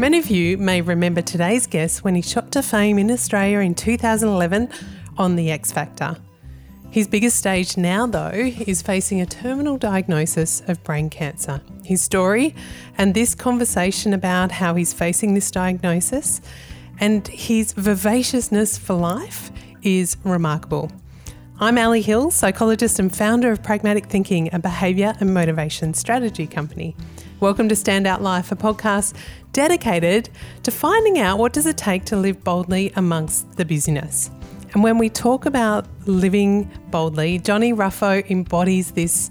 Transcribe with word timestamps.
Many 0.00 0.16
of 0.16 0.30
you 0.30 0.56
may 0.56 0.80
remember 0.80 1.20
today's 1.20 1.66
guest 1.66 2.02
when 2.02 2.14
he 2.14 2.22
shot 2.22 2.52
to 2.52 2.62
fame 2.62 2.98
in 2.98 3.10
Australia 3.10 3.58
in 3.58 3.74
2011 3.74 4.70
on 5.18 5.36
The 5.36 5.50
X 5.50 5.72
Factor. 5.72 6.16
His 6.90 7.06
biggest 7.06 7.36
stage 7.36 7.76
now, 7.76 8.06
though, 8.06 8.30
is 8.32 8.80
facing 8.80 9.20
a 9.20 9.26
terminal 9.26 9.76
diagnosis 9.76 10.62
of 10.68 10.82
brain 10.84 11.10
cancer. 11.10 11.60
His 11.84 12.00
story 12.00 12.54
and 12.96 13.12
this 13.12 13.34
conversation 13.34 14.14
about 14.14 14.52
how 14.52 14.74
he's 14.74 14.94
facing 14.94 15.34
this 15.34 15.50
diagnosis 15.50 16.40
and 16.98 17.28
his 17.28 17.74
vivaciousness 17.74 18.78
for 18.78 18.94
life 18.94 19.50
is 19.82 20.16
remarkable. 20.24 20.90
I'm 21.58 21.76
Ali 21.76 22.00
Hill, 22.00 22.30
psychologist 22.30 22.98
and 22.98 23.14
founder 23.14 23.52
of 23.52 23.62
Pragmatic 23.62 24.06
Thinking, 24.06 24.48
a 24.54 24.58
behaviour 24.58 25.12
and 25.20 25.34
motivation 25.34 25.92
strategy 25.92 26.46
company. 26.46 26.96
Welcome 27.40 27.70
to 27.70 27.74
Standout 27.74 28.20
Life, 28.20 28.52
a 28.52 28.54
podcast 28.54 29.16
dedicated 29.52 30.28
to 30.62 30.70
finding 30.70 31.18
out 31.18 31.38
what 31.38 31.54
does 31.54 31.64
it 31.64 31.78
take 31.78 32.04
to 32.04 32.16
live 32.16 32.44
boldly 32.44 32.92
amongst 32.96 33.56
the 33.56 33.64
busyness. 33.64 34.30
And 34.74 34.84
when 34.84 34.98
we 34.98 35.08
talk 35.08 35.46
about 35.46 35.86
living 36.06 36.70
boldly, 36.90 37.38
Johnny 37.38 37.72
Ruffo 37.72 38.28
embodies 38.30 38.90
this 38.90 39.30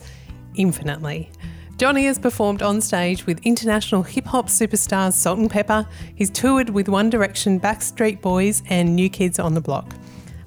infinitely. 0.55 1.30
Johnny 1.77 2.05
has 2.05 2.18
performed 2.18 2.63
on 2.63 2.82
stage 2.82 3.27
with 3.27 3.40
international 3.45 4.02
hip 4.02 4.26
hop 4.26 4.48
superstars 4.48 5.13
Salt-N-Pepa. 5.13 5.88
He's 6.16 6.32
toured 6.32 6.71
with 6.71 6.90
One 6.90 7.12
Direction, 7.12 7.60
Backstreet 7.60 8.21
Boys, 8.21 8.63
and 8.71 8.96
New 8.96 9.12
Kids 9.12 9.38
on 9.38 9.54
the 9.54 9.62
Block. 9.62 9.94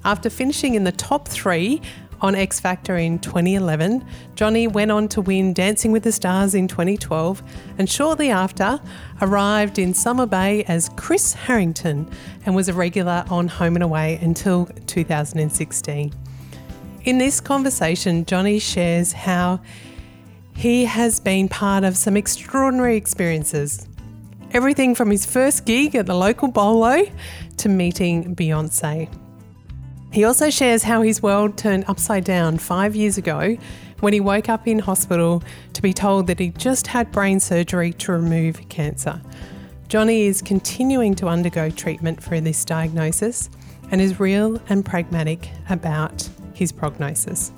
After 0.03 0.29
finishing 0.29 0.75
in 0.75 0.83
the 0.83 0.91
top 0.91 1.29
three 1.29 1.81
on 2.23 2.35
X 2.35 2.57
Factor 2.57 2.95
in 2.95 3.19
2011, 3.19 4.03
Johnny 4.35 4.65
went 4.65 4.91
on 4.91 5.09
to 5.09 5.21
win 5.21 5.53
Dancing 5.53 5.91
with 5.91 6.03
the 6.03 6.11
Stars 6.11 6.55
in 6.55 6.69
2012 6.69 7.43
and 7.77 7.89
shortly 7.89 8.31
after 8.31 8.79
arrived 9.21 9.77
in 9.77 9.93
Summer 9.93 10.25
Bay 10.25 10.63
as 10.63 10.89
Chris 10.95 11.33
Harrington 11.33 12.09
and 12.45 12.55
was 12.55 12.69
a 12.69 12.73
regular 12.73 13.25
on 13.29 13.49
Home 13.49 13.75
and 13.75 13.83
Away 13.83 14.17
until 14.21 14.67
2016. 14.87 16.13
In 17.03 17.17
this 17.17 17.41
conversation, 17.41 18.23
Johnny 18.23 18.57
shares 18.57 19.11
how 19.11 19.59
he 20.55 20.85
has 20.85 21.19
been 21.19 21.49
part 21.49 21.83
of 21.83 21.97
some 21.97 22.15
extraordinary 22.15 22.95
experiences. 22.95 23.85
Everything 24.51 24.95
from 24.95 25.11
his 25.11 25.25
first 25.25 25.65
gig 25.65 25.93
at 25.95 26.05
the 26.05 26.15
local 26.15 26.47
bolo 26.47 27.03
to 27.57 27.69
meeting 27.69 28.33
Beyonce. 28.33 29.09
He 30.13 30.25
also 30.25 30.51
shares 30.51 30.83
how 30.83 31.01
his 31.01 31.23
world 31.23 31.57
turned 31.57 31.85
upside 31.87 32.23
down 32.23 32.59
five 32.59 32.95
years 32.95 33.17
ago 33.17 33.57
when 33.99 34.13
he 34.13 34.19
woke 34.19 34.47
up 34.47 34.67
in 34.67 34.77
hospital 34.77 35.41
to 35.73 35.81
be 35.81 35.91
told 35.91 36.27
that 36.27 36.37
he 36.37 36.49
just 36.49 36.85
had 36.85 37.11
brain 37.11 37.39
surgery 37.39 37.93
to 37.93 38.11
remove 38.11 38.69
cancer. 38.69 39.19
Johnny 39.87 40.27
is 40.27 40.43
continuing 40.43 41.15
to 41.15 41.27
undergo 41.27 41.71
treatment 41.71 42.21
for 42.21 42.39
this 42.39 42.63
diagnosis 42.63 43.49
and 43.89 43.99
is 43.99 44.19
real 44.19 44.61
and 44.69 44.85
pragmatic 44.85 45.49
about 45.67 46.29
his 46.53 46.71
prognosis. 46.71 47.51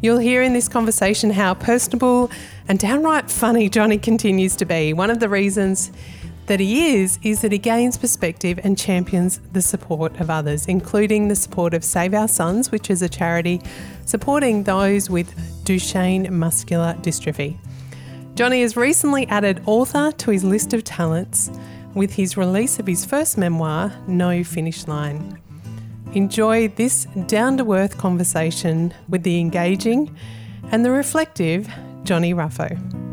You'll 0.00 0.18
hear 0.18 0.42
in 0.42 0.52
this 0.52 0.68
conversation 0.68 1.30
how 1.30 1.54
personable 1.54 2.30
and 2.68 2.78
downright 2.78 3.32
funny 3.32 3.68
Johnny 3.68 3.98
continues 3.98 4.54
to 4.56 4.64
be. 4.64 4.92
One 4.92 5.10
of 5.10 5.18
the 5.18 5.28
reasons 5.28 5.90
that 6.46 6.60
he 6.60 6.96
is, 6.96 7.18
is 7.22 7.42
that 7.42 7.52
he 7.52 7.58
gains 7.58 7.96
perspective 7.96 8.60
and 8.62 8.78
champions 8.78 9.40
the 9.52 9.62
support 9.62 10.18
of 10.20 10.30
others, 10.30 10.66
including 10.66 11.28
the 11.28 11.36
support 11.36 11.74
of 11.74 11.84
Save 11.84 12.14
Our 12.14 12.28
Sons, 12.28 12.70
which 12.70 12.90
is 12.90 13.02
a 13.02 13.08
charity 13.08 13.60
supporting 14.04 14.62
those 14.62 15.10
with 15.10 15.34
Duchenne 15.64 16.30
muscular 16.30 16.94
dystrophy. 17.00 17.58
Johnny 18.34 18.62
has 18.62 18.76
recently 18.76 19.26
added 19.28 19.62
author 19.66 20.12
to 20.12 20.30
his 20.30 20.44
list 20.44 20.72
of 20.74 20.84
talents 20.84 21.50
with 21.94 22.12
his 22.12 22.36
release 22.36 22.78
of 22.78 22.86
his 22.86 23.04
first 23.04 23.38
memoir, 23.38 23.92
No 24.06 24.44
Finish 24.44 24.86
Line. 24.86 25.40
Enjoy 26.12 26.68
this 26.68 27.06
down 27.26 27.56
to 27.58 27.72
earth 27.72 27.98
conversation 27.98 28.94
with 29.08 29.22
the 29.22 29.40
engaging 29.40 30.14
and 30.70 30.84
the 30.84 30.90
reflective 30.90 31.68
Johnny 32.04 32.34
Ruffo. 32.34 33.05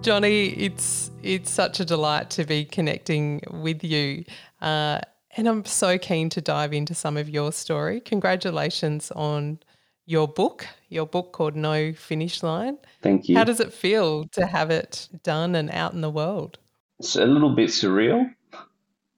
Johnny, 0.00 0.50
it's 0.50 1.10
it's 1.22 1.50
such 1.50 1.80
a 1.80 1.84
delight 1.84 2.30
to 2.30 2.44
be 2.44 2.64
connecting 2.64 3.42
with 3.50 3.82
you, 3.82 4.24
uh, 4.62 5.00
and 5.36 5.48
I'm 5.48 5.64
so 5.64 5.98
keen 5.98 6.30
to 6.30 6.40
dive 6.40 6.72
into 6.72 6.94
some 6.94 7.16
of 7.16 7.28
your 7.28 7.52
story. 7.52 8.00
Congratulations 8.00 9.10
on 9.16 9.58
your 10.06 10.28
book, 10.28 10.66
your 10.88 11.06
book 11.06 11.32
called 11.32 11.56
No 11.56 11.92
Finish 11.92 12.42
Line. 12.42 12.78
Thank 13.02 13.28
you. 13.28 13.36
How 13.36 13.44
does 13.44 13.60
it 13.60 13.72
feel 13.72 14.24
to 14.28 14.46
have 14.46 14.70
it 14.70 15.08
done 15.24 15.54
and 15.54 15.70
out 15.70 15.92
in 15.92 16.00
the 16.00 16.10
world? 16.10 16.58
It's 17.00 17.16
a 17.16 17.26
little 17.26 17.54
bit 17.54 17.68
surreal. 17.70 18.32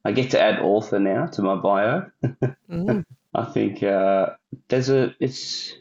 I 0.05 0.13
get 0.13 0.31
to 0.31 0.41
add 0.41 0.61
author 0.61 0.99
now 0.99 1.27
to 1.27 1.43
my 1.43 1.57
bio. 1.57 2.07
mm. 2.71 3.05
I 3.35 3.45
think 3.45 3.83
uh, 3.83 4.31
there's 4.69 4.89
a 4.89 5.15
it's 5.21 5.75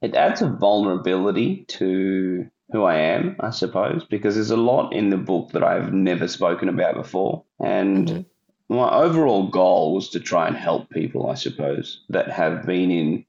it 0.00 0.14
adds 0.14 0.42
a 0.42 0.48
vulnerability 0.48 1.64
to 1.68 2.48
who 2.74 2.82
I 2.82 2.96
am, 2.96 3.36
I 3.38 3.50
suppose, 3.50 4.04
because 4.04 4.34
there's 4.34 4.50
a 4.50 4.56
lot 4.56 4.92
in 4.92 5.10
the 5.10 5.16
book 5.16 5.52
that 5.52 5.62
I've 5.62 5.92
never 5.92 6.26
spoken 6.26 6.68
about 6.68 6.96
before. 6.96 7.44
And 7.60 8.08
mm-hmm. 8.08 8.74
my 8.74 8.90
overall 8.92 9.46
goal 9.46 9.94
was 9.94 10.08
to 10.08 10.18
try 10.18 10.48
and 10.48 10.56
help 10.56 10.90
people, 10.90 11.30
I 11.30 11.34
suppose, 11.34 12.00
that 12.08 12.32
have 12.32 12.66
been 12.66 12.90
in 12.90 13.26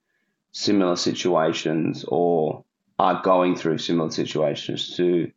similar 0.51 0.95
situations 0.95 2.05
or 2.07 2.65
are 2.97 3.21
going 3.21 3.55
through 3.55 3.77
similar 3.77 4.09
situations 4.09 4.97
to 4.97 5.31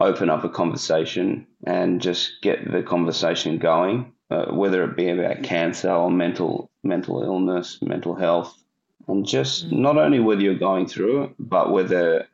open 0.00 0.28
up 0.28 0.42
a 0.42 0.48
conversation 0.48 1.46
and 1.64 2.00
just 2.00 2.42
get 2.42 2.68
the 2.68 2.82
conversation 2.82 3.58
going, 3.58 4.12
uh, 4.28 4.46
whether 4.46 4.82
it 4.82 4.96
be 4.96 5.08
about 5.08 5.44
cancer 5.44 5.92
or 5.92 6.10
mental 6.10 6.68
mental 6.82 7.22
illness, 7.22 7.78
mental 7.80 8.16
health, 8.16 8.60
and 9.06 9.24
just 9.24 9.66
mm-hmm. 9.66 9.82
not 9.82 9.98
only 9.98 10.18
whether 10.18 10.40
you're 10.40 10.58
going 10.58 10.88
through 10.88 11.22
it, 11.22 11.34
but 11.38 11.70
whether 11.70 12.26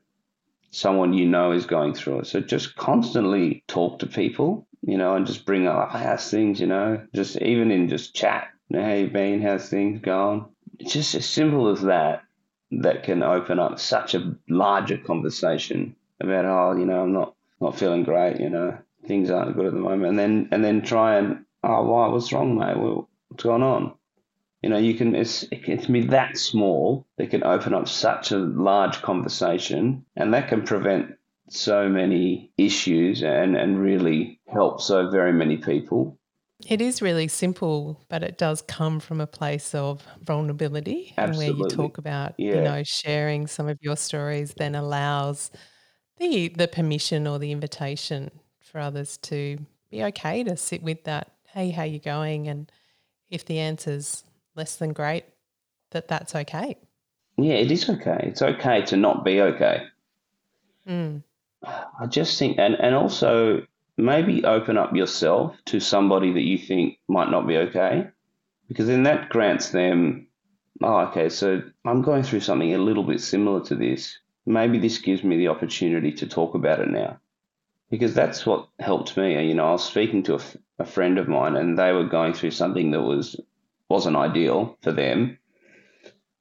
someone 0.73 1.13
you 1.13 1.29
know 1.29 1.53
is 1.53 1.67
going 1.67 1.95
through 1.95 2.21
it. 2.21 2.27
So 2.27 2.41
just 2.41 2.75
constantly 2.77 3.63
talk 3.69 4.01
to 4.01 4.07
people, 4.07 4.67
you 4.81 4.99
know, 4.99 5.15
and 5.15 5.27
just 5.27 5.45
bring 5.45 5.69
up 5.69 5.93
how's 5.93 6.29
things, 6.31 6.61
you 6.61 6.67
know, 6.67 7.07
just 7.15 7.37
even 7.37 7.71
in 7.71 7.89
just 7.89 8.15
chat. 8.15 8.49
You 8.69 8.79
know, 8.79 8.85
how 8.85 8.95
you 8.95 9.09
been? 9.09 9.43
How's 9.43 9.69
things 9.69 10.01
going? 10.01 10.47
It's 10.79 10.95
just 10.95 11.15
as 11.15 11.29
simple 11.29 11.69
as 11.69 11.83
that 11.83 12.23
that 12.73 13.03
can 13.03 13.23
open 13.23 13.59
up 13.59 13.79
such 13.79 14.15
a 14.15 14.35
larger 14.49 14.97
conversation 14.97 15.95
about 16.21 16.47
oh, 16.47 16.77
you 16.77 16.87
know, 16.87 17.03
I'm 17.03 17.13
not 17.13 17.35
not 17.61 17.79
feeling 17.79 18.03
great, 18.03 18.41
you 18.41 18.49
know, 18.49 18.79
things 19.07 19.31
aren't 19.31 19.55
good 19.55 19.67
at 19.67 19.75
the 19.75 19.79
moment, 19.79 20.09
and 20.09 20.19
then 20.19 20.49
and 20.53 20.65
then 20.65 20.83
try 20.83 21.19
and 21.19 21.45
oh, 21.63 21.85
why? 21.85 22.09
What's 22.09 22.33
wrong, 22.33 22.59
mate? 22.59 22.79
What's 22.79 23.45
going 23.45 23.63
on? 23.63 23.93
You 24.63 24.71
know, 24.71 24.79
you 24.79 24.95
can, 24.95 25.15
it's, 25.15 25.43
it 25.51 25.65
can 25.65 25.93
be 25.93 26.07
that 26.07 26.37
small 26.39 27.07
that 27.19 27.31
can 27.31 27.43
open 27.43 27.75
up 27.75 27.89
such 27.89 28.31
a 28.31 28.39
large 28.39 29.03
conversation 29.03 30.05
and 30.17 30.33
that 30.35 30.49
can 30.49 30.63
prevent 30.63 31.15
so 31.51 31.89
many 31.89 32.53
issues 32.57 33.23
and, 33.23 33.57
and 33.57 33.81
really 33.81 34.41
help 34.47 34.81
so 34.81 35.11
very 35.11 35.33
many 35.33 35.57
people. 35.57 36.19
It 36.67 36.81
is 36.81 37.03
really 37.03 37.27
simple, 37.27 38.01
but 38.09 38.23
it 38.23 38.39
does 38.39 38.63
come 38.63 39.01
from 39.01 39.21
a 39.21 39.27
place 39.27 39.75
of 39.75 40.07
vulnerability 40.23 41.13
Absolutely. 41.19 41.47
and 41.47 41.59
where 41.59 41.69
you 41.69 41.77
talk 41.77 41.99
about, 41.99 42.35
yeah. 42.39 42.55
you 42.55 42.61
know, 42.61 42.83
sharing 42.85 43.49
some 43.49 43.69
of 43.69 43.79
your 43.81 43.97
stories 43.97 44.55
then 44.57 44.75
allows 44.75 45.51
the 46.19 46.49
the 46.49 46.69
permission 46.69 47.27
or 47.27 47.39
the 47.39 47.51
invitation 47.51 48.31
for 48.61 48.81
others 48.81 49.17
to 49.19 49.59
be 49.91 50.05
okay 50.05 50.45
to 50.45 50.57
sit 50.57 50.83
with 50.83 51.05
that, 51.05 51.33
hey, 51.49 51.71
how 51.71 51.83
you 51.83 51.99
going? 51.99 52.49
And 52.49 52.71
if 53.29 53.45
the 53.45 53.59
answer's 53.59 54.25
less 54.55 54.77
than 54.77 54.93
great, 54.93 55.25
that 55.91 56.09
that's 56.09 56.35
okay. 56.35 56.77
Yeah, 57.37 57.55
it 57.55 57.71
is 57.71 57.89
okay. 57.89 58.21
It's 58.25 58.43
okay 58.43 58.83
to 58.83 58.97
not 58.97 59.25
be 59.25 59.41
okay. 59.41 59.85
Mm. 60.87 61.23
I 61.65 62.07
just 62.07 62.39
think, 62.39 62.59
and, 62.59 62.75
and 62.75 62.95
also 62.95 63.67
maybe 63.97 64.45
open 64.45 64.77
up 64.77 64.95
yourself 64.95 65.57
to 65.67 65.81
somebody 65.81 66.33
that 66.33 66.43
you 66.43 66.59
think 66.59 66.99
might 67.09 67.31
not 67.31 67.47
be 67.47 67.57
okay, 67.57 68.09
because 68.69 68.87
then 68.87 69.05
that 69.05 69.29
grants 69.29 69.71
them, 69.71 70.27
oh, 70.83 71.01
okay, 71.09 71.29
so 71.29 71.63
I'm 71.85 72.03
going 72.03 72.23
through 72.23 72.41
something 72.41 72.75
a 72.75 72.79
little 72.79 73.05
bit 73.05 73.21
similar 73.21 73.63
to 73.65 73.75
this. 73.75 74.19
Maybe 74.45 74.79
this 74.79 74.99
gives 74.99 75.23
me 75.23 75.37
the 75.37 75.49
opportunity 75.49 76.13
to 76.13 76.27
talk 76.27 76.55
about 76.55 76.81
it 76.81 76.91
now. 76.91 77.19
Because 77.91 78.15
that's 78.15 78.47
what 78.47 78.69
helped 78.81 79.17
me. 79.17 79.47
You 79.47 79.55
know, 79.55 79.69
I 79.69 79.73
was 79.73 79.85
speaking 79.85 80.23
to 80.25 80.37
a, 80.37 80.41
a 80.79 80.87
friend 80.87 81.19
of 81.19 81.29
mine 81.29 81.57
and 81.57 81.79
they 81.79 81.93
were 81.93 82.07
going 82.07 82.33
through 82.33 82.53
something 82.53 82.91
that 82.93 83.03
was 83.03 83.39
wasn't 83.93 84.17
ideal 84.17 84.79
for 84.81 84.91
them. 84.91 85.37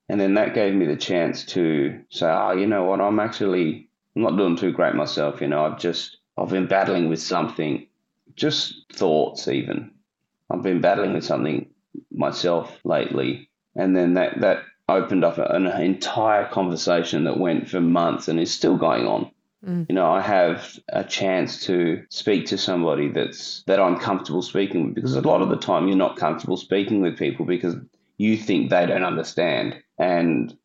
And 0.07 0.19
then 0.19 0.35
that 0.35 0.55
gave 0.55 0.73
me 0.73 0.85
the 0.85 0.95
chance 0.95 1.43
to 1.47 2.01
say, 2.09 2.25
oh, 2.25 2.53
you 2.53 2.65
know 2.65 2.85
what, 2.85 3.01
I'm 3.01 3.19
actually 3.19 3.89
I'm 4.15 4.21
not 4.21 4.37
doing 4.37 4.55
too 4.55 4.71
great 4.71 4.95
myself. 4.95 5.41
You 5.41 5.47
know, 5.47 5.65
I've 5.65 5.77
just 5.77 6.17
I've 6.37 6.49
been 6.49 6.67
battling 6.67 7.09
with 7.09 7.21
something, 7.21 7.87
just 8.35 8.85
thoughts 8.93 9.49
even. 9.49 9.91
I've 10.49 10.63
been 10.63 10.79
battling 10.79 11.13
with 11.13 11.25
something 11.25 11.69
myself 12.09 12.79
lately, 12.85 13.49
and 13.75 13.95
then 13.95 14.13
that 14.13 14.39
that 14.39 14.63
opened 14.87 15.25
up 15.25 15.37
an 15.37 15.67
entire 15.67 16.47
conversation 16.47 17.25
that 17.25 17.37
went 17.37 17.69
for 17.69 17.81
months 17.81 18.29
and 18.29 18.39
is 18.39 18.53
still 18.53 18.77
going 18.77 19.07
on. 19.07 19.29
Mm. 19.65 19.85
You 19.89 19.95
know, 19.95 20.11
I 20.11 20.21
have 20.21 20.79
a 20.89 21.03
chance 21.03 21.65
to 21.65 22.03
speak 22.09 22.47
to 22.47 22.57
somebody 22.57 23.09
that's 23.09 23.63
that 23.67 23.79
I'm 23.79 23.99
comfortable 23.99 24.41
speaking 24.41 24.85
with 24.85 24.95
because 24.95 25.15
a 25.15 25.21
lot 25.21 25.41
of 25.41 25.49
the 25.49 25.57
time 25.57 25.87
you're 25.87 25.97
not 25.97 26.17
comfortable 26.17 26.57
speaking 26.57 27.01
with 27.01 27.17
people 27.17 27.45
because 27.45 27.75
you 28.17 28.37
think 28.37 28.69
they 28.69 28.85
don't 28.85 29.03
understand. 29.03 29.81
And 29.97 30.55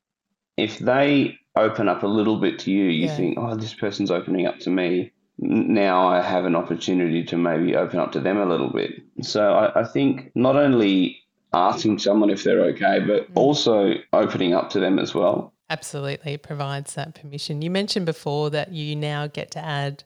if 0.57 0.79
they 0.79 1.39
open 1.57 1.89
up 1.89 2.03
a 2.03 2.07
little 2.07 2.37
bit 2.39 2.59
to 2.61 2.71
you, 2.71 2.85
you 2.85 3.07
yeah. 3.07 3.17
think, 3.17 3.39
oh, 3.39 3.55
this 3.55 3.75
person's 3.75 4.11
opening 4.11 4.47
up 4.47 4.59
to 4.61 4.71
me. 4.71 5.13
Now 5.39 6.09
I 6.09 6.23
have 6.23 6.47
an 6.47 6.57
opportunity 6.57 7.23
to 7.25 7.37
maybe 7.37 7.77
open 7.77 7.99
up 7.99 8.13
to 8.13 8.21
them 8.21 8.39
a 8.39 8.47
little 8.47 8.71
bit. 8.71 9.03
So 9.23 9.53
I, 9.53 9.81
I 9.81 9.85
think 9.85 10.31
not 10.35 10.57
only 10.57 11.19
asking 11.53 11.99
someone 11.99 12.31
if 12.31 12.45
they're 12.45 12.63
okay, 12.67 13.01
but 13.01 13.31
mm. 13.31 13.33
also 13.35 13.95
opening 14.13 14.55
up 14.55 14.71
to 14.71 14.81
them 14.81 14.99
as 14.99 15.15
well. 15.15 15.53
Absolutely, 15.69 16.35
it 16.35 16.43
provides 16.43 16.95
that 16.95 17.15
permission. 17.15 17.61
You 17.61 17.71
mentioned 17.71 18.07
before 18.07 18.51
that 18.51 18.73
you 18.73 18.95
now 18.95 19.27
get 19.27 19.51
to 19.53 19.65
add 19.65 20.05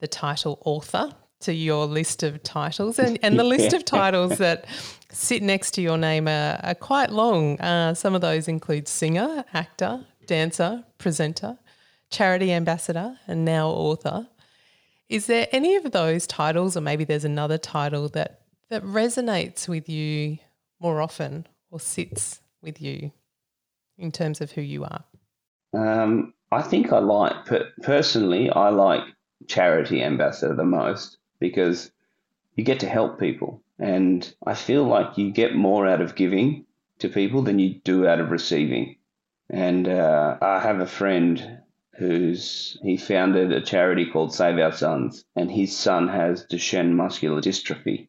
the 0.00 0.08
title 0.08 0.58
author 0.64 1.14
to 1.40 1.54
your 1.54 1.86
list 1.86 2.22
of 2.22 2.42
titles, 2.42 2.98
and, 2.98 3.18
and 3.22 3.38
the 3.38 3.44
list 3.44 3.72
of 3.72 3.84
titles 3.84 4.38
that 4.38 4.66
sit 5.10 5.42
next 5.42 5.72
to 5.72 5.82
your 5.82 5.98
name 5.98 6.28
are, 6.28 6.60
are 6.62 6.74
quite 6.74 7.10
long. 7.10 7.60
Uh, 7.60 7.94
some 7.94 8.14
of 8.14 8.20
those 8.20 8.48
include 8.48 8.86
singer, 8.86 9.44
actor, 9.52 10.04
dancer, 10.26 10.84
presenter, 10.98 11.58
charity 12.10 12.52
ambassador, 12.52 13.18
and 13.26 13.44
now 13.44 13.68
author. 13.68 14.28
Is 15.08 15.26
there 15.26 15.48
any 15.52 15.74
of 15.76 15.90
those 15.92 16.26
titles, 16.26 16.76
or 16.76 16.80
maybe 16.80 17.04
there's 17.04 17.24
another 17.24 17.58
title 17.58 18.08
that 18.10 18.40
that 18.68 18.82
resonates 18.84 19.68
with 19.68 19.88
you 19.88 20.38
more 20.80 21.02
often 21.02 21.46
or 21.70 21.78
sits 21.78 22.40
with 22.62 22.80
you 22.80 23.12
in 24.02 24.12
terms 24.12 24.40
of 24.40 24.50
who 24.50 24.60
you 24.60 24.84
are? 24.84 25.04
Um, 25.72 26.34
I 26.50 26.60
think 26.60 26.92
I 26.92 26.98
like, 26.98 27.34
personally, 27.82 28.50
I 28.50 28.68
like 28.68 29.04
charity 29.46 30.02
ambassador 30.02 30.54
the 30.54 30.64
most 30.64 31.16
because 31.38 31.90
you 32.56 32.64
get 32.64 32.80
to 32.80 32.88
help 32.88 33.18
people. 33.18 33.62
And 33.78 34.34
I 34.46 34.54
feel 34.54 34.84
like 34.84 35.16
you 35.16 35.30
get 35.30 35.54
more 35.54 35.86
out 35.86 36.00
of 36.00 36.14
giving 36.14 36.66
to 36.98 37.08
people 37.08 37.42
than 37.42 37.58
you 37.58 37.80
do 37.84 38.06
out 38.06 38.20
of 38.20 38.30
receiving. 38.30 38.96
And 39.48 39.88
uh, 39.88 40.36
I 40.40 40.60
have 40.60 40.80
a 40.80 40.86
friend 40.86 41.58
who's 41.98 42.78
he 42.82 42.96
founded 42.96 43.52
a 43.52 43.60
charity 43.60 44.06
called 44.06 44.34
Save 44.34 44.58
Our 44.58 44.72
Sons, 44.72 45.24
and 45.36 45.50
his 45.50 45.76
son 45.76 46.08
has 46.08 46.46
Duchenne 46.46 46.92
muscular 46.92 47.40
dystrophy. 47.40 48.08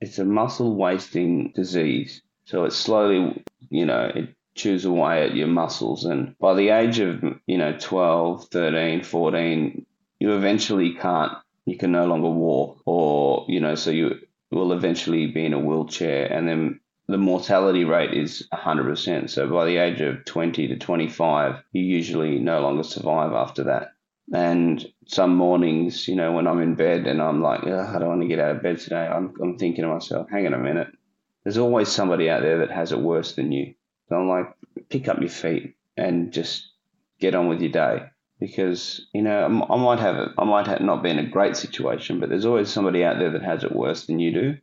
It's 0.00 0.18
a 0.18 0.24
muscle 0.24 0.76
wasting 0.76 1.52
disease. 1.54 2.22
So 2.46 2.64
it 2.64 2.72
slowly, 2.72 3.44
you 3.68 3.86
know, 3.86 4.10
it 4.14 4.34
chews 4.58 4.84
away 4.84 5.22
at 5.22 5.34
your 5.34 5.46
muscles. 5.46 6.04
And 6.04 6.36
by 6.38 6.54
the 6.54 6.70
age 6.70 6.98
of, 6.98 7.22
you 7.46 7.56
know, 7.56 7.76
12, 7.78 8.48
13, 8.48 9.02
14, 9.02 9.86
you 10.20 10.32
eventually 10.34 10.94
can't, 10.94 11.32
you 11.64 11.78
can 11.78 11.92
no 11.92 12.06
longer 12.06 12.28
walk 12.28 12.82
or, 12.84 13.46
you 13.48 13.60
know, 13.60 13.74
so 13.74 13.90
you 13.90 14.18
will 14.50 14.72
eventually 14.72 15.26
be 15.28 15.46
in 15.46 15.54
a 15.54 15.58
wheelchair. 15.58 16.26
And 16.26 16.48
then 16.48 16.80
the 17.06 17.18
mortality 17.18 17.84
rate 17.84 18.12
is 18.12 18.46
100%. 18.52 19.30
So 19.30 19.48
by 19.48 19.64
the 19.64 19.78
age 19.78 20.00
of 20.00 20.24
20 20.24 20.68
to 20.68 20.76
25, 20.76 21.62
you 21.72 21.82
usually 21.82 22.38
no 22.38 22.60
longer 22.60 22.82
survive 22.82 23.32
after 23.32 23.64
that. 23.64 23.92
And 24.32 24.84
some 25.06 25.34
mornings, 25.36 26.06
you 26.06 26.16
know, 26.16 26.32
when 26.32 26.46
I'm 26.46 26.60
in 26.60 26.74
bed 26.74 27.06
and 27.06 27.22
I'm 27.22 27.40
like, 27.40 27.62
I 27.66 27.98
don't 27.98 28.08
want 28.08 28.20
to 28.20 28.28
get 28.28 28.38
out 28.38 28.56
of 28.56 28.62
bed 28.62 28.78
today, 28.78 29.06
I'm, 29.06 29.32
I'm 29.42 29.56
thinking 29.56 29.84
to 29.84 29.88
myself, 29.88 30.28
hang 30.28 30.46
on 30.46 30.52
a 30.52 30.58
minute. 30.58 30.88
There's 31.44 31.56
always 31.56 31.88
somebody 31.88 32.28
out 32.28 32.42
there 32.42 32.58
that 32.58 32.70
has 32.70 32.92
it 32.92 32.98
worse 32.98 33.34
than 33.34 33.52
you. 33.52 33.74
I'm 34.16 34.28
like, 34.28 34.54
pick 34.88 35.08
up 35.08 35.20
your 35.20 35.28
feet 35.28 35.74
and 35.96 36.32
just 36.32 36.70
get 37.20 37.34
on 37.34 37.48
with 37.48 37.60
your 37.60 37.72
day. 37.72 38.04
Because 38.40 39.06
you 39.12 39.22
know, 39.22 39.44
I 39.68 39.76
might 39.76 39.98
have 39.98 40.16
it. 40.16 40.30
I 40.38 40.44
might 40.44 40.68
have 40.68 40.80
not 40.80 41.02
be 41.02 41.10
in 41.10 41.18
a 41.18 41.28
great 41.28 41.56
situation, 41.56 42.20
but 42.20 42.28
there's 42.28 42.44
always 42.44 42.68
somebody 42.68 43.04
out 43.04 43.18
there 43.18 43.32
that 43.32 43.42
has 43.42 43.64
it 43.64 43.74
worse 43.74 44.06
than 44.06 44.20
you 44.20 44.32
do. 44.32 44.56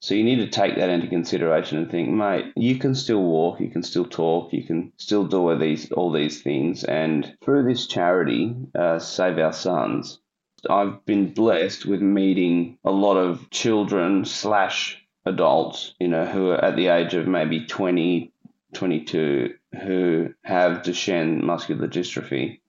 So 0.00 0.16
you 0.16 0.24
need 0.24 0.40
to 0.40 0.48
take 0.48 0.74
that 0.74 0.90
into 0.90 1.06
consideration 1.06 1.78
and 1.78 1.88
think, 1.88 2.08
mate, 2.08 2.46
you 2.56 2.74
can 2.74 2.96
still 2.96 3.22
walk, 3.22 3.60
you 3.60 3.70
can 3.70 3.84
still 3.84 4.04
talk, 4.04 4.52
you 4.52 4.64
can 4.64 4.92
still 4.96 5.24
do 5.24 5.48
all 5.48 5.56
these 5.56 5.92
all 5.92 6.10
these 6.10 6.42
things. 6.42 6.82
And 6.82 7.36
through 7.40 7.68
this 7.68 7.86
charity, 7.86 8.56
uh, 8.74 8.98
Save 8.98 9.38
Our 9.38 9.52
Sons, 9.52 10.18
I've 10.68 11.04
been 11.06 11.32
blessed 11.32 11.86
with 11.86 12.02
meeting 12.02 12.78
a 12.84 12.90
lot 12.90 13.16
of 13.16 13.48
children 13.50 14.24
slash 14.24 15.00
adults, 15.24 15.94
you 16.00 16.08
know, 16.08 16.24
who 16.24 16.50
are 16.50 16.64
at 16.64 16.74
the 16.74 16.88
age 16.88 17.14
of 17.14 17.28
maybe 17.28 17.66
20, 17.66 18.31
22 18.74 19.54
who 19.82 20.34
have 20.42 20.82
Duchenne 20.82 21.42
muscular 21.42 21.88
dystrophy. 21.88 22.60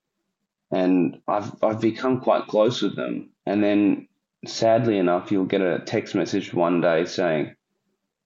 And 0.71 1.21
I've, 1.27 1.51
I've 1.63 1.81
become 1.81 2.21
quite 2.21 2.47
close 2.47 2.81
with 2.81 2.95
them. 2.95 3.29
And 3.45 3.63
then, 3.63 4.07
sadly 4.45 4.97
enough, 4.97 5.31
you'll 5.31 5.45
get 5.45 5.61
a 5.61 5.79
text 5.79 6.15
message 6.15 6.53
one 6.53 6.81
day 6.81 7.05
saying, 7.05 7.55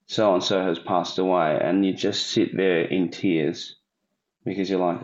so 0.06 0.34
and 0.34 0.44
so 0.44 0.64
has 0.64 0.80
passed 0.80 1.18
away. 1.18 1.60
And 1.62 1.86
you 1.86 1.94
just 1.94 2.28
sit 2.28 2.56
there 2.56 2.82
in 2.82 3.12
tears 3.12 3.76
because 4.46 4.70
you're 4.70 4.80
like, 4.80 5.02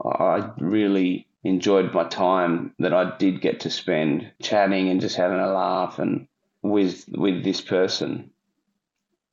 oh, 0.00 0.10
I 0.10 0.50
really 0.58 1.26
enjoyed 1.42 1.92
my 1.92 2.04
time 2.04 2.74
that 2.78 2.92
I 2.92 3.16
did 3.16 3.40
get 3.40 3.60
to 3.60 3.70
spend 3.70 4.30
chatting 4.42 4.88
and 4.88 5.00
just 5.00 5.16
having 5.16 5.38
a 5.38 5.52
laugh 5.52 5.98
and 5.98 6.26
with 6.62 7.04
with 7.08 7.44
this 7.44 7.60
person. 7.60 8.30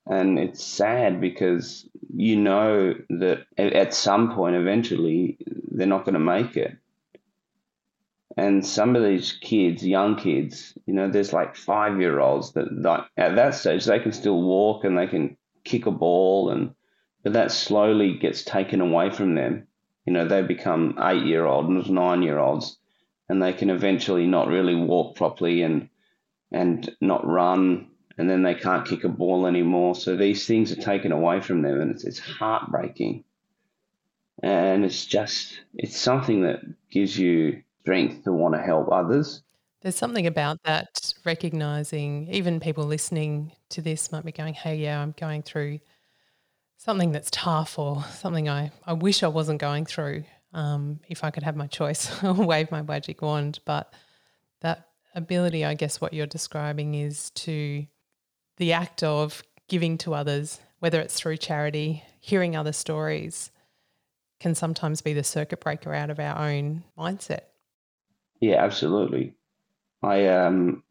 And 0.05 0.37
it's 0.37 0.63
sad 0.63 1.21
because 1.21 1.87
you 2.15 2.35
know 2.35 2.93
that 3.09 3.45
at 3.57 3.93
some 3.93 4.35
point, 4.35 4.55
eventually, 4.55 5.37
they're 5.71 5.87
not 5.87 6.05
going 6.05 6.13
to 6.13 6.19
make 6.19 6.57
it. 6.57 6.77
And 8.35 8.65
some 8.65 8.95
of 8.95 9.03
these 9.03 9.33
kids, 9.33 9.85
young 9.85 10.15
kids, 10.15 10.77
you 10.85 10.93
know, 10.93 11.09
there's 11.09 11.33
like 11.33 11.55
five 11.55 11.99
year 11.99 12.19
olds 12.19 12.53
that, 12.53 12.71
like, 12.81 13.05
at 13.15 13.35
that 13.35 13.55
stage, 13.55 13.85
they 13.85 13.99
can 13.99 14.11
still 14.11 14.41
walk 14.41 14.83
and 14.83 14.97
they 14.97 15.07
can 15.07 15.37
kick 15.63 15.85
a 15.85 15.91
ball, 15.91 16.49
and 16.49 16.73
but 17.23 17.33
that 17.33 17.51
slowly 17.51 18.17
gets 18.17 18.43
taken 18.43 18.81
away 18.81 19.09
from 19.09 19.35
them. 19.35 19.67
You 20.05 20.13
know, 20.13 20.27
they 20.27 20.41
become 20.41 20.97
eight 20.99 21.23
year 21.23 21.45
olds 21.45 21.69
and 21.69 21.95
nine 21.95 22.23
year 22.23 22.39
olds, 22.39 22.77
and 23.29 23.41
they 23.41 23.53
can 23.53 23.69
eventually 23.69 24.27
not 24.27 24.47
really 24.47 24.75
walk 24.75 25.15
properly 25.15 25.61
and 25.61 25.89
and 26.51 26.93
not 26.99 27.25
run 27.25 27.87
and 28.17 28.29
then 28.29 28.43
they 28.43 28.55
can't 28.55 28.87
kick 28.87 29.03
a 29.03 29.09
ball 29.09 29.47
anymore. 29.47 29.95
So 29.95 30.15
these 30.15 30.45
things 30.45 30.71
are 30.71 30.81
taken 30.81 31.11
away 31.11 31.41
from 31.41 31.61
them, 31.61 31.81
and 31.81 31.91
it's, 31.91 32.03
it's 32.03 32.19
heartbreaking. 32.19 33.23
And 34.41 34.83
it's 34.83 35.05
just, 35.05 35.59
it's 35.73 35.97
something 35.97 36.43
that 36.43 36.61
gives 36.91 37.17
you 37.17 37.63
strength 37.81 38.23
to 38.23 38.31
want 38.31 38.55
to 38.55 38.61
help 38.61 38.91
others. 38.91 39.41
There's 39.81 39.95
something 39.95 40.27
about 40.27 40.63
that, 40.63 41.13
recognizing 41.25 42.29
even 42.29 42.59
people 42.59 42.85
listening 42.85 43.51
to 43.69 43.81
this 43.81 44.11
might 44.11 44.25
be 44.25 44.31
going, 44.31 44.53
hey, 44.53 44.77
yeah, 44.77 45.01
I'm 45.01 45.13
going 45.17 45.43
through 45.43 45.79
something 46.77 47.11
that's 47.11 47.31
tough 47.31 47.77
or 47.79 48.03
something 48.15 48.49
I, 48.49 48.71
I 48.85 48.93
wish 48.93 49.23
I 49.23 49.27
wasn't 49.27 49.59
going 49.59 49.85
through. 49.85 50.23
Um, 50.53 50.99
if 51.07 51.23
I 51.23 51.31
could 51.31 51.43
have 51.43 51.55
my 51.55 51.67
choice, 51.67 52.11
I'll 52.23 52.33
wave 52.33 52.71
my 52.71 52.81
magic 52.81 53.21
wand. 53.21 53.59
But 53.65 53.93
that 54.61 54.87
ability, 55.15 55.65
I 55.65 55.73
guess, 55.73 55.99
what 55.99 56.13
you're 56.13 56.27
describing 56.27 56.95
is 56.95 57.29
to 57.31 57.85
the 58.57 58.73
act 58.73 59.03
of 59.03 59.43
giving 59.67 59.97
to 59.99 60.13
others, 60.13 60.59
whether 60.79 60.99
it's 60.99 61.15
through 61.15 61.37
charity, 61.37 62.03
hearing 62.19 62.55
other 62.55 62.73
stories, 62.73 63.51
can 64.39 64.55
sometimes 64.55 65.01
be 65.01 65.13
the 65.13 65.23
circuit 65.23 65.59
breaker 65.61 65.93
out 65.93 66.09
of 66.09 66.19
our 66.19 66.37
own 66.37 66.83
mindset. 66.97 67.41
Yeah, 68.39 68.63
absolutely. 68.63 69.35
I 70.01 70.27
um 70.27 70.83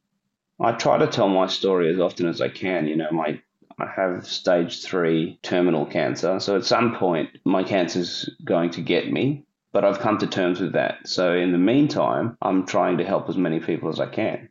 I 0.59 0.73
try 0.73 0.99
to 0.99 1.07
tell 1.07 1.29
my 1.29 1.47
story 1.49 1.93
as 1.93 2.01
often 2.01 2.27
as 2.27 2.41
I 2.41 2.49
can. 2.49 2.87
You 2.87 2.97
know, 2.97 3.11
my 3.11 3.41
I 3.79 3.87
have 3.95 4.27
stage 4.27 4.83
three 4.83 5.39
terminal 5.43 5.87
cancer, 5.87 6.41
so 6.41 6.57
at 6.57 6.65
some 6.65 6.97
point 6.97 7.31
my 7.45 7.63
cancer's 7.63 8.29
going 8.45 8.71
to 8.71 8.81
get 8.81 9.13
me. 9.13 9.45
But 9.73 9.85
I've 9.85 10.01
come 10.01 10.19
to 10.19 10.27
terms 10.27 10.61
with 10.61 10.73
that. 10.73 11.09
So 11.09 11.35
in 11.35 11.53
the 11.53 11.59
meantime, 11.59 12.37
I'm 12.43 12.67
trying 12.67 12.99
to 12.99 13.05
help 13.05 13.29
as 13.29 13.39
many 13.39 13.59
people 13.59 13.89
as 13.89 14.01
I 14.01 14.07
can. 14.07 14.51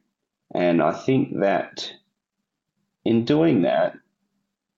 And 0.53 0.82
I 0.82 0.91
think 0.94 1.39
that 1.41 1.94
in 3.05 3.25
doing 3.25 3.63
that, 3.63 3.96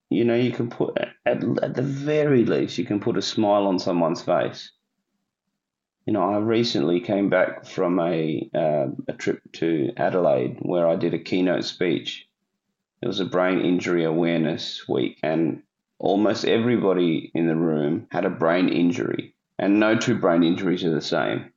you 0.09 0.23
know, 0.23 0.35
you 0.35 0.51
can 0.51 0.69
put 0.69 0.97
at, 0.97 1.17
at 1.25 1.75
the 1.75 1.81
very 1.81 2.45
least 2.45 2.77
you 2.77 2.85
can 2.85 2.99
put 2.99 3.17
a 3.17 3.21
smile 3.21 3.65
on 3.67 3.79
someone's 3.79 4.21
face. 4.21 4.71
You 6.05 6.13
know, 6.13 6.23
I 6.23 6.37
recently 6.37 6.99
came 6.99 7.29
back 7.29 7.65
from 7.65 7.99
a 7.99 8.49
uh, 8.53 8.87
a 9.07 9.13
trip 9.13 9.41
to 9.53 9.91
Adelaide 9.97 10.57
where 10.61 10.87
I 10.87 10.95
did 10.95 11.13
a 11.13 11.19
keynote 11.19 11.63
speech. 11.63 12.27
It 13.01 13.07
was 13.07 13.19
a 13.19 13.25
brain 13.25 13.61
injury 13.61 14.03
awareness 14.03 14.87
week, 14.87 15.19
and 15.23 15.63
almost 15.99 16.45
everybody 16.45 17.31
in 17.33 17.47
the 17.47 17.55
room 17.55 18.07
had 18.11 18.25
a 18.25 18.29
brain 18.29 18.69
injury, 18.69 19.35
and 19.57 19.79
no 19.79 19.97
two 19.97 20.17
brain 20.19 20.43
injuries 20.43 20.83
are 20.83 20.93
the 20.93 21.01
same 21.01 21.52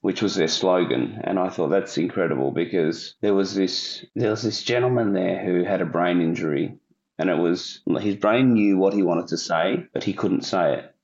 which 0.00 0.22
was 0.22 0.34
their 0.34 0.48
slogan. 0.48 1.20
And 1.24 1.38
I 1.38 1.48
thought 1.50 1.68
that's 1.68 1.98
incredible 1.98 2.50
because 2.52 3.14
there 3.20 3.34
was 3.34 3.54
this 3.54 4.04
there 4.14 4.30
was 4.30 4.42
this 4.42 4.62
gentleman 4.62 5.12
there 5.12 5.44
who 5.44 5.64
had 5.64 5.80
a 5.82 5.86
brain 5.86 6.20
injury, 6.20 6.78
and 7.18 7.30
it 7.30 7.38
was 7.38 7.82
his 8.00 8.16
brain 8.16 8.54
knew 8.54 8.78
what 8.78 8.94
he 8.94 9.02
wanted 9.02 9.28
to 9.28 9.36
say, 9.38 9.86
but 9.92 10.04
he 10.04 10.12
couldn't 10.14 10.42
say 10.44 10.74
it. 10.78 10.94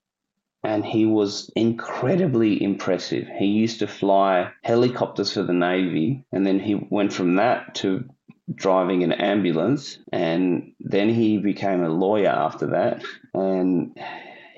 and 0.64 0.84
he 0.84 1.06
was 1.06 1.50
incredibly 1.54 2.60
impressive. 2.62 3.28
He 3.38 3.46
used 3.46 3.78
to 3.80 3.86
fly 3.86 4.50
helicopters 4.62 5.32
for 5.32 5.42
the 5.44 5.52
Navy, 5.52 6.24
and 6.32 6.44
then 6.46 6.58
he 6.58 6.74
went 6.74 7.12
from 7.12 7.36
that 7.36 7.76
to 7.76 8.04
driving 8.52 9.04
an 9.04 9.12
ambulance, 9.12 9.98
and 10.12 10.72
then 10.80 11.08
he 11.08 11.38
became 11.38 11.84
a 11.84 11.88
lawyer 11.88 12.30
after 12.30 12.66
that, 12.68 13.02
and 13.34 13.96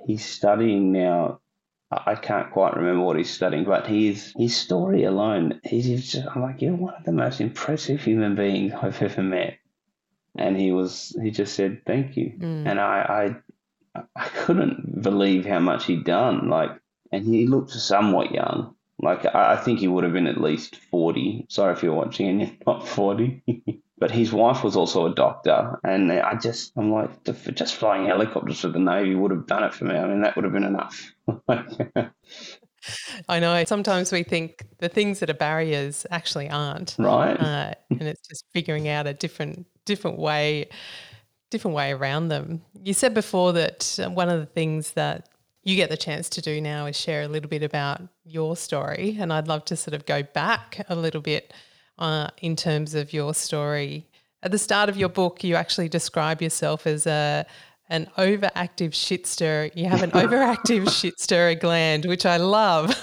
he's 0.07 0.25
studying 0.25 0.93
now. 0.93 1.41
I 1.91 2.17
can't 2.17 2.51
quite 2.53 2.77
remember 2.77 3.03
what 3.03 3.17
he's 3.17 3.31
studying, 3.31 3.65
but 3.65 3.87
his 3.87 4.35
his 4.37 4.55
story 4.57 5.05
alone, 5.05 5.61
he's 5.65 5.87
just 5.89 6.27
I'm 6.27 6.43
like 6.43 6.61
you're 6.61 6.75
one 6.75 6.95
of 6.95 7.05
the 7.05 7.13
most 7.13 7.41
impressive 7.41 8.03
human 8.03 8.35
beings 8.35 8.75
I've 8.75 9.01
ever 9.03 9.23
met, 9.23 9.59
and 10.37 10.57
he 10.57 10.71
was 10.71 11.17
he 11.23 11.31
just 11.31 11.55
said 11.55 11.83
thank 11.87 12.17
you, 12.17 12.35
Mm. 12.39 12.67
and 12.67 12.79
I, 12.81 13.35
I 13.97 14.03
I 14.15 14.25
couldn't 14.29 15.03
believe 15.03 15.47
how 15.47 15.61
much 15.61 15.87
he'd 15.87 16.05
done. 16.05 16.49
Like, 16.51 16.73
and 17.11 17.25
he 17.27 17.47
looked 17.47 17.71
somewhat 17.71 18.33
young. 18.33 18.75
Like, 19.01 19.25
I, 19.27 19.55
I 19.55 19.57
think 19.57 19.81
he 19.81 19.89
would 19.89 20.05
have 20.05 20.13
been 20.13 20.27
at 20.27 20.41
least 20.41 20.77
40. 20.91 21.47
Sorry 21.49 21.73
if 21.73 21.83
you're 21.83 21.95
watching 21.95 22.29
and 22.29 22.41
you're 22.41 22.51
not 22.67 22.87
40. 22.87 23.43
but 23.99 24.11
his 24.11 24.33
wife 24.33 24.63
was 24.65 24.77
also 24.77 25.07
a 25.07 25.15
doctor. 25.15 25.79
And 25.85 26.13
I 26.13 26.35
just, 26.37 26.73
I'm 26.77 26.93
like, 26.93 27.11
just 27.55 27.75
flying 27.75 28.07
helicopters 28.07 28.61
for 28.61 28.69
the 28.69 28.79
Navy 28.79 29.15
would 29.15 29.31
have 29.31 29.47
done 29.47 29.65
it 29.65 29.75
for 29.75 29.85
me. 29.85 29.97
I 29.97 30.07
mean, 30.07 30.23
that 30.23 30.37
would 30.37 30.45
have 30.45 30.53
been 30.53 30.65
enough. 30.65 31.13
I 33.29 33.41
know. 33.41 33.65
Sometimes 33.65 34.13
we 34.13 34.23
think 34.23 34.67
the 34.79 34.89
things 34.89 35.19
that 35.21 35.31
are 35.31 35.35
barriers 35.35 36.07
actually 36.11 36.49
aren't. 36.49 36.97
right? 36.99 37.39
Uh, 37.39 37.75
and 37.91 38.03
it's 38.03 38.27
just 38.27 38.45
figuring 38.53 38.89
out 38.89 39.07
a 39.07 39.15
different 39.15 39.67
different 39.85 40.19
way 40.19 40.69
different 41.51 41.75
way 41.75 41.93
around 41.93 42.29
them. 42.29 42.63
You 42.83 42.93
said 42.93 43.15
before 43.15 43.53
that 43.55 43.99
uh, 44.03 44.11
one 44.11 44.29
of 44.29 44.39
the 44.39 44.47
things 44.47 44.93
that 44.93 45.31
you 45.65 45.77
get 45.77 45.91
the 45.91 45.97
chance 45.97 46.29
to 46.31 46.41
do 46.41 46.61
now 46.61 46.87
is 46.87 46.99
share 46.99 47.23
a 47.23 47.29
little 47.29 47.49
bit 47.49 47.63
about 47.63 48.03
your 48.25 48.57
story, 48.57 49.17
and 49.19 49.33
I'd 49.33 49.49
love 49.49 49.65
to 49.67 49.77
sort 49.77 49.95
of 49.95 50.07
go 50.07 50.23
back 50.23 50.85
a 50.89 50.95
little 50.95 51.21
bit 51.21 51.53
uh, 51.99 52.29
in 52.41 52.57
terms 52.57 52.95
of 52.95 53.13
your 53.13 53.35
story. 53.35 54.07
At 54.43 54.53
the 54.53 54.59
start 54.59 54.89
of 54.89 54.97
your 54.97 55.09
book, 55.09 55.43
you 55.43 55.57
actually 55.57 55.89
describe 55.89 56.41
yourself 56.41 56.87
as 56.87 57.07
a 57.07 57.45
an 57.91 58.07
overactive 58.19 58.93
shit 58.93 59.27
stirrer. 59.27 59.71
You 59.75 59.87
have 59.87 60.03
an 60.03 60.11
overactive 60.23 60.91
shit 60.91 61.19
stirrer 61.19 61.55
gland, 61.55 62.05
which 62.05 62.27
I 62.27 62.37
love. 62.37 62.95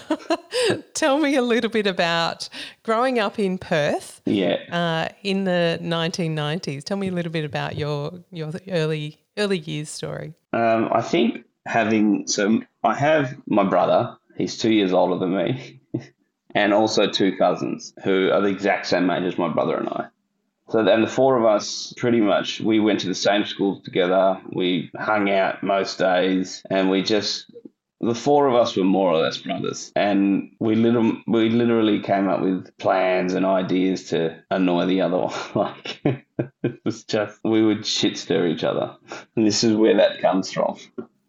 Tell 0.94 1.18
me 1.18 1.36
a 1.36 1.42
little 1.42 1.70
bit 1.70 1.88
about 1.88 2.48
growing 2.84 3.20
up 3.20 3.40
in 3.40 3.58
Perth 3.58 4.22
yeah. 4.26 4.58
uh, 4.72 5.14
in 5.24 5.44
the 5.44 5.80
1990s. 5.82 6.84
Tell 6.84 6.98
me 6.98 7.08
a 7.08 7.12
little 7.12 7.32
bit 7.32 7.46
about 7.46 7.76
your 7.76 8.24
your 8.32 8.52
early 8.70 9.20
early 9.38 9.60
years 9.60 9.90
story. 9.90 10.34
Um, 10.54 10.90
I 10.92 11.02
think 11.02 11.46
having 11.66 12.28
so 12.28 12.62
I 12.84 12.96
have 12.96 13.36
my 13.48 13.64
brother. 13.64 14.18
He's 14.38 14.58
two 14.58 14.72
years 14.72 14.92
older 14.92 15.18
than 15.18 15.36
me, 15.36 15.80
and 16.56 16.74
also 16.74 17.08
two 17.08 17.36
cousins 17.38 17.94
who 18.04 18.32
are 18.32 18.42
the 18.42 18.48
exact 18.48 18.88
same 18.88 19.10
age 19.10 19.24
as 19.24 19.38
my 19.38 19.50
brother 19.50 19.78
and 19.78 19.90
I. 19.90 20.08
So 20.70 20.84
then 20.84 21.02
the 21.02 21.08
four 21.08 21.38
of 21.38 21.46
us 21.46 21.94
pretty 21.98 22.22
much 22.22 22.60
we 22.60 22.80
went 22.80 23.02
to 23.02 23.08
the 23.08 23.14
same 23.14 23.46
school 23.46 23.82
together. 23.82 24.42
We 24.52 24.90
hung 24.98 25.30
out 25.30 25.62
most 25.62 26.00
days, 26.00 26.64
and 26.72 26.90
we 26.90 27.04
just 27.04 27.52
the 28.02 28.16
four 28.16 28.48
of 28.48 28.56
us 28.56 28.76
were 28.76 28.84
more 28.84 29.12
or 29.12 29.18
less 29.18 29.38
brothers, 29.38 29.92
and 29.96 30.52
we 30.60 30.76
literally 30.76 31.24
we 31.28 31.50
literally 31.50 32.00
came 32.00 32.28
up 32.30 32.42
with 32.42 32.76
plans 32.80 33.34
and 33.36 33.46
ideas 33.46 34.06
to 34.10 34.44
annoy 34.50 34.86
the 34.86 35.02
other 35.02 35.18
one. 35.54 35.76
like 36.04 36.26
it 36.64 36.80
was 36.84 37.04
just 37.04 37.40
we 37.44 37.64
would 37.64 37.86
shit 37.86 38.18
stir 38.18 38.48
each 38.48 38.64
other, 38.64 38.96
and 39.36 39.46
this 39.46 39.64
is 39.64 39.76
where 39.76 39.98
that 39.98 40.20
comes 40.20 40.52
from. 40.52 40.78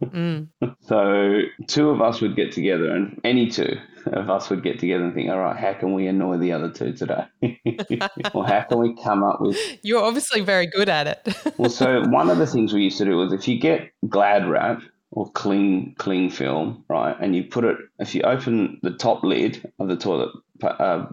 Mm. 0.02 0.48
So 0.80 1.40
two 1.66 1.90
of 1.90 2.00
us 2.00 2.20
would 2.20 2.36
get 2.36 2.52
together, 2.52 2.90
and 2.90 3.20
any 3.24 3.50
two 3.50 3.76
of 4.12 4.30
us 4.30 4.48
would 4.50 4.62
get 4.62 4.78
together 4.78 5.04
and 5.04 5.14
think, 5.14 5.30
all 5.30 5.38
right, 5.38 5.56
how 5.56 5.72
can 5.74 5.94
we 5.94 6.06
annoy 6.06 6.38
the 6.38 6.52
other 6.52 6.70
two 6.70 6.92
today? 6.92 7.26
or 8.34 8.46
how 8.46 8.62
can 8.68 8.78
we 8.78 8.94
come 9.02 9.24
up 9.24 9.40
with 9.40 9.56
You're 9.82 10.04
obviously 10.04 10.42
very 10.42 10.66
good 10.66 10.88
at 10.88 11.06
it. 11.06 11.36
well, 11.58 11.70
so 11.70 12.02
one 12.08 12.30
of 12.30 12.38
the 12.38 12.46
things 12.46 12.72
we 12.72 12.82
used 12.82 12.98
to 12.98 13.04
do 13.04 13.16
was 13.16 13.32
if 13.32 13.48
you 13.48 13.58
get 13.58 13.90
Glad 14.08 14.48
wrap 14.48 14.82
or 15.10 15.30
cling 15.32 15.94
cling 15.98 16.30
film, 16.30 16.84
right, 16.88 17.16
and 17.20 17.34
you 17.34 17.44
put 17.44 17.64
it, 17.64 17.76
if 17.98 18.14
you 18.14 18.22
open 18.22 18.78
the 18.82 18.92
top 18.92 19.24
lid 19.24 19.72
of 19.78 19.88
the 19.88 19.96
toilet, 19.96 20.30
uh, 20.62 21.06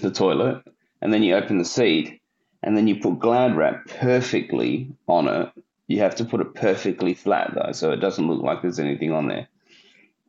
the 0.00 0.10
toilet, 0.10 0.62
and 1.00 1.12
then 1.12 1.22
you 1.22 1.34
open 1.34 1.58
the 1.58 1.64
seat, 1.64 2.20
and 2.62 2.76
then 2.76 2.86
you 2.86 3.00
put 3.00 3.18
Glad 3.18 3.56
wrap 3.56 3.86
perfectly 3.86 4.94
on 5.08 5.28
it. 5.28 5.61
You 5.88 5.98
have 6.00 6.14
to 6.16 6.24
put 6.24 6.40
it 6.40 6.54
perfectly 6.54 7.14
flat 7.14 7.52
though, 7.54 7.72
so 7.72 7.90
it 7.92 7.96
doesn't 7.96 8.26
look 8.26 8.42
like 8.42 8.62
there's 8.62 8.78
anything 8.78 9.12
on 9.12 9.28
there. 9.28 9.48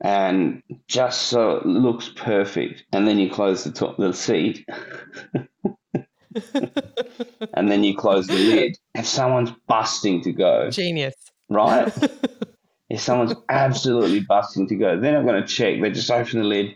And 0.02 0.62
just 0.88 1.24
so 1.24 1.58
it 1.58 1.66
looks 1.66 2.10
perfect, 2.16 2.84
and 2.92 3.08
then 3.08 3.20
you 3.20 3.30
close 3.30 3.64
the 3.64 3.72
top 3.72 3.98
the 3.98 4.12
seat, 4.12 4.68
and 7.54 7.72
then 7.72 7.84
you 7.84 7.96
close 7.96 8.28
the 8.28 8.34
lid. 8.34 8.78
If 8.96 9.06
someone's 9.06 9.52
busting 9.68 10.22
to 10.24 10.34
go, 10.34 10.70
Genius. 10.72 11.16
right? 11.50 11.94
if 12.90 13.00
someone's 13.00 13.36
absolutely 13.50 14.22
busting 14.22 14.68
to 14.68 14.76
go, 14.76 15.00
they're 15.00 15.14
not 15.14 15.26
going 15.26 15.42
to 15.42 15.48
check. 15.48 15.82
They 15.82 15.92
just 15.92 16.12
open 16.12 16.40
the 16.40 16.46
lid, 16.46 16.76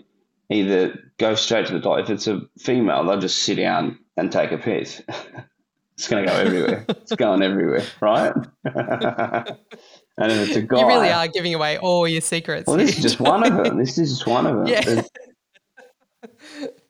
either 0.50 0.98
go 1.18 1.36
straight 1.36 1.68
to 1.68 1.74
the 1.74 1.82
top. 1.82 2.00
If 2.00 2.10
it's 2.10 2.28
a 2.28 2.42
female, 2.58 3.04
they'll 3.04 3.20
just 3.20 3.44
sit 3.44 3.56
down 3.56 4.00
and 4.16 4.32
take 4.32 4.52
a 4.52 4.58
piss. 4.58 5.02
it's 5.98 6.08
going 6.08 6.26
to 6.26 6.32
go 6.32 6.38
everywhere. 6.38 6.86
it's 6.90 7.16
going 7.16 7.42
everywhere, 7.42 7.84
right? 8.02 8.34
and 8.66 10.32
if 10.32 10.48
it's 10.50 10.56
a 10.56 10.62
guy, 10.62 10.80
You 10.80 10.88
really 10.88 11.10
are 11.10 11.28
giving 11.28 11.56
away 11.56 11.78
all 11.78 12.08
your 12.08 12.22
secrets. 12.22 12.68
well, 12.68 12.78
this 12.78 12.98
is 12.98 13.02
just 13.02 13.20
one 13.20 13.44
of 13.46 13.64
them. 13.64 13.78
This 13.78 13.98
is 13.98 14.12
just 14.12 14.28
one 14.28 14.46
of 14.46 14.58
them. 14.58 14.68
Yeah. 14.68 15.02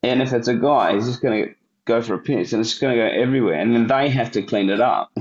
And 0.04 0.22
if 0.22 0.34
it's 0.34 0.48
a 0.48 0.56
guy, 0.56 0.94
he's 0.96 1.06
just 1.08 1.22
going 1.22 1.46
to 1.46 1.54
go 1.86 2.02
for 2.02 2.14
a 2.16 2.20
piss, 2.20 2.54
and 2.54 2.62
it's 2.62 2.78
going 2.78 2.96
to 2.96 3.02
go 3.02 3.08
everywhere, 3.08 3.56
and 3.56 3.74
then 3.74 3.88
they 3.88 4.10
have 4.10 4.32
to 4.32 4.42
clean 4.42 4.70
it 4.70 4.82
up. 4.82 5.12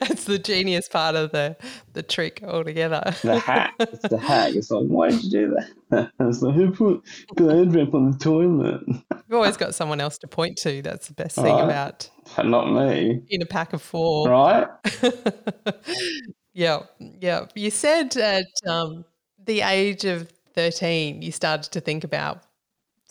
That's 0.00 0.24
the 0.24 0.38
genius 0.38 0.88
part 0.88 1.14
of 1.16 1.32
the 1.32 1.56
the 1.92 2.02
trick 2.02 2.40
altogether. 2.44 3.02
the 3.22 3.38
hack. 3.38 3.74
It's 3.80 4.08
the 4.08 4.18
hack. 4.18 4.54
It's 4.54 4.70
like, 4.70 4.86
why 4.86 5.10
did 5.10 5.24
you 5.24 5.30
do 5.30 5.56
that? 5.90 6.10
It's 6.20 6.42
like, 6.42 6.54
who 6.54 6.70
put 6.72 7.02
Glad 7.36 7.74
wrap 7.74 7.94
on 7.94 8.10
the 8.10 8.18
toilet? 8.18 8.82
You've 8.86 9.32
always 9.32 9.56
got 9.56 9.74
someone 9.74 10.00
else 10.00 10.18
to 10.18 10.28
point 10.28 10.56
to. 10.58 10.82
That's 10.82 11.08
the 11.08 11.14
best 11.14 11.36
thing 11.36 11.46
Right. 11.46 11.64
about 11.64 12.10
Not 12.44 12.70
me, 12.72 13.22
in 13.30 13.42
a 13.42 13.46
pack 13.46 13.72
of 13.72 13.80
four. 13.82 14.28
right? 14.28 14.68
yeah, 16.52 16.80
yeah. 16.98 17.46
You 17.54 17.70
said 17.70 18.16
at 18.16 18.46
um, 18.66 19.04
the 19.44 19.62
age 19.62 20.04
of 20.04 20.30
13, 20.54 21.22
you 21.22 21.32
started 21.32 21.72
to 21.72 21.80
think 21.80 22.04
about 22.04 22.42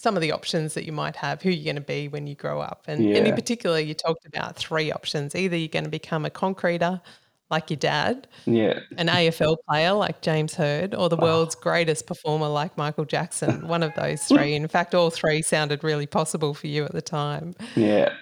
some 0.08 0.16
of 0.16 0.22
the 0.22 0.32
options 0.32 0.74
that 0.74 0.86
you 0.86 0.94
might 0.94 1.18
have, 1.18 1.42
who 1.42 1.50
you're 1.50 1.66
going 1.66 1.76
to 1.76 1.82
be 1.82 2.08
when 2.08 2.28
you 2.28 2.34
grow 2.34 2.62
up. 2.62 2.86
And, 2.88 3.06
and 3.14 3.28
in 3.28 3.36
particular, 3.36 3.78
you 3.78 3.94
talked 3.94 4.26
about 4.26 4.56
three 4.56 4.90
options. 4.90 5.36
Either 5.36 5.58
you're 5.58 5.68
going 5.68 5.84
to 5.84 5.90
become 5.90 6.24
a 6.26 6.30
concreter 6.30 7.02
like 7.50 7.70
your 7.70 7.76
dad, 7.76 8.26
Yeah, 8.46 8.80
an 8.98 9.08
AFL 9.08 9.58
player 9.68 9.92
like 9.92 10.22
James 10.22 10.56
Hird, 10.56 10.96
or 10.96 11.10
the 11.10 11.18
world's 11.18 11.56
greatest 11.56 12.08
performer 12.08 12.48
like 12.48 12.78
Michael 12.78 13.04
Jackson. 13.04 13.68
One 13.76 13.84
of 13.84 13.94
those 13.96 14.24
three. 14.24 14.54
In 14.54 14.66
fact, 14.70 14.96
all 14.96 15.10
three 15.10 15.42
sounded 15.42 15.84
really 15.84 16.08
possible 16.08 16.54
for 16.54 16.68
you 16.68 16.86
at 16.86 16.94
the 16.94 17.02
time. 17.02 17.54
yeah. 17.76 18.14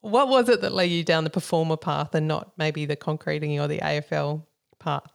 What 0.00 0.28
was 0.28 0.48
it 0.48 0.62
that 0.62 0.72
led 0.72 0.88
you 0.88 1.04
down 1.04 1.24
the 1.24 1.30
performer 1.30 1.76
path 1.76 2.14
and 2.14 2.26
not 2.26 2.52
maybe 2.56 2.86
the 2.86 2.96
concreting 2.96 3.60
or 3.60 3.68
the 3.68 3.80
AFL 3.80 4.46
path? 4.78 5.12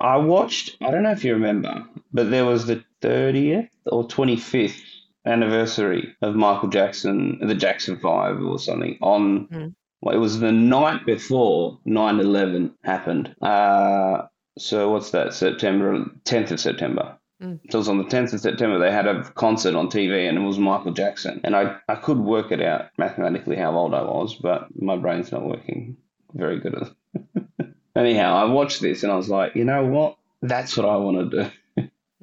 I 0.00 0.18
watched. 0.18 0.76
I 0.82 0.90
don't 0.90 1.02
know 1.02 1.12
if 1.12 1.24
you 1.24 1.32
remember, 1.32 1.86
but 2.12 2.30
there 2.30 2.44
was 2.44 2.66
the 2.66 2.84
thirtieth 3.00 3.70
or 3.86 4.06
twenty 4.06 4.36
fifth 4.36 4.82
anniversary 5.26 6.14
of 6.22 6.34
Michael 6.34 6.68
Jackson, 6.68 7.38
the 7.46 7.54
Jackson 7.54 7.98
Five 7.98 8.42
or 8.42 8.58
something. 8.58 8.98
On 9.02 9.46
Mm. 9.48 9.74
well, 10.02 10.14
it 10.14 10.18
was 10.18 10.40
the 10.40 10.52
night 10.52 11.04
before 11.06 11.78
9-11 11.86 12.72
happened. 12.84 13.34
Uh, 13.42 14.22
so 14.58 14.90
what's 14.90 15.10
that? 15.10 15.34
September 15.34 16.04
tenth 16.24 16.50
of 16.50 16.60
September. 16.60 17.16
Mm. 17.42 17.60
So 17.70 17.76
it 17.76 17.80
was 17.80 17.88
on 17.88 17.98
the 17.98 18.04
10th 18.04 18.32
of 18.34 18.40
September, 18.40 18.78
they 18.78 18.90
had 18.92 19.06
a 19.06 19.22
concert 19.34 19.74
on 19.74 19.88
TV 19.88 20.28
and 20.28 20.36
it 20.38 20.42
was 20.42 20.58
Michael 20.58 20.92
Jackson. 20.92 21.40
And 21.44 21.56
I, 21.56 21.76
I 21.88 21.94
could 21.94 22.18
work 22.18 22.52
it 22.52 22.60
out 22.60 22.86
mathematically 22.98 23.56
how 23.56 23.74
old 23.76 23.94
I 23.94 24.02
was, 24.02 24.34
but 24.34 24.68
my 24.80 24.96
brain's 24.96 25.32
not 25.32 25.44
working 25.46 25.96
very 26.34 26.60
good 26.60 26.74
at 26.74 26.82
it. 26.82 27.68
Anyhow, 27.96 28.36
I 28.36 28.44
watched 28.44 28.80
this 28.80 29.02
and 29.02 29.12
I 29.12 29.16
was 29.16 29.28
like, 29.28 29.56
you 29.56 29.64
know 29.64 29.84
what? 29.86 30.16
That's 30.42 30.76
what 30.76 30.86
I 30.88 30.96
want 30.96 31.30
to 31.30 31.44
do. 31.44 31.50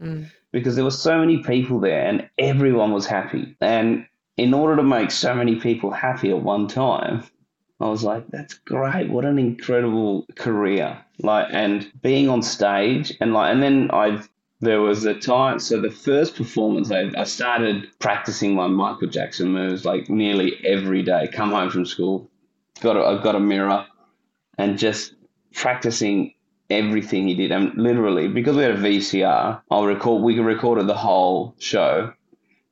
Mm. 0.01 0.29
because 0.51 0.75
there 0.75 0.85
were 0.85 0.91
so 0.91 1.17
many 1.17 1.41
people 1.41 1.79
there 1.79 2.05
and 2.05 2.29
everyone 2.37 2.91
was 2.91 3.07
happy. 3.07 3.55
And 3.61 4.05
in 4.37 4.53
order 4.53 4.75
to 4.75 4.83
make 4.83 5.09
so 5.09 5.33
many 5.33 5.55
people 5.55 5.91
happy 5.91 6.29
at 6.29 6.43
one 6.43 6.67
time, 6.67 7.23
I 7.79 7.87
was 7.87 8.03
like, 8.03 8.27
that's 8.29 8.55
great. 8.55 9.09
What 9.09 9.25
an 9.25 9.39
incredible 9.39 10.25
career. 10.35 11.03
Like, 11.19 11.47
and 11.51 11.91
being 12.01 12.29
on 12.29 12.41
stage 12.41 13.13
and 13.19 13.33
like, 13.33 13.51
and 13.51 13.61
then 13.61 13.89
I, 13.91 14.21
there 14.61 14.81
was 14.81 15.05
a 15.05 15.13
time, 15.13 15.59
so 15.59 15.81
the 15.81 15.91
first 15.91 16.35
performance, 16.35 16.91
I, 16.91 17.11
I 17.17 17.23
started 17.23 17.87
practicing 17.99 18.55
my 18.55 18.67
Michael 18.67 19.07
Jackson 19.07 19.49
moves 19.51 19.85
like 19.85 20.09
nearly 20.09 20.63
every 20.63 21.03
day. 21.03 21.27
Come 21.31 21.51
home 21.51 21.69
from 21.69 21.85
school, 21.85 22.29
got 22.81 22.97
a, 22.97 23.03
I 23.03 23.21
got 23.21 23.35
a 23.35 23.39
mirror 23.39 23.85
and 24.57 24.77
just 24.77 25.13
practicing 25.53 26.33
everything 26.69 27.27
he 27.27 27.35
did. 27.35 27.51
And 27.51 27.73
literally, 27.75 28.27
because 28.27 28.55
we 28.55 28.63
had 28.63 28.71
a 28.71 28.77
VCR, 28.77 29.61
I'll 29.71 29.85
record. 29.85 30.23
We 30.23 30.39
recorded 30.39 30.87
the 30.87 30.95
whole 30.95 31.55
show, 31.59 32.13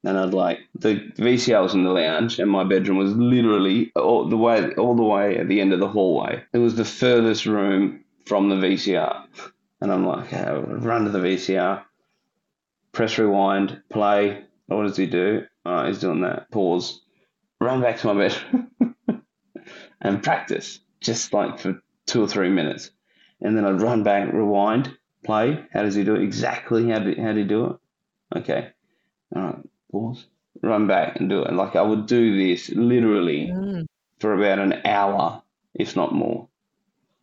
and 0.04 0.18
I'd 0.18 0.34
like 0.34 0.60
the 0.76 0.96
VCR 1.18 1.64
was 1.64 1.74
in 1.74 1.84
the 1.84 1.92
lounge, 1.92 2.40
and 2.40 2.50
my 2.50 2.64
bedroom 2.64 2.98
was 2.98 3.16
literally 3.16 3.92
all 3.96 4.28
the 4.28 4.38
way 4.38 4.74
all 4.76 4.96
the 4.96 5.04
way 5.04 5.38
at 5.38 5.48
the 5.48 5.62
end 5.62 5.74
of 5.74 5.80
the 5.80 5.88
hallway. 5.88 6.44
It 6.54 6.60
was 6.60 6.76
the 6.76 6.86
furthest 6.86 7.46
room 7.46 8.04
from 8.26 8.50
the 8.50 8.56
VCR, 8.56 9.26
and 9.82 9.92
I'm 9.92 10.06
like, 10.06 10.28
okay, 10.28 10.44
I'll 10.44 10.62
run 10.62 11.06
to 11.06 11.12
the 11.12 11.20
VCR, 11.20 11.84
press 12.92 13.18
rewind, 13.18 13.82
play. 13.90 14.44
What 14.68 14.84
does 14.84 14.98
he 14.98 15.06
do? 15.06 15.44
Oh, 15.66 15.86
he's 15.86 16.00
doing 16.00 16.22
that. 16.22 16.50
Pause. 16.50 17.02
Run 17.62 17.82
back 17.82 18.00
to 18.00 18.14
my 18.14 18.28
bedroom 18.28 18.96
and 20.02 20.24
practice, 20.24 20.80
just 21.02 21.34
like 21.34 21.60
for 21.60 21.82
two 22.08 22.24
or 22.24 22.28
three 22.28 22.50
minutes, 22.50 22.92
and 23.42 23.58
then 23.58 23.66
I'd 23.66 23.82
run 23.82 24.04
back, 24.04 24.32
rewind, 24.32 24.98
play. 25.24 25.66
How 25.74 25.84
does 25.84 25.96
he 25.96 26.04
do 26.04 26.16
it? 26.16 26.24
Exactly 26.24 26.90
how 26.90 27.00
did 27.00 27.18
how 27.18 27.34
did 27.34 27.38
he 27.38 27.44
do 27.44 27.66
it? 27.66 28.38
Okay. 28.38 28.70
All 29.36 29.42
right 29.42 29.60
pause, 29.96 30.26
run 30.62 30.88
back 30.88 31.20
and 31.20 31.30
do 31.30 31.42
it. 31.44 31.54
Like 31.54 31.76
I 31.76 31.82
would 31.82 32.06
do 32.06 32.38
this 32.38 32.70
literally 32.70 33.48
mm. 33.48 33.86
for 34.20 34.34
about 34.34 34.60
an 34.60 34.82
hour, 34.86 35.42
if 35.74 35.96
not 35.96 36.14
more. 36.14 36.48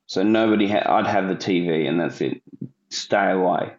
So 0.06 0.22
nobody, 0.22 0.68
ha- 0.68 0.86
I'd 0.86 1.06
have 1.06 1.28
the 1.28 1.36
TV 1.36 1.88
and 1.88 2.00
that's 2.00 2.20
it. 2.20 2.42
Stay 2.90 3.30
away. 3.30 3.72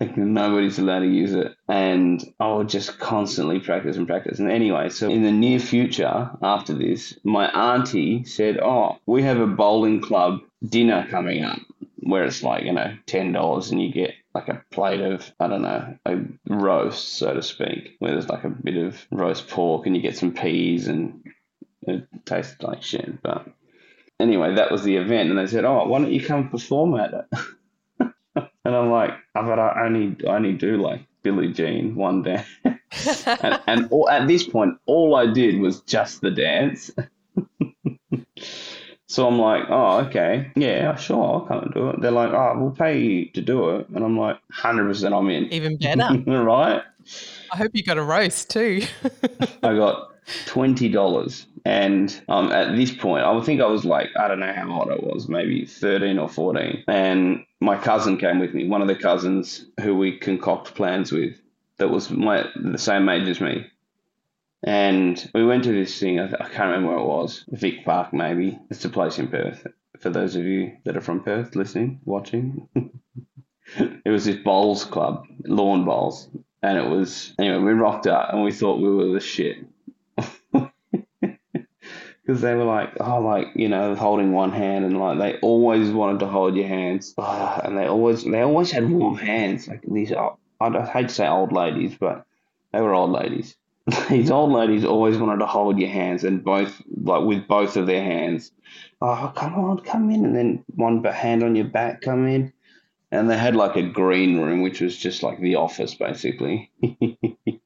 Nobody's 0.16 0.78
allowed 0.78 1.00
to 1.00 1.06
use 1.06 1.32
it. 1.34 1.54
And 1.68 2.22
I 2.38 2.52
would 2.52 2.68
just 2.68 2.98
constantly 2.98 3.58
practice 3.58 3.96
and 3.96 4.06
practice. 4.06 4.38
And 4.38 4.50
anyway, 4.50 4.90
so 4.90 5.08
in 5.08 5.22
the 5.22 5.32
near 5.32 5.58
future, 5.58 6.30
after 6.42 6.74
this, 6.74 7.18
my 7.24 7.46
auntie 7.48 8.24
said, 8.24 8.58
Oh, 8.60 8.98
we 9.06 9.22
have 9.22 9.40
a 9.40 9.46
bowling 9.46 10.00
club 10.00 10.40
dinner 10.66 11.06
coming 11.10 11.44
up 11.44 11.58
where 12.02 12.24
it's 12.24 12.42
like, 12.42 12.64
you 12.64 12.72
know, 12.72 12.96
$10 13.06 13.70
and 13.70 13.82
you 13.82 13.92
get 13.92 14.14
like 14.34 14.48
a 14.48 14.62
plate 14.70 15.00
of, 15.00 15.30
I 15.38 15.46
don't 15.46 15.62
know, 15.62 15.96
a 16.04 16.18
roast, 16.48 17.16
so 17.16 17.34
to 17.34 17.42
speak, 17.42 17.96
where 17.98 18.12
there's 18.12 18.28
like 18.28 18.44
a 18.44 18.48
bit 18.48 18.76
of 18.76 19.06
roast 19.10 19.48
pork 19.48 19.86
and 19.86 19.94
you 19.94 20.02
get 20.02 20.16
some 20.16 20.32
peas 20.32 20.88
and 20.88 21.24
it 21.82 22.06
tastes 22.24 22.60
like 22.62 22.82
shit. 22.82 23.22
But 23.22 23.46
anyway, 24.18 24.56
that 24.56 24.72
was 24.72 24.82
the 24.82 24.96
event. 24.96 25.30
And 25.30 25.38
they 25.38 25.46
said, 25.46 25.64
oh, 25.64 25.86
why 25.86 26.00
don't 26.00 26.12
you 26.12 26.24
come 26.24 26.50
perform 26.50 26.98
at 26.98 27.14
it? 27.14 27.38
and 28.64 28.76
I'm 28.76 28.90
like, 28.90 29.10
oh, 29.36 29.46
but 29.46 29.58
I 29.58 29.84
only, 29.84 30.16
I 30.26 30.36
only 30.36 30.54
do 30.54 30.78
like 30.78 31.02
Billie 31.22 31.52
Jean 31.52 31.94
one 31.94 32.22
dance. 32.22 32.48
and, 32.64 33.60
and 33.66 33.88
all, 33.90 34.08
at 34.08 34.26
this 34.26 34.42
point, 34.42 34.74
all 34.86 35.14
I 35.14 35.26
did 35.26 35.60
was 35.60 35.82
just 35.82 36.20
the 36.20 36.30
dance. 36.30 36.90
So 39.12 39.28
I'm 39.28 39.38
like, 39.38 39.64
oh, 39.68 39.98
okay, 40.06 40.50
yeah, 40.56 40.96
sure, 40.96 41.22
I'll 41.22 41.40
come 41.42 41.64
and 41.64 41.74
do 41.74 41.90
it. 41.90 42.00
They're 42.00 42.10
like, 42.10 42.32
oh, 42.32 42.54
we'll 42.56 42.70
pay 42.70 42.98
you 42.98 43.26
to 43.32 43.42
do 43.42 43.68
it, 43.76 43.86
and 43.90 44.02
I'm 44.02 44.18
like, 44.18 44.38
hundred 44.50 44.84
percent, 44.84 45.12
I'm 45.12 45.28
in. 45.28 45.52
Even 45.52 45.76
better, 45.76 46.18
right? 46.42 46.82
I 47.52 47.56
hope 47.58 47.72
you 47.74 47.82
got 47.82 47.98
a 47.98 48.02
roast 48.02 48.48
too. 48.48 48.80
I 49.62 49.76
got 49.76 50.14
twenty 50.46 50.88
dollars, 50.88 51.44
and 51.66 52.22
um, 52.30 52.52
at 52.52 52.74
this 52.74 52.90
point, 52.90 53.24
I 53.24 53.32
would 53.32 53.44
think 53.44 53.60
I 53.60 53.66
was 53.66 53.84
like, 53.84 54.08
I 54.18 54.28
don't 54.28 54.40
know 54.40 54.54
how 54.54 54.80
old 54.80 54.90
I 54.90 54.96
was, 54.96 55.28
maybe 55.28 55.66
thirteen 55.66 56.18
or 56.18 56.30
fourteen, 56.30 56.82
and 56.88 57.44
my 57.60 57.76
cousin 57.76 58.16
came 58.16 58.38
with 58.38 58.54
me, 58.54 58.66
one 58.66 58.80
of 58.80 58.88
the 58.88 58.96
cousins 58.96 59.66
who 59.82 59.94
we 59.94 60.16
concoct 60.16 60.74
plans 60.74 61.12
with, 61.12 61.38
that 61.76 61.88
was 61.88 62.10
my 62.10 62.46
the 62.56 62.78
same 62.78 63.10
age 63.10 63.28
as 63.28 63.42
me. 63.42 63.66
And 64.64 65.30
we 65.34 65.44
went 65.44 65.64
to 65.64 65.72
this 65.72 65.98
thing, 65.98 66.20
I, 66.20 66.26
I 66.26 66.48
can't 66.48 66.70
remember 66.70 66.88
where 66.90 66.98
it 66.98 67.06
was, 67.06 67.44
Vic 67.48 67.84
Park 67.84 68.12
maybe. 68.12 68.58
It's 68.70 68.84
a 68.84 68.90
place 68.90 69.18
in 69.18 69.28
Perth. 69.28 69.66
For 69.98 70.10
those 70.10 70.36
of 70.36 70.44
you 70.44 70.76
that 70.84 70.96
are 70.96 71.00
from 71.00 71.22
Perth 71.22 71.56
listening, 71.56 72.00
watching. 72.04 72.68
it 73.76 74.08
was 74.08 74.24
this 74.24 74.36
bowls 74.36 74.84
club, 74.84 75.26
lawn 75.44 75.84
bowls. 75.84 76.28
And 76.62 76.78
it 76.78 76.88
was, 76.88 77.34
anyway, 77.40 77.58
we 77.58 77.72
rocked 77.72 78.06
up 78.06 78.32
and 78.32 78.44
we 78.44 78.52
thought 78.52 78.80
we 78.80 78.94
were 78.94 79.12
the 79.12 79.20
shit. 79.20 79.58
Because 82.24 82.40
they 82.40 82.54
were 82.54 82.62
like, 82.62 82.92
oh, 83.00 83.18
like, 83.20 83.48
you 83.56 83.68
know, 83.68 83.96
holding 83.96 84.30
one 84.30 84.52
hand 84.52 84.84
and 84.84 84.96
like 84.96 85.18
they 85.18 85.40
always 85.40 85.90
wanted 85.90 86.20
to 86.20 86.28
hold 86.28 86.54
your 86.54 86.68
hands. 86.68 87.12
And 87.18 87.76
they 87.76 87.86
always, 87.86 88.22
they 88.22 88.42
always 88.42 88.70
had 88.70 88.88
warm 88.88 89.16
hands. 89.16 89.66
Like 89.66 89.82
these, 89.82 90.12
I 90.12 90.86
hate 90.86 91.08
to 91.08 91.14
say 91.14 91.26
old 91.26 91.50
ladies, 91.50 91.96
but 91.98 92.24
they 92.72 92.80
were 92.80 92.94
old 92.94 93.10
ladies 93.10 93.56
these 94.10 94.30
old 94.30 94.52
ladies 94.52 94.84
always 94.84 95.18
wanted 95.18 95.40
to 95.40 95.46
hold 95.46 95.78
your 95.78 95.88
hands 95.88 96.22
and 96.24 96.44
both 96.44 96.80
like 97.02 97.24
with 97.24 97.48
both 97.48 97.76
of 97.76 97.86
their 97.86 98.02
hands. 98.02 98.52
Oh, 99.00 99.32
come 99.34 99.54
on, 99.54 99.80
come 99.80 100.10
in, 100.10 100.24
and 100.24 100.36
then 100.36 100.64
one 100.74 101.02
hand 101.02 101.42
on 101.42 101.56
your 101.56 101.66
back, 101.66 102.02
come 102.02 102.28
in. 102.28 102.52
And 103.10 103.28
they 103.28 103.36
had 103.36 103.56
like 103.56 103.76
a 103.76 103.82
green 103.82 104.38
room, 104.38 104.62
which 104.62 104.80
was 104.80 104.96
just 104.96 105.22
like 105.22 105.40
the 105.40 105.56
office, 105.56 105.94
basically. 105.94 106.70
there 106.80 107.58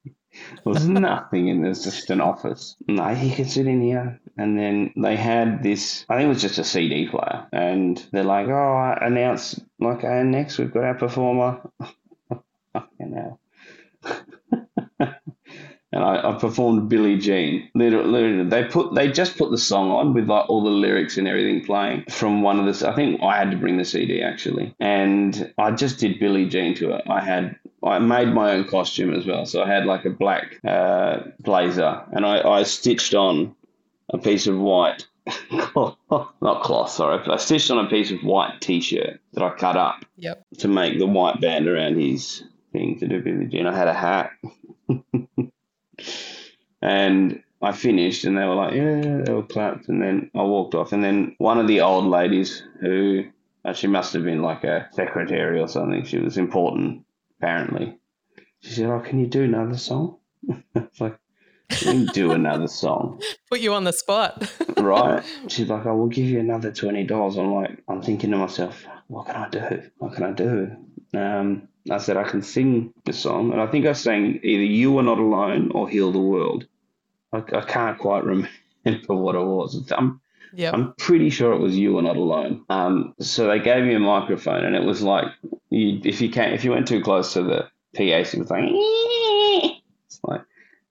was 0.64 0.88
nothing 0.88 1.48
in 1.48 1.62
there's 1.62 1.84
just 1.84 2.10
an 2.10 2.20
office. 2.20 2.76
No, 2.88 3.10
you 3.10 3.34
can 3.34 3.44
sit 3.44 3.66
in 3.66 3.82
here. 3.82 4.18
And 4.38 4.58
then 4.58 4.92
they 4.96 5.16
had 5.16 5.62
this, 5.62 6.04
I 6.08 6.16
think 6.16 6.26
it 6.26 6.28
was 6.28 6.42
just 6.42 6.58
a 6.58 6.64
CD 6.64 7.08
player. 7.08 7.46
And 7.52 8.04
they're 8.10 8.24
like, 8.24 8.48
oh, 8.48 8.52
I 8.52 9.06
announce, 9.06 9.60
like, 9.78 10.02
oh, 10.02 10.22
next 10.22 10.58
we've 10.58 10.72
got 10.72 10.84
our 10.84 10.94
performer. 10.94 11.60
Fucking 12.72 13.12
hell 13.14 13.38
and 15.96 16.04
I, 16.04 16.30
I, 16.30 16.38
performed 16.38 16.90
Billie 16.90 17.16
Jean. 17.16 17.70
Literally, 17.74 18.10
literally, 18.10 18.48
they 18.50 18.64
put 18.64 18.94
they 18.94 19.10
just 19.10 19.38
put 19.38 19.50
the 19.50 19.56
song 19.56 19.90
on 19.90 20.12
with 20.12 20.28
like 20.28 20.48
all 20.50 20.62
the 20.62 20.68
lyrics 20.68 21.16
and 21.16 21.26
everything 21.26 21.64
playing 21.64 22.04
from 22.10 22.42
one 22.42 22.60
of 22.60 22.66
the. 22.66 22.88
I 22.88 22.94
think 22.94 23.22
I 23.22 23.38
had 23.38 23.50
to 23.50 23.56
bring 23.56 23.78
the 23.78 23.84
CD 23.84 24.20
actually, 24.20 24.74
and 24.78 25.52
I 25.56 25.70
just 25.70 25.98
did 25.98 26.20
Billie 26.20 26.48
Jean 26.50 26.74
to 26.74 26.90
it. 26.90 27.02
I 27.08 27.20
had 27.20 27.56
I 27.82 27.98
made 27.98 28.28
my 28.28 28.52
own 28.52 28.64
costume 28.64 29.14
as 29.14 29.24
well, 29.24 29.46
so 29.46 29.62
I 29.62 29.68
had 29.68 29.86
like 29.86 30.04
a 30.04 30.10
black 30.10 30.60
uh, 30.68 31.20
blazer, 31.40 32.04
and 32.12 32.26
I, 32.26 32.46
I 32.46 32.62
stitched 32.64 33.14
on 33.14 33.54
a 34.10 34.18
piece 34.18 34.46
of 34.46 34.58
white. 34.58 35.06
not 35.74 36.62
cloth, 36.62 36.90
sorry. 36.90 37.22
But 37.24 37.32
I 37.32 37.36
stitched 37.38 37.70
on 37.70 37.84
a 37.84 37.88
piece 37.88 38.10
of 38.10 38.22
white 38.22 38.60
T-shirt 38.60 39.18
that 39.32 39.42
I 39.42 39.50
cut 39.56 39.76
up 39.76 40.04
yep. 40.16 40.44
to 40.58 40.68
make 40.68 40.98
the 40.98 41.06
white 41.06 41.40
band 41.40 41.66
around 41.66 41.98
his 41.98 42.44
thing 42.72 42.98
to 43.00 43.08
do 43.08 43.22
Billie 43.22 43.46
Jean. 43.46 43.66
I 43.66 43.74
had 43.74 43.88
a 43.88 43.94
hat. 43.94 44.30
And 46.82 47.42
I 47.62 47.72
finished 47.72 48.24
and 48.24 48.36
they 48.36 48.44
were 48.44 48.54
like, 48.54 48.74
yeah, 48.74 49.22
they 49.24 49.32
were 49.32 49.42
clapped. 49.42 49.88
And 49.88 50.02
then 50.02 50.30
I 50.34 50.42
walked 50.42 50.74
off. 50.74 50.92
And 50.92 51.02
then 51.02 51.34
one 51.38 51.58
of 51.58 51.66
the 51.66 51.80
old 51.80 52.06
ladies 52.06 52.62
who 52.80 53.24
she 53.74 53.86
must 53.86 54.12
have 54.12 54.24
been 54.24 54.42
like 54.42 54.64
a 54.64 54.88
secretary 54.92 55.60
or 55.60 55.68
something, 55.68 56.04
she 56.04 56.18
was 56.18 56.38
important, 56.38 57.04
apparently. 57.38 57.98
She 58.60 58.74
said, 58.74 58.90
Oh, 58.90 59.00
can 59.00 59.18
you 59.18 59.26
do 59.26 59.42
another 59.42 59.76
song? 59.76 60.18
it's 60.74 61.00
like, 61.00 61.18
Can 61.70 62.02
you 62.02 62.06
do 62.06 62.32
another 62.32 62.68
song. 62.68 63.22
Put 63.50 63.60
you 63.60 63.74
on 63.74 63.84
the 63.84 63.92
spot. 63.92 64.50
right. 64.76 65.24
She's 65.48 65.68
like, 65.68 65.86
I 65.86 65.92
will 65.92 66.08
give 66.08 66.26
you 66.26 66.40
another 66.40 66.70
$20. 66.70 67.38
I'm 67.38 67.54
like, 67.54 67.82
I'm 67.88 68.02
thinking 68.02 68.30
to 68.32 68.36
myself, 68.36 68.84
what 69.08 69.26
can 69.26 69.36
I 69.36 69.48
do? 69.48 69.90
What 69.98 70.14
can 70.14 70.24
I 70.24 70.32
do? 70.32 70.76
Um, 71.14 71.68
I 71.90 71.98
said 71.98 72.16
I 72.16 72.24
can 72.24 72.42
sing 72.42 72.92
the 73.04 73.12
song, 73.12 73.52
and 73.52 73.60
I 73.60 73.66
think 73.66 73.86
I 73.86 73.92
sang 73.92 74.40
either 74.42 74.64
"You 74.64 74.98
Are 74.98 75.02
Not 75.02 75.18
Alone" 75.18 75.70
or 75.74 75.88
"Heal 75.88 76.12
the 76.12 76.18
World." 76.18 76.66
I, 77.32 77.38
I 77.38 77.62
can't 77.62 77.98
quite 77.98 78.24
remember 78.24 78.48
what 79.06 79.34
it 79.34 79.44
was. 79.44 79.90
I'm 79.92 80.20
Yep. 80.56 80.74
I'm 80.74 80.94
pretty 80.94 81.28
sure 81.28 81.52
it 81.52 81.60
was 81.60 81.76
you 81.76 81.98
are 81.98 82.02
not 82.02 82.16
alone. 82.16 82.64
Um, 82.70 83.14
so 83.20 83.46
they 83.46 83.58
gave 83.58 83.84
me 83.84 83.94
a 83.94 83.98
microphone, 83.98 84.64
and 84.64 84.74
it 84.74 84.84
was 84.84 85.02
like 85.02 85.26
you, 85.68 86.00
if 86.02 86.20
you 86.22 86.30
came, 86.30 86.54
if 86.54 86.64
you 86.64 86.70
went 86.70 86.88
too 86.88 87.02
close 87.02 87.34
to 87.34 87.42
the 87.42 87.68
PA, 87.94 88.02
it 88.02 88.34
was 88.38 88.50
like 88.50 88.64
it's 90.06 90.20
like 90.22 90.42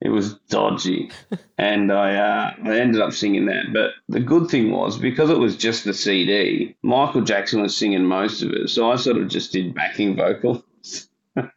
it 0.02 0.10
was 0.10 0.36
dodgy, 0.50 1.10
and 1.58 1.92
I 1.92 2.16
uh, 2.16 2.54
I 2.64 2.80
ended 2.80 3.02
up 3.02 3.14
singing 3.14 3.48
that. 3.48 3.74
But 3.74 3.92
the 4.08 4.20
good 4.20 4.50
thing 4.50 4.72
was 4.72 5.00
because 5.00 5.32
it 5.32 5.40
was 5.40 5.58
just 5.58 5.84
the 5.84 5.96
CD, 5.96 6.76
Michael 6.84 7.22
Jackson 7.22 7.62
was 7.62 7.76
singing 7.76 8.06
most 8.06 8.44
of 8.44 8.52
it, 8.52 8.70
so 8.70 8.92
I 8.92 8.98
sort 8.98 9.18
of 9.18 9.30
just 9.30 9.52
did 9.52 9.74
backing 9.74 10.16
well, 11.36 11.50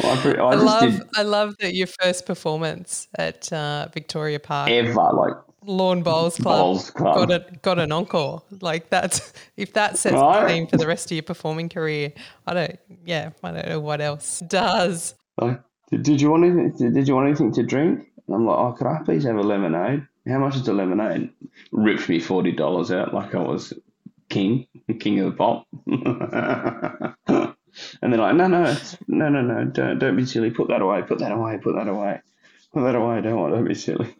I, 0.00 0.34
I, 0.38 0.52
I 0.52 0.54
love 0.54 0.92
did, 0.92 1.02
I 1.14 1.22
love 1.22 1.56
that 1.60 1.74
your 1.74 1.86
first 1.86 2.26
performance 2.26 3.08
at 3.16 3.52
uh, 3.52 3.88
Victoria 3.92 4.40
Park. 4.40 4.70
Ever 4.70 4.94
like 4.94 5.34
Lawn 5.64 6.02
Bowls 6.02 6.36
Club, 6.36 6.58
Bowls 6.58 6.90
Club. 6.90 7.28
got 7.28 7.30
a, 7.30 7.56
got 7.62 7.78
an 7.78 7.92
encore. 7.92 8.42
Like 8.60 8.90
that's 8.90 9.32
if 9.56 9.72
that 9.74 9.98
sets 9.98 10.14
right? 10.14 10.42
the 10.42 10.48
theme 10.48 10.66
for 10.66 10.76
the 10.76 10.86
rest 10.86 11.06
of 11.06 11.12
your 11.12 11.22
performing 11.22 11.68
career 11.68 12.12
I 12.46 12.54
don't 12.54 12.78
yeah 13.04 13.30
I 13.42 13.52
don't 13.52 13.68
know 13.68 13.80
what 13.80 14.00
else 14.00 14.40
does. 14.40 15.14
Like, 15.40 15.60
did 15.90 16.20
you 16.20 16.30
want 16.30 16.44
anything 16.44 16.92
did 16.92 17.08
you 17.08 17.14
want 17.14 17.28
anything 17.28 17.52
to 17.52 17.62
drink? 17.62 18.10
And 18.26 18.34
I'm 18.36 18.46
like 18.46 18.58
oh 18.58 18.72
could 18.72 18.86
I 18.86 19.00
please 19.04 19.24
have 19.24 19.36
a 19.36 19.42
lemonade? 19.42 20.06
How 20.26 20.38
much 20.38 20.56
is 20.56 20.66
a 20.68 20.72
lemonade? 20.72 21.30
Ripped 21.70 22.08
me 22.08 22.18
forty 22.20 22.52
dollars 22.52 22.90
out 22.90 23.14
like 23.14 23.34
I 23.34 23.40
was 23.40 23.72
king 24.28 24.66
king 24.98 25.20
of 25.20 25.26
the 25.26 25.36
pop 25.36 25.66
And 28.00 28.12
they're 28.12 28.20
like, 28.20 28.34
no, 28.34 28.46
no, 28.46 28.76
no, 29.08 29.28
no, 29.28 29.42
no, 29.42 29.64
don't, 29.64 29.98
don't 29.98 30.16
be 30.16 30.26
silly. 30.26 30.50
Put 30.50 30.68
that 30.68 30.82
away. 30.82 31.02
Put 31.02 31.18
that 31.20 31.32
away. 31.32 31.58
Put 31.58 31.74
that 31.76 31.88
away. 31.88 32.20
Put 32.72 32.84
that 32.84 32.94
away. 32.94 33.20
Don't 33.20 33.38
want. 33.38 33.54
Don't 33.54 33.68
be 33.68 33.74
silly. 33.74 34.14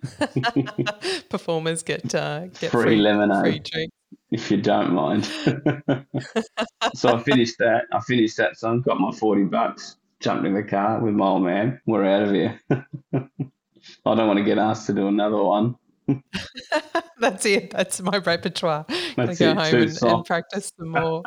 Performers 1.31 1.83
get 1.83 2.15
uh, 2.15 2.47
get 2.49 2.71
free, 2.71 2.83
free 2.83 2.97
lemonade. 2.97 3.43
Free 3.43 3.59
drink. 3.61 3.93
if 4.31 4.51
you 4.51 4.59
don't 4.61 4.93
mind. 4.93 5.25
so 6.95 7.15
I 7.15 7.23
finished 7.23 7.57
that. 7.59 7.85
I 7.93 8.01
finished 8.01 8.37
that 8.37 8.59
song, 8.59 8.83
got 8.83 9.01
my 9.01 9.11
40 9.11 9.45
bucks, 9.45 9.97
jumped 10.21 10.47
in 10.47 10.55
the 10.55 10.63
car 10.63 11.01
with 11.01 11.15
my 11.15 11.27
old 11.27 11.45
man. 11.45 11.81
We're 11.87 12.05
out 12.05 12.23
of 12.25 12.31
here. 12.31 12.61
I 12.71 14.15
don't 14.15 14.27
want 14.27 14.39
to 14.39 14.45
get 14.45 14.59
asked 14.59 14.87
to 14.89 14.93
do 14.93 15.09
another 15.09 15.43
one. 15.43 15.77
That's 17.19 17.47
it. 17.47 17.71
That's 17.71 18.03
my 18.03 18.19
repertoire. 18.19 18.85
That's 19.17 19.39
go 19.39 19.55
home 19.55 19.75
and, 19.75 20.03
and 20.03 20.25
practice 20.25 20.73
some 20.77 20.89
more. 20.89 21.23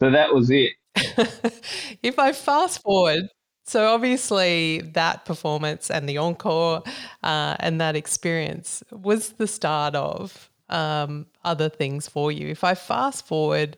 so 0.00 0.10
that 0.10 0.34
was 0.34 0.50
it. 0.50 0.72
if 2.02 2.18
I 2.18 2.32
fast 2.32 2.82
forward, 2.82 3.28
so 3.64 3.92
obviously 3.92 4.80
that 4.94 5.24
performance 5.24 5.90
and 5.90 6.08
the 6.08 6.18
encore 6.18 6.82
uh, 7.22 7.56
and 7.58 7.80
that 7.80 7.96
experience 7.96 8.82
was 8.92 9.30
the 9.30 9.46
start 9.46 9.94
of 9.94 10.50
um, 10.68 11.26
other 11.44 11.68
things 11.68 12.08
for 12.08 12.30
you. 12.30 12.48
If 12.48 12.64
I 12.64 12.74
fast 12.74 13.26
forward, 13.26 13.76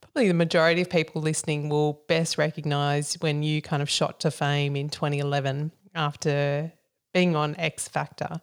probably 0.00 0.28
the 0.28 0.34
majority 0.34 0.82
of 0.82 0.90
people 0.90 1.22
listening 1.22 1.68
will 1.68 2.02
best 2.08 2.38
recognize 2.38 3.14
when 3.20 3.42
you 3.42 3.62
kind 3.62 3.82
of 3.82 3.88
shot 3.90 4.20
to 4.20 4.30
fame 4.30 4.76
in 4.76 4.88
2011 4.88 5.72
after 5.94 6.72
being 7.14 7.36
on 7.36 7.54
X 7.56 7.88
Factor. 7.88 8.40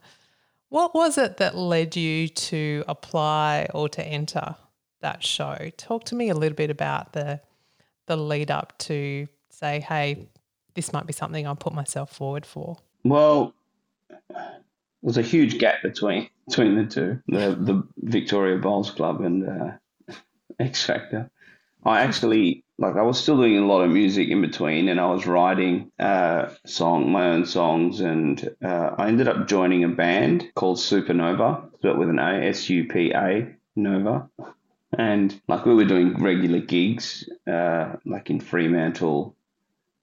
What 0.69 0.93
was 0.93 1.17
it 1.17 1.37
that 1.37 1.57
led 1.57 1.95
you 1.95 2.27
to 2.27 2.83
apply 2.87 3.67
or 3.73 3.89
to 3.89 4.05
enter 4.05 4.55
that 5.01 5.23
show? 5.23 5.57
Talk 5.77 6.03
to 6.05 6.15
me 6.15 6.29
a 6.29 6.35
little 6.35 6.55
bit 6.55 6.69
about 6.69 7.13
the 7.13 7.41
the 8.09 8.17
lead 8.17 8.51
up 8.51 8.77
to 8.79 9.27
say, 9.49 9.79
hey, 9.79 10.27
this 10.73 10.91
might 10.91 11.05
be 11.05 11.13
something 11.13 11.47
I'll 11.47 11.55
put 11.55 11.73
myself 11.73 12.11
forward 12.11 12.45
for. 12.45 12.77
Well, 13.03 13.53
there's 15.03 15.17
a 15.17 15.21
huge 15.21 15.59
gap 15.59 15.81
between 15.83 16.27
between 16.47 16.75
the 16.75 16.85
two, 16.85 17.21
the 17.27 17.55
the 17.55 17.87
Victoria 17.97 18.57
Bowls 18.57 18.91
Club 18.91 19.21
and 19.21 19.47
uh, 19.47 20.13
X 20.59 20.85
Factor. 20.85 21.29
I 21.85 22.01
actually 22.01 22.65
like 22.77 22.95
I 22.95 23.03
was 23.03 23.21
still 23.21 23.37
doing 23.37 23.57
a 23.57 23.67
lot 23.67 23.83
of 23.83 23.91
music 23.91 24.29
in 24.29 24.41
between, 24.41 24.89
and 24.89 24.99
I 24.99 25.05
was 25.11 25.27
writing 25.27 25.91
uh, 25.99 26.49
song 26.65 27.11
my 27.11 27.29
own 27.29 27.45
songs, 27.45 28.01
and 28.01 28.49
uh, 28.63 28.95
I 28.97 29.07
ended 29.07 29.27
up 29.27 29.47
joining 29.47 29.83
a 29.83 29.89
band 29.89 30.51
called 30.55 30.77
Supanova, 30.77 31.71
spelled 31.75 31.99
with 31.99 32.09
an 32.09 32.19
A, 32.19 32.47
S 32.47 32.69
U 32.69 32.87
P 32.87 33.11
A 33.11 33.55
Nova, 33.75 34.29
and 34.97 35.39
like 35.47 35.65
we 35.65 35.75
were 35.75 35.85
doing 35.85 36.15
regular 36.15 36.59
gigs, 36.59 37.29
uh, 37.47 37.93
like 38.05 38.29
in 38.29 38.39
Fremantle, 38.39 39.35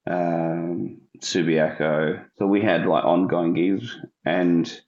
um, 0.07 1.01
Subiaco. 1.19 2.25
So 2.39 2.47
we 2.47 2.61
had 2.61 2.87
like 2.87 3.05
ongoing 3.05 3.55
gigs, 3.55 3.97
and 4.25 4.81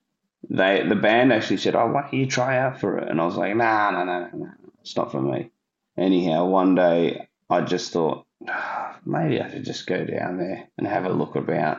they 0.49 0.87
the 0.87 0.95
band 0.95 1.33
actually 1.33 1.57
said, 1.59 1.75
"Oh, 1.75 1.89
why 1.89 2.03
don't 2.03 2.15
you 2.15 2.27
try 2.27 2.59
out 2.59 2.81
for 2.81 2.99
it?" 2.99 3.09
And 3.09 3.21
I 3.21 3.25
was 3.25 3.37
like, 3.37 3.57
"Nah, 3.57 3.91
no, 3.91 4.05
no, 4.05 4.31
nah, 4.33 4.53
it's 4.81 4.97
not 4.97 5.11
for 5.11 5.21
me." 5.21 5.51
Anyhow, 5.97 6.47
one 6.47 6.77
day 6.77 7.29
I 7.51 7.63
just 7.63 7.93
thought 7.93 8.25
oh, 8.47 8.97
maybe 9.05 9.41
I 9.41 9.51
should 9.51 9.65
just 9.65 9.87
go 9.87 10.05
down 10.05 10.39
there 10.39 10.69
and 10.79 10.87
have 10.87 11.07
a 11.07 11.13
look 11.13 11.35
about. 11.35 11.79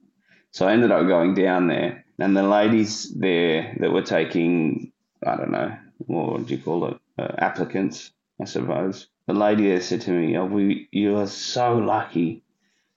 so 0.50 0.68
I 0.68 0.72
ended 0.72 0.90
up 0.90 1.06
going 1.06 1.34
down 1.34 1.68
there, 1.68 2.04
and 2.18 2.36
the 2.36 2.42
ladies 2.42 3.10
there 3.14 3.74
that 3.80 3.92
were 3.92 4.02
taking, 4.02 4.92
I 5.26 5.36
don't 5.36 5.50
know, 5.50 5.76
what 5.98 6.46
do 6.46 6.54
you 6.54 6.62
call 6.62 6.86
it, 6.86 6.98
uh, 7.18 7.28
applicants, 7.38 8.12
I 8.40 8.44
suppose. 8.44 9.08
The 9.26 9.34
lady 9.34 9.68
there 9.68 9.80
said 9.80 10.02
to 10.02 10.10
me, 10.10 10.36
"Oh, 10.36 10.46
we, 10.46 10.88
you 10.92 11.16
are 11.16 11.26
so 11.26 11.76
lucky 11.76 12.44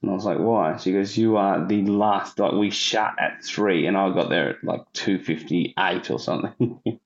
and 0.02 0.12
I 0.12 0.14
was 0.14 0.26
like, 0.26 0.38
why? 0.38 0.78
She 0.78 0.94
goes, 0.94 1.18
you 1.18 1.38
are 1.38 1.66
the 1.66 1.84
last. 1.84 2.38
Like 2.38 2.54
we 2.54 2.70
shut 2.70 3.16
at 3.20 3.44
three, 3.44 3.88
and 3.88 3.98
I 3.98 4.14
got 4.14 4.30
there 4.30 4.50
at 4.50 4.64
like 4.64 4.82
two 4.94 5.20
fifty 5.20 5.74
eight 5.78 6.12
or 6.12 6.20
something. 6.20 6.80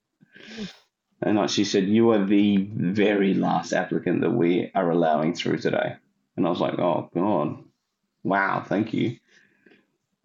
and 1.22 1.38
like 1.38 1.50
she 1.50 1.64
said, 1.64 1.88
you 1.88 2.12
are 2.12 2.26
the 2.26 2.58
very 2.58 3.34
last 3.34 3.72
applicant 3.72 4.22
that 4.22 4.32
we 4.32 4.72
are 4.76 4.90
allowing 4.90 5.34
through 5.34 5.60
today. 5.60 5.96
And 6.36 6.46
I 6.46 6.50
was 6.50 6.60
like, 6.60 6.80
oh 6.80 7.10
god, 7.14 7.64
wow, 8.24 8.64
thank 8.66 8.94
you. 8.94 9.18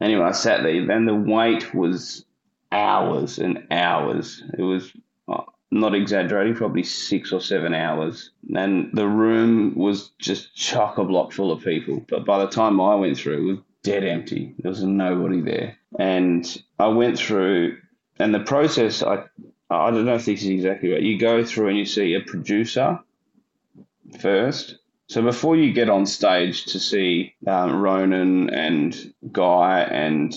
Anyway, 0.00 0.24
I 0.24 0.32
sat 0.32 0.62
there, 0.62 0.90
and 0.90 1.06
the 1.06 1.14
wait 1.14 1.72
was 1.72 2.24
hours 2.72 3.38
and 3.38 3.68
hours. 3.70 4.42
It 4.58 4.62
was 4.62 4.92
not 5.70 5.94
exaggerating, 5.94 6.54
probably 6.54 6.82
six 6.82 7.32
or 7.32 7.40
seven 7.40 7.74
hours. 7.74 8.30
And 8.54 8.90
the 8.92 9.08
room 9.08 9.74
was 9.74 10.10
just 10.18 10.54
chock 10.54 10.98
a 10.98 11.04
block 11.04 11.32
full 11.32 11.50
of 11.50 11.64
people. 11.64 12.04
But 12.08 12.24
by 12.24 12.38
the 12.38 12.50
time 12.50 12.80
I 12.80 12.94
went 12.94 13.16
through, 13.16 13.36
it 13.36 13.52
was 13.52 13.58
dead 13.82 14.04
empty. 14.04 14.54
There 14.58 14.70
was 14.70 14.82
nobody 14.82 15.40
there. 15.40 15.76
And 15.98 16.62
I 16.78 16.88
went 16.88 17.18
through, 17.18 17.78
and 18.18 18.34
the 18.34 18.40
process, 18.40 19.02
I, 19.02 19.24
I 19.70 19.90
don't 19.90 20.04
know 20.04 20.14
if 20.14 20.24
this 20.24 20.42
is 20.42 20.48
exactly 20.48 20.92
right. 20.92 21.02
You 21.02 21.18
go 21.18 21.44
through 21.44 21.68
and 21.68 21.78
you 21.78 21.86
see 21.86 22.14
a 22.14 22.20
producer 22.20 23.00
first. 24.20 24.78
So 25.08 25.22
before 25.22 25.56
you 25.56 25.72
get 25.72 25.88
on 25.88 26.06
stage 26.06 26.64
to 26.66 26.80
see 26.80 27.34
um, 27.46 27.80
Ronan 27.80 28.50
and 28.50 29.14
Guy 29.30 29.80
and 29.82 30.34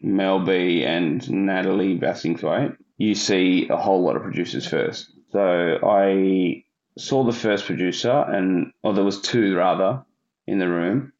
Mel 0.00 0.40
B 0.40 0.84
and 0.84 1.28
Natalie 1.30 1.98
Bassingthwaighte, 1.98 2.76
you 3.00 3.14
see 3.14 3.66
a 3.70 3.78
whole 3.78 4.02
lot 4.02 4.14
of 4.14 4.22
producers 4.22 4.66
first. 4.66 5.10
So 5.32 5.78
I 5.82 6.62
saw 6.98 7.24
the 7.24 7.32
first 7.32 7.64
producer, 7.64 8.10
and 8.10 8.72
or 8.82 8.92
there 8.92 9.04
was 9.04 9.22
two 9.22 9.56
rather 9.56 10.04
in 10.46 10.58
the 10.58 10.68
room. 10.68 11.14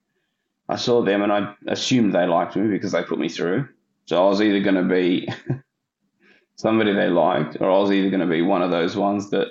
I 0.69 0.77
saw 0.77 1.03
them, 1.03 1.23
and 1.23 1.33
I 1.33 1.55
assumed 1.69 2.15
they 2.15 2.27
liked 2.27 2.55
me 2.55 2.69
because 2.69 2.93
they 2.93 3.03
put 3.03 3.19
me 3.19 3.31
through. 3.31 3.67
So 4.05 4.23
I 4.23 4.29
was 4.29 4.43
either 4.43 4.61
going 4.61 4.75
to 4.75 4.83
be 4.83 5.27
somebody 6.57 6.93
they 6.93 7.09
liked, 7.09 7.57
or 7.61 7.71
I 7.71 7.79
was 7.79 7.91
either 7.91 8.11
going 8.11 8.21
to 8.21 8.27
be 8.27 8.43
one 8.43 8.61
of 8.61 8.71
those 8.71 8.95
ones 8.95 9.31
that 9.31 9.49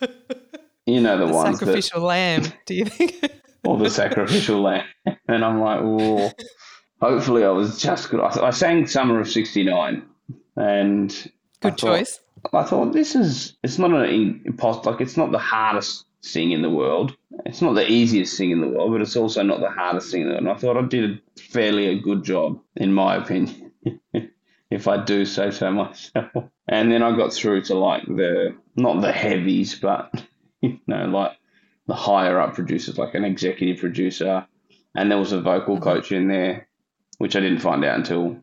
you 0.86 1.02
know 1.02 1.18
the, 1.18 1.26
the 1.26 1.32
ones 1.34 1.58
sacrificial 1.58 2.00
that, 2.00 2.06
lamb. 2.06 2.44
Do 2.64 2.74
you 2.74 2.86
think? 2.86 3.30
or 3.66 3.76
the 3.76 3.90
sacrificial 3.90 4.62
lamb, 4.62 4.86
and 5.28 5.44
I'm 5.44 5.60
like, 5.60 5.80
oh. 5.82 6.32
Hopefully, 7.02 7.44
I 7.44 7.48
was 7.48 7.82
just 7.82 8.10
good. 8.10 8.20
I, 8.20 8.46
I 8.46 8.50
sang 8.50 8.86
"Summer 8.86 9.18
of 9.18 9.28
'69," 9.28 10.06
and 10.54 11.32
Good 11.62 11.78
choice. 11.78 12.20
I 12.52 12.64
thought 12.64 12.92
this 12.92 13.14
is 13.14 13.56
it's 13.62 13.78
not 13.78 13.92
an 13.92 14.42
impossible 14.44 14.92
like 14.92 15.00
it's 15.00 15.16
not 15.16 15.30
the 15.30 15.38
hardest 15.38 16.06
thing 16.24 16.52
in 16.52 16.62
the 16.62 16.70
world. 16.70 17.16
It's 17.46 17.62
not 17.62 17.74
the 17.74 17.90
easiest 17.90 18.36
thing 18.36 18.50
in 18.50 18.60
the 18.60 18.68
world, 18.68 18.92
but 18.92 19.00
it's 19.00 19.16
also 19.16 19.42
not 19.42 19.60
the 19.60 19.70
hardest 19.70 20.10
thing 20.10 20.22
in 20.22 20.28
the 20.28 20.34
world. 20.34 20.44
And 20.44 20.52
I 20.52 20.56
thought 20.56 20.76
I 20.76 20.82
did 20.82 21.10
a 21.10 21.40
fairly 21.40 21.86
a 21.86 22.00
good 22.00 22.24
job, 22.24 22.60
in 22.76 22.92
my 22.92 23.16
opinion, 23.16 23.72
if 24.70 24.88
I 24.88 25.02
do 25.04 25.24
say 25.24 25.50
so 25.50 25.70
myself. 25.70 26.50
And 26.68 26.90
then 26.90 27.02
I 27.02 27.16
got 27.16 27.32
through 27.32 27.62
to 27.62 27.74
like 27.74 28.04
the 28.06 28.56
not 28.76 29.00
the 29.00 29.12
heavies, 29.12 29.78
but 29.78 30.12
you 30.60 30.78
know, 30.86 31.06
like 31.06 31.32
the 31.86 31.94
higher 31.94 32.40
up 32.40 32.54
producers, 32.54 32.98
like 32.98 33.14
an 33.14 33.24
executive 33.24 33.78
producer, 33.78 34.46
and 34.94 35.10
there 35.10 35.18
was 35.18 35.32
a 35.32 35.40
vocal 35.40 35.76
mm-hmm. 35.76 35.84
coach 35.84 36.12
in 36.12 36.28
there, 36.28 36.68
which 37.18 37.36
I 37.36 37.40
didn't 37.40 37.60
find 37.60 37.84
out 37.84 37.98
until 37.98 38.36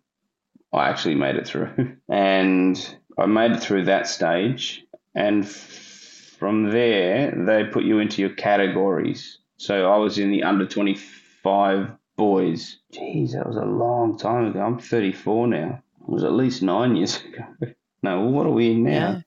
I 0.73 0.89
actually 0.89 1.15
made 1.15 1.35
it 1.35 1.47
through. 1.47 1.97
And 2.09 2.98
I 3.19 3.25
made 3.25 3.51
it 3.51 3.61
through 3.61 3.85
that 3.85 4.07
stage, 4.07 4.85
and 5.15 5.47
from 5.47 6.71
there 6.71 7.31
they 7.31 7.65
put 7.65 7.83
you 7.83 7.99
into 7.99 8.21
your 8.21 8.31
categories. 8.31 9.39
So 9.57 9.91
I 9.91 9.97
was 9.97 10.17
in 10.17 10.31
the 10.31 10.43
under 10.43 10.65
twenty 10.65 10.95
five 11.43 11.91
boys. 12.17 12.77
Jeez, 12.93 13.33
that 13.33 13.47
was 13.47 13.57
a 13.57 13.65
long 13.65 14.17
time 14.17 14.47
ago. 14.47 14.61
I'm 14.61 14.79
thirty 14.79 15.11
four 15.11 15.47
now. 15.47 15.81
It 16.01 16.09
was 16.09 16.23
at 16.23 16.33
least 16.33 16.61
nine 16.61 16.95
years 16.95 17.17
ago. 17.23 17.73
No, 18.01 18.21
well, 18.21 18.31
what 18.31 18.45
are 18.45 18.51
we 18.51 18.71
in 18.71 18.83
now? 18.83 19.21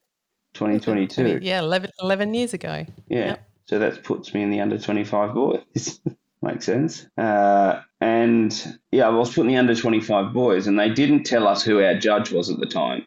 2022. 0.55 1.41
Yeah, 1.43 1.61
11, 1.61 1.91
11 2.01 2.35
years 2.35 2.55
ago. 2.55 2.85
Yeah. 3.09 3.27
Yep. 3.27 3.49
So 3.65 3.79
that 3.79 4.05
puts 4.05 4.35
me 4.35 4.43
in 4.43 4.51
the 4.51 4.61
under 4.61 4.79
25 4.79 5.35
boys. 5.35 6.01
Makes 6.43 6.67
sense. 6.67 7.07
Uh, 7.17 7.81
and 8.01 8.79
yeah, 8.91 9.07
I 9.07 9.11
was 9.11 9.33
put 9.33 9.43
in 9.43 9.47
the 9.47 9.57
under 9.57 9.75
25 9.75 10.33
boys, 10.33 10.67
and 10.67 10.79
they 10.79 10.91
didn't 10.91 11.25
tell 11.25 11.47
us 11.47 11.63
who 11.63 11.81
our 11.81 11.95
judge 11.95 12.33
was 12.33 12.51
at 12.51 12.59
the 12.59 12.67
time. 12.67 13.07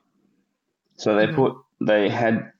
So 0.97 1.15
they 1.15 1.27
put 1.27 1.55
they 1.81 2.10
had 2.10 2.51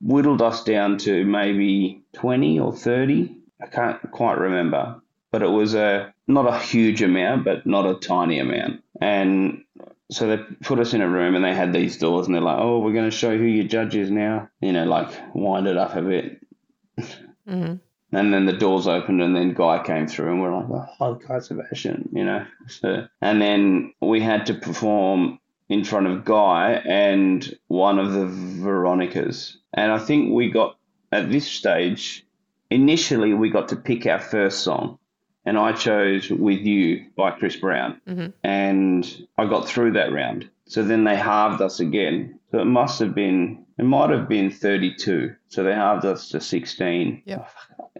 whittled 0.00 0.42
us 0.42 0.64
down 0.64 0.98
to 0.98 1.24
maybe 1.24 2.02
twenty 2.12 2.58
or 2.58 2.72
thirty. 2.72 3.36
I 3.62 3.66
can't 3.66 4.10
quite 4.10 4.38
remember, 4.38 5.00
but 5.30 5.42
it 5.42 5.48
was 5.48 5.74
a 5.74 6.14
not 6.26 6.46
a 6.46 6.58
huge 6.58 7.02
amount, 7.02 7.44
but 7.44 7.66
not 7.66 7.86
a 7.86 7.98
tiny 7.98 8.38
amount. 8.38 8.82
And 9.00 9.64
so 10.10 10.26
they 10.26 10.38
put 10.62 10.80
us 10.80 10.92
in 10.92 11.02
a 11.02 11.08
room, 11.08 11.34
and 11.34 11.44
they 11.44 11.54
had 11.54 11.72
these 11.72 11.98
doors, 11.98 12.26
and 12.26 12.34
they're 12.34 12.42
like, 12.42 12.58
"Oh, 12.58 12.80
we're 12.80 12.92
going 12.92 13.10
to 13.10 13.16
show 13.16 13.36
who 13.36 13.44
your 13.44 13.66
judge 13.66 13.94
is 13.94 14.10
now." 14.10 14.48
You 14.60 14.72
know, 14.72 14.84
like 14.84 15.08
wind 15.34 15.66
it 15.66 15.76
up 15.76 15.96
a 15.96 16.02
bit. 16.02 16.40
Mm-hmm. 16.98 17.74
And 18.12 18.34
then 18.34 18.46
the 18.46 18.52
doors 18.52 18.88
opened, 18.88 19.22
and 19.22 19.36
then 19.36 19.54
Guy 19.54 19.82
came 19.84 20.06
through, 20.06 20.32
and 20.32 20.42
we're 20.42 20.56
like, 20.56 20.88
"Oh, 21.00 21.14
Guy 21.14 21.38
Sebastian," 21.38 22.08
you 22.12 22.24
know. 22.24 22.44
So, 22.66 23.06
and 23.20 23.40
then 23.40 23.94
we 24.00 24.20
had 24.20 24.46
to 24.46 24.54
perform 24.54 25.39
in 25.70 25.84
front 25.84 26.08
of 26.08 26.24
Guy 26.24 26.82
and 26.84 27.56
one 27.68 28.00
of 28.00 28.12
the 28.12 28.26
Veronicas. 28.26 29.56
And 29.72 29.92
I 29.92 29.98
think 29.98 30.34
we 30.34 30.50
got, 30.50 30.76
at 31.12 31.30
this 31.30 31.46
stage, 31.46 32.26
initially 32.70 33.32
we 33.32 33.50
got 33.50 33.68
to 33.68 33.76
pick 33.76 34.04
our 34.04 34.18
first 34.18 34.60
song. 34.60 34.98
And 35.46 35.56
I 35.56 35.72
chose 35.72 36.28
With 36.28 36.60
You 36.60 37.06
by 37.16 37.30
Chris 37.30 37.56
Brown. 37.56 38.00
Mm-hmm. 38.06 38.26
And 38.44 39.26
I 39.38 39.46
got 39.46 39.66
through 39.66 39.92
that 39.92 40.12
round. 40.12 40.50
So 40.66 40.82
then 40.82 41.04
they 41.04 41.16
halved 41.16 41.62
us 41.62 41.80
again. 41.80 42.38
So 42.50 42.58
it 42.58 42.66
must 42.66 42.98
have 42.98 43.14
been 43.14 43.64
It 43.78 43.84
might 43.84 44.10
have 44.10 44.28
been 44.28 44.50
32. 44.50 45.34
So 45.48 45.62
they 45.62 45.72
halved 45.72 46.04
us 46.04 46.28
to 46.30 46.40
16. 46.40 47.22
Yep. 47.24 47.48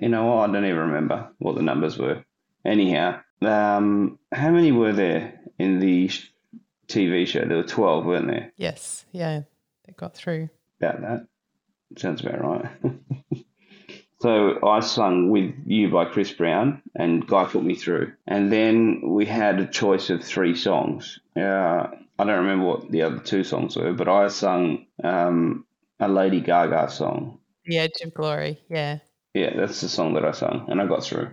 You 0.01 0.09
know? 0.09 0.41
I 0.41 0.47
don't 0.49 0.65
even 0.65 0.77
remember 0.77 1.31
what 1.39 1.55
the 1.55 1.63
numbers 1.63 1.97
were. 1.97 2.25
Anyhow, 2.65 3.21
um, 3.43 4.19
how 4.33 4.51
many 4.51 4.73
were 4.73 4.93
there 4.93 5.41
in 5.59 5.79
the 5.79 6.11
TV 6.91 7.27
show? 7.27 7.45
There 7.45 7.57
were 7.57 7.63
12, 7.63 8.05
weren't 8.05 8.27
there? 8.29 8.53
Yes. 8.57 9.05
Yeah. 9.13 9.43
They 9.87 9.93
got 9.93 10.15
through. 10.15 10.49
About 10.81 11.01
that. 11.01 11.27
Sounds 11.97 12.21
about 12.21 12.43
right. 12.43 12.67
so 14.21 14.59
I 14.67 14.81
sung 14.81 15.31
With 15.31 15.55
You 15.67 15.91
by 15.91 16.05
Chris 16.05 16.33
Brown, 16.33 16.83
and 16.95 17.27
Guy 17.27 17.45
put 17.45 17.65
me 17.65 17.75
through. 17.75 18.13
And 18.27 18.53
then 18.53 19.01
we 19.05 19.27
had 19.27 19.59
a 19.61 19.67
choice 19.67 20.11
of 20.11 20.23
three 20.23 20.55
songs. 20.55 21.19
Uh, 21.37 21.89
I 22.19 22.25
don't 22.25 22.45
remember 22.45 22.67
what 22.67 22.91
the 22.91 23.03
other 23.03 23.19
two 23.19 23.45
songs 23.45 23.77
were, 23.77 23.93
but 23.93 24.09
I 24.09 24.29
sung 24.29 24.87
um, 25.03 25.65
a 25.99 26.09
Lady 26.09 26.41
Gaga 26.41 26.91
song. 26.91 27.39
The 27.65 27.79
Edge 27.79 28.01
of 28.05 28.15
Glory. 28.15 28.61
Yeah. 28.69 28.99
Yeah, 29.35 29.57
that's 29.57 29.81
the 29.81 29.89
song 29.89 30.15
that 30.15 30.25
I 30.25 30.33
sung, 30.33 30.67
and 30.69 30.81
I 30.81 30.87
got 30.87 31.05
through. 31.05 31.31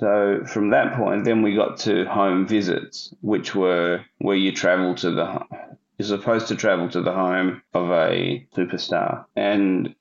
So 0.00 0.44
from 0.46 0.70
that 0.70 0.94
point, 0.94 1.24
then 1.24 1.42
we 1.42 1.54
got 1.54 1.76
to 1.80 2.06
home 2.06 2.46
visits, 2.46 3.14
which 3.20 3.54
were 3.54 4.02
where 4.18 4.36
you 4.36 4.50
travel 4.50 4.94
to 4.94 5.10
the 5.10 5.44
you're 5.98 6.08
supposed 6.08 6.48
to 6.48 6.56
travel 6.56 6.88
to 6.88 7.02
the 7.02 7.12
home 7.12 7.60
of 7.74 7.90
a 7.90 8.46
superstar, 8.56 9.26
and 9.36 9.94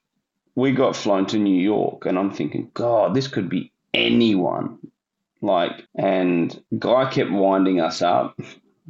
we 0.56 0.72
got 0.72 0.96
flown 0.96 1.26
to 1.28 1.38
New 1.38 1.62
York, 1.62 2.06
and 2.06 2.18
I'm 2.18 2.32
thinking, 2.32 2.72
God, 2.74 3.14
this 3.14 3.28
could 3.28 3.50
be 3.50 3.74
anyone. 3.94 4.80
Like, 5.42 5.86
and 5.96 6.58
guy 6.78 7.10
kept 7.12 7.32
winding 7.32 7.82
us 7.82 8.02
up. 8.02 8.40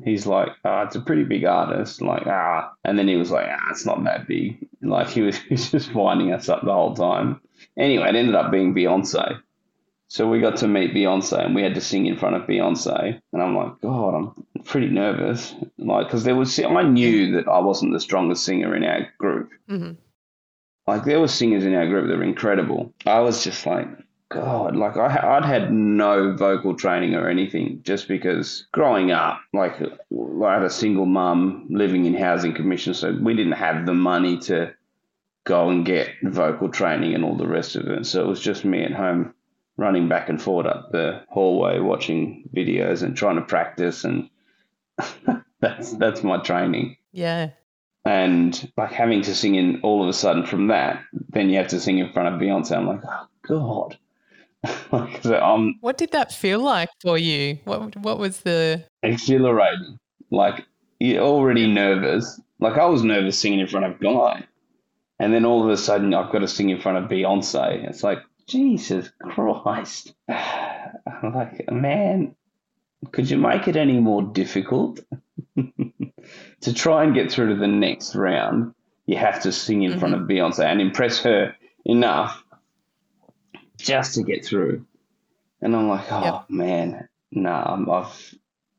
He's 0.04 0.28
like, 0.28 0.50
ah, 0.64 0.84
it's 0.84 0.96
a 0.96 1.02
pretty 1.02 1.24
big 1.24 1.44
artist. 1.44 2.04
Like, 2.04 2.28
ah, 2.28 2.72
and 2.84 3.00
then 3.00 3.08
he 3.08 3.16
was 3.16 3.32
like, 3.32 3.48
ah, 3.50 3.72
it's 3.72 3.86
not 3.86 4.04
that 4.04 4.28
big. 4.28 4.68
Like 4.84 5.10
he 5.10 5.22
was, 5.22 5.38
he 5.50 5.56
was 5.56 5.72
just 5.72 5.96
winding 5.96 6.34
us 6.34 6.50
up 6.50 6.64
the 6.64 6.74
whole 6.74 6.94
time. 6.94 7.42
Anyway, 7.76 8.08
it 8.08 8.16
ended 8.16 8.36
up 8.36 8.52
being 8.52 8.76
Beyonce. 8.76 9.42
So 10.12 10.28
we 10.28 10.40
got 10.40 10.58
to 10.58 10.68
meet 10.68 10.96
Beyonce 10.96 11.46
and 11.46 11.54
we 11.54 11.62
had 11.62 11.76
to 11.76 11.82
sing 11.82 12.08
in 12.08 12.18
front 12.18 12.36
of 12.36 12.48
Beyonce. 12.48 13.22
And 13.32 13.42
I'm 13.44 13.56
like, 13.56 13.80
God, 13.80 14.16
I'm 14.16 14.64
pretty 14.64 14.88
nervous. 14.90 15.54
Like, 15.78 16.08
because 16.08 16.24
there 16.24 16.36
was, 16.36 16.60
I 16.60 16.82
knew 16.82 17.32
that 17.34 17.48
I 17.48 17.60
wasn't 17.60 17.94
the 17.94 18.00
strongest 18.00 18.44
singer 18.44 18.76
in 18.76 18.84
our 18.84 19.08
group. 19.20 19.52
hmm 19.68 19.92
Like, 20.88 21.06
there 21.06 21.20
were 21.20 21.28
singers 21.28 21.64
in 21.64 21.76
our 21.76 21.88
group 21.88 22.08
that 22.10 22.18
were 22.18 22.24
incredible. 22.24 22.92
I 23.06 23.20
was 23.20 23.44
just 23.44 23.64
like, 23.68 23.88
God, 24.30 24.76
like 24.76 24.98
I, 24.98 25.38
I'd 25.38 25.46
had 25.46 25.72
no 25.72 26.36
vocal 26.36 26.76
training 26.76 27.16
or 27.16 27.30
anything 27.30 27.82
just 27.84 28.08
because 28.08 28.68
growing 28.72 29.12
up, 29.12 29.42
like 29.54 29.80
I 29.82 30.54
had 30.54 30.64
a 30.64 30.70
single 30.70 31.06
mum 31.08 31.68
living 31.70 32.06
in 32.06 32.16
housing 32.16 32.54
commission, 32.54 32.94
so 32.94 33.12
we 33.12 33.36
didn't 33.36 33.54
have 33.54 33.86
the 33.88 33.94
money 33.94 34.38
to 34.42 34.74
go 35.46 35.70
and 35.70 35.84
get 35.86 36.10
vocal 36.24 36.70
training 36.70 37.16
and 37.16 37.24
all 37.24 37.38
the 37.38 37.48
rest 37.48 37.76
of 37.76 37.88
it. 37.88 38.06
So 38.06 38.24
it 38.24 38.28
was 38.28 38.40
just 38.40 38.66
me 38.66 38.84
at 38.84 38.92
home 38.92 39.34
running 39.80 40.08
back 40.10 40.30
and 40.30 40.42
forth 40.42 40.66
up 40.66 40.92
the 40.92 41.22
hallway 41.30 41.80
watching 41.80 42.44
videos 42.56 43.02
and 43.02 43.16
trying 43.16 43.36
to 43.38 43.42
practice 43.42 44.04
and 44.04 44.30
that's 45.62 45.94
that's 45.94 46.24
my 46.24 46.38
training 46.38 46.98
Yeah. 47.14 47.52
and 48.06 48.72
like 48.78 48.92
having 48.92 49.22
to 49.24 49.34
sing 49.36 49.56
in 49.56 49.80
all 49.82 50.04
of 50.04 50.10
a 50.10 50.14
sudden 50.14 50.46
from 50.46 50.68
that 50.68 51.02
then 51.30 51.50
you 51.50 51.58
have 51.58 51.68
to 51.70 51.80
sing 51.80 51.98
in 52.00 52.12
front 52.12 52.34
of 52.34 52.40
beyonce 52.42 52.76
i'm 52.76 52.88
like 52.88 53.02
oh 53.06 53.28
god 53.48 53.98
so 55.24 55.40
i'm 55.40 55.76
What 55.82 55.98
did 55.98 56.12
that 56.12 56.34
feel 56.34 56.60
like 56.60 56.90
for 57.02 57.18
you? 57.18 57.60
What 57.64 57.96
What 57.96 58.20
was 58.20 58.42
the? 58.42 58.84
exhilarating 59.04 59.98
like 60.32 60.66
you're 61.00 61.24
already 61.24 61.66
nervous 61.68 62.40
like 62.60 62.78
i 62.78 62.86
was 62.86 63.04
nervous 63.04 63.40
singing 63.40 63.60
in 63.62 63.68
front 63.68 63.86
of 63.86 64.00
guy 64.02 64.44
and 65.20 65.34
then 65.34 65.46
all 65.46 65.64
of 65.64 65.70
a 65.70 65.78
sudden 65.78 66.14
i've 66.14 66.32
got 66.34 66.40
to 66.40 66.48
sing 66.48 66.70
in 66.70 66.80
front 66.82 66.98
of 66.98 67.10
beyonce 67.10 67.88
it's 67.90 68.04
like 68.04 68.20
jesus 68.50 69.12
christ. 69.22 70.14
I'm 70.28 71.34
like 71.36 71.72
man 71.72 72.36
could 73.12 73.30
you 73.30 73.38
make 73.38 73.68
it 73.68 73.76
any 73.76 74.00
more 74.00 74.24
difficult? 74.24 75.00
To 76.62 76.74
try 76.74 77.06
and 77.06 77.16
get 77.16 77.32
through 77.32 77.50
to 77.50 77.56
the 77.56 77.68
next 77.68 78.14
round 78.14 78.74
you 79.06 79.16
have 79.16 79.42
to 79.42 79.52
sing 79.52 79.82
in 79.82 79.98
front 79.98 80.14
of 80.14 80.22
mm-hmm. 80.22 80.32
beyonce 80.32 80.66
and 80.66 80.82
impress 80.82 81.20
her 81.22 81.56
enough 81.86 82.44
just 83.78 84.14
to 84.16 84.24
get 84.24 84.46
through. 84.46 84.86
And 85.62 85.76
i'm 85.76 85.88
like 85.88 86.12
oh 86.12 86.24
Yep. 86.24 86.50
man 86.50 87.08
nah 87.32 87.64
I'm, 87.74 87.90
i've 87.90 88.36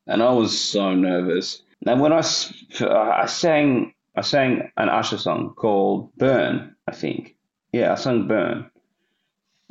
and 0.07 0.23
i 0.23 0.31
was 0.31 0.59
so 0.61 0.95
nervous. 0.95 1.63
And 1.87 2.01
when 2.01 2.13
i 2.13 2.23
i 2.81 3.27
sang 3.27 3.95
i 4.15 4.21
sang 4.21 4.71
an 4.77 4.89
usher 4.89 5.19
song 5.19 5.55
called 5.57 6.15
burn 6.17 6.77
i 6.87 6.93
think. 6.93 7.37
Yeah 7.73 7.93
i 7.93 7.95
sang 7.97 8.29
burn 8.29 8.71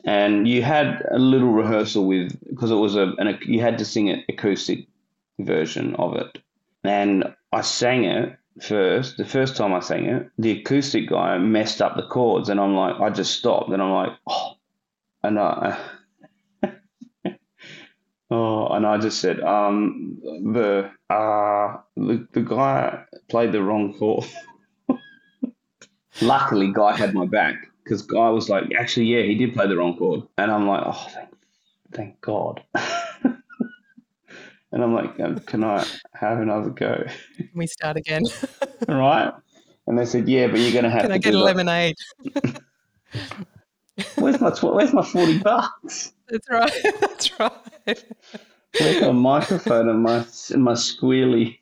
and 0.05 0.47
you 0.47 0.61
had 0.61 1.05
a 1.11 1.19
little 1.19 1.51
rehearsal 1.51 2.05
with 2.05 2.37
because 2.49 2.71
it 2.71 2.75
was 2.75 2.95
a 2.95 3.13
an, 3.17 3.37
you 3.45 3.59
had 3.61 3.77
to 3.77 3.85
sing 3.85 4.09
an 4.09 4.23
acoustic 4.29 4.87
version 5.39 5.95
of 5.95 6.15
it. 6.15 6.39
And 6.83 7.35
i 7.51 7.61
sang 7.61 8.03
it 8.05 8.37
first 8.61 9.17
the 9.17 9.25
first 9.25 9.55
time 9.55 9.73
i 9.73 9.79
sang 9.79 10.05
it 10.05 10.29
the 10.37 10.59
acoustic 10.59 11.09
guy 11.09 11.37
messed 11.37 11.81
up 11.81 11.95
the 11.95 12.07
chords 12.07 12.49
and 12.49 12.59
i'm 12.59 12.75
like 12.75 12.99
i 12.99 13.09
just 13.09 13.37
stopped 13.37 13.69
and 13.71 13.81
i'm 13.81 13.91
like 13.91 14.11
oh 14.27 14.51
and 15.23 15.39
i 15.39 15.79
oh 18.31 18.67
and 18.67 18.85
i 18.85 18.97
just 18.97 19.19
said 19.21 19.39
um 19.41 20.19
the 20.53 20.89
uh 21.09 21.77
the, 21.95 22.27
the 22.33 22.41
guy 22.41 23.03
played 23.29 23.51
the 23.51 23.61
wrong 23.61 23.93
chord. 23.97 24.25
Luckily 26.21 26.71
guy 26.73 26.95
had 26.95 27.13
my 27.13 27.25
back 27.25 27.55
because 27.89 28.03
guy 28.03 28.29
was 28.29 28.49
like 28.49 28.65
actually 28.77 29.07
yeah 29.07 29.23
he 29.23 29.33
did 29.33 29.51
play 29.53 29.65
the 29.67 29.75
wrong 29.75 29.97
chord 29.97 30.21
and 30.37 30.51
i'm 30.51 30.67
like 30.67 30.83
oh 30.85 31.07
thank, 31.11 31.29
thank 31.91 32.21
god 32.21 32.63
and 33.23 34.83
i'm 34.83 34.93
like 34.93 35.19
um, 35.19 35.39
can 35.39 35.63
i 35.63 35.83
have 36.13 36.39
another 36.39 36.69
go 36.69 37.03
Can 37.37 37.49
we 37.55 37.65
start 37.65 37.97
again? 37.97 38.21
right 38.87 39.33
and 39.87 39.97
they 39.97 40.05
said 40.05 40.29
yeah 40.29 40.45
but 40.45 40.59
you're 40.59 40.71
gonna 40.71 40.91
have 40.91 41.01
Can 41.01 41.09
to 41.09 41.15
I 41.15 41.17
get 41.17 41.33
a 41.33 41.39
lemonade? 41.39 41.95
where's 44.15 44.39
my 44.39 44.51
tw- 44.51 44.75
where's 44.75 44.93
my 44.93 45.03
40 45.03 45.39
bucks 45.39 46.13
That's 46.27 46.47
right. 46.47 46.71
That's 47.01 47.39
right. 47.39 48.03
where's 48.77 49.01
my 49.01 49.11
microphone 49.11 49.89
and 49.89 50.03
my 50.03 50.23
and 50.53 50.63
my 50.63 50.73
squealy 50.73 51.57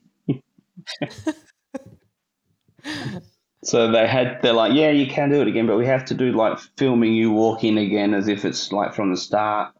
So 3.63 3.91
they 3.91 4.07
had, 4.07 4.39
they're 4.41 4.53
like, 4.53 4.73
yeah, 4.73 4.91
you 4.91 5.07
can 5.07 5.29
do 5.29 5.41
it 5.41 5.47
again, 5.47 5.65
but 5.67 5.77
we 5.77 5.85
have 5.87 6.05
to 6.05 6.13
do 6.13 6.31
like 6.31 6.59
filming 6.77 7.13
you 7.13 7.31
walk 7.31 7.63
in 7.63 7.77
again 7.77 8.13
as 8.13 8.27
if 8.27 8.45
it's 8.45 8.71
like 8.71 8.93
from 8.93 9.11
the 9.11 9.17
start. 9.17 9.73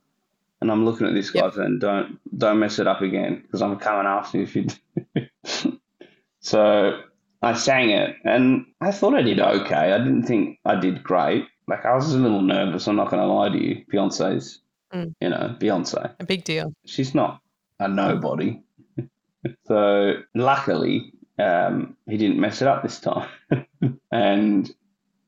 And 0.60 0.72
I'm 0.72 0.84
looking 0.86 1.06
at 1.08 1.14
this 1.14 1.30
guy 1.30 1.44
Yep. 1.46 1.54
saying, 1.54 1.80
don't, 1.80 2.20
don't 2.38 2.60
mess 2.60 2.80
it 2.80 2.88
up 2.88 3.02
again 3.02 3.42
because 3.44 3.62
I'm 3.62 3.78
coming 3.78 4.08
after 4.08 4.40
you 4.40 4.44
if 4.44 4.56
you. 4.56 4.68
do." 5.16 5.78
so 6.40 7.02
I 7.42 7.54
sang 7.54 7.92
it 7.92 8.16
and 8.24 8.66
I 8.82 8.92
thought 8.92 9.14
I 9.14 9.22
did 9.22 9.40
okay. 9.40 9.94
I 9.94 9.98
didn't 10.00 10.24
think 10.24 10.60
I 10.66 10.76
did 10.76 11.04
great. 11.04 11.46
Like 11.68 11.86
I 11.86 11.94
was 11.96 12.14
a 12.14 12.18
little 12.18 12.42
nervous. 12.42 12.88
I'm 12.88 12.96
not 12.96 13.12
going 13.12 13.22
to 13.22 13.28
lie 13.32 13.50
to 13.50 13.58
you. 13.64 13.86
Beyonce's, 13.92 14.62
Mm. 14.94 15.14
you 15.20 15.28
know, 15.28 15.54
Beyonce 15.60 16.16
A 16.18 16.26
big 16.26 16.46
deal. 16.46 16.74
she's 16.86 17.14
not 17.14 17.42
a 17.80 17.90
nobody. 17.90 18.62
so 19.68 20.14
luckily, 20.34 21.12
um, 21.40 21.98
he 22.08 22.18
didn't 22.18 22.40
mess 22.40 22.62
it 22.62 22.68
up 22.68 22.84
this 22.84 23.00
time. 23.00 23.30
and 24.12 24.74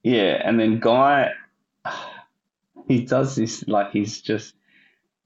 yeah, 0.03 0.41
and 0.43 0.59
then 0.59 0.79
Guy, 0.79 1.31
he 2.87 3.05
does 3.05 3.35
this 3.35 3.67
like 3.67 3.91
he's 3.91 4.21
just. 4.21 4.55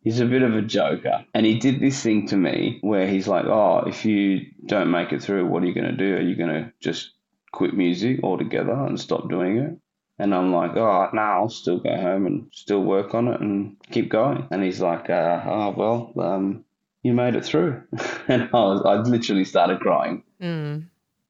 He's 0.01 0.19
a 0.19 0.25
bit 0.25 0.41
of 0.41 0.53
a 0.53 0.61
joker. 0.61 1.23
And 1.33 1.45
he 1.45 1.59
did 1.59 1.79
this 1.79 2.03
thing 2.03 2.27
to 2.27 2.35
me 2.35 2.79
where 2.81 3.07
he's 3.07 3.25
like, 3.25 3.45
Oh, 3.45 3.85
if 3.87 4.03
you 4.03 4.47
don't 4.65 4.91
make 4.91 5.13
it 5.13 5.23
through, 5.23 5.45
what 5.47 5.63
are 5.63 5.65
you 5.65 5.73
going 5.73 5.89
to 5.89 5.95
do? 5.95 6.17
Are 6.17 6.21
you 6.21 6.35
going 6.35 6.49
to 6.49 6.73
just 6.81 7.11
quit 7.53 7.73
music 7.73 8.19
altogether 8.21 8.73
and 8.73 8.99
stop 8.99 9.29
doing 9.29 9.59
it? 9.59 9.77
And 10.19 10.33
I'm 10.33 10.53
like, 10.53 10.75
oh, 10.75 11.09
no, 11.13 11.21
I'll 11.21 11.49
still 11.49 11.79
go 11.79 11.95
home 11.95 12.27
and 12.27 12.47
still 12.51 12.83
work 12.83 13.15
on 13.15 13.27
it 13.29 13.41
and 13.41 13.77
keep 13.91 14.09
going. 14.09 14.47
And 14.51 14.63
he's 14.63 14.79
like, 14.79 15.09
uh, 15.09 15.41
oh, 15.45 15.73
well, 15.75 16.13
um, 16.19 16.65
you 17.01 17.13
made 17.13 17.35
it 17.35 17.45
through. 17.45 17.81
and 18.27 18.43
I 18.43 18.57
was, 18.57 18.83
I 18.85 18.95
literally 19.09 19.45
started 19.45 19.79
crying. 19.79 20.23
Mm. 20.43 20.87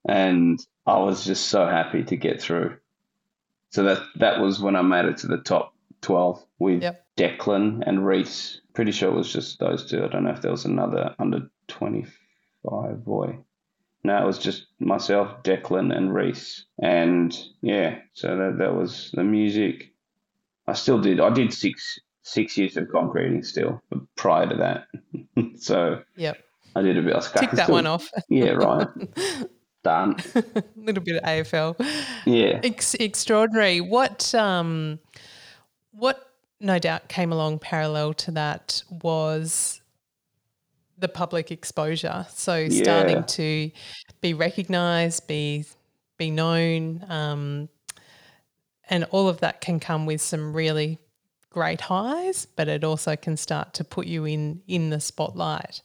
And 0.08 0.60
I 0.86 0.98
was 0.98 1.24
just 1.24 1.48
so 1.48 1.66
happy 1.66 2.04
to 2.04 2.18
get 2.18 2.42
through. 2.42 2.78
So 3.70 3.84
that, 3.84 4.00
that 4.18 4.40
was 4.40 4.60
when 4.60 4.76
I 4.76 4.82
made 4.82 5.06
it 5.06 5.18
to 5.18 5.28
the 5.28 5.38
top 5.38 5.74
12 6.02 6.44
with 6.60 6.82
Yep. 6.84 7.06
Declan 7.18 7.84
and 7.86 8.06
Reece. 8.06 8.60
Pretty 8.74 8.92
sure 8.92 9.10
it 9.12 9.16
was 9.16 9.32
just 9.32 9.60
those 9.60 9.90
two. 9.90 10.04
I 10.04 10.08
don't 10.08 10.24
know 10.24 10.32
if 10.32 10.42
there 10.42 10.52
was 10.52 10.66
another 10.66 11.16
under 11.20 11.50
25 11.68 13.06
boy. 13.06 13.38
No, 14.04 14.22
it 14.22 14.26
was 14.26 14.38
just 14.40 14.66
myself, 14.80 15.44
Declan, 15.44 15.96
and 15.96 16.14
Reece. 16.14 16.66
And 16.82 17.38
yeah, 17.62 18.00
so 18.14 18.36
that, 18.36 18.58
that 18.58 18.76
was 18.76 19.12
the 19.14 19.24
music. 19.24 19.94
I 20.68 20.74
still 20.74 21.00
did. 21.00 21.20
I 21.20 21.30
did 21.30 21.54
six 21.54 22.00
six 22.26 22.58
years 22.58 22.78
of 22.78 22.90
concreting 22.90 23.44
still 23.44 23.82
prior 24.16 24.48
to 24.48 24.56
that. 24.56 24.88
so 25.60 26.02
Yep. 26.16 26.38
I 26.76 26.82
did 26.82 26.98
a 26.98 27.02
bit. 27.02 27.16
I 27.16 27.20
Tick 27.40 27.52
that 27.52 27.64
still- 27.64 27.76
one 27.76 27.86
off. 27.88 28.10
Yeah, 28.30 28.52
right. 28.52 28.88
done. 29.84 30.16
A 30.36 30.64
little 30.78 31.04
bit 31.04 31.18
of 31.18 31.24
AFL. 31.24 31.76
Yeah. 32.26 32.62
Ex- 32.64 32.94
extraordinary. 32.96 33.82
What 33.82 34.34
um, 34.34 35.00
what 35.92 36.30
no 36.60 36.80
doubt 36.80 37.10
came 37.10 37.32
along 37.34 37.60
parallel 37.60 38.14
to 38.14 38.32
that 38.32 38.82
was 38.90 39.82
the 40.98 41.10
public 41.10 41.52
exposure. 41.52 42.26
So 42.30 42.70
starting 42.70 43.18
Yeah. 43.18 43.22
to 43.24 43.72
be 44.22 44.34
recognised, 44.34 45.28
be 45.28 45.66
be 46.18 46.32
known, 46.32 47.04
um, 47.10 47.70
and 48.90 49.04
all 49.12 49.28
of 49.28 49.42
that 49.42 49.60
can 49.62 49.80
come 49.82 50.06
with 50.06 50.22
some 50.22 50.54
really 50.54 51.00
great 51.50 51.82
highs, 51.82 52.46
but 52.56 52.68
it 52.68 52.84
also 52.84 53.16
can 53.16 53.36
start 53.36 53.74
to 53.74 53.84
put 53.84 54.08
you 54.08 54.24
in 54.26 54.62
in 54.68 54.90
the 54.92 55.02
spotlight. 55.02 55.82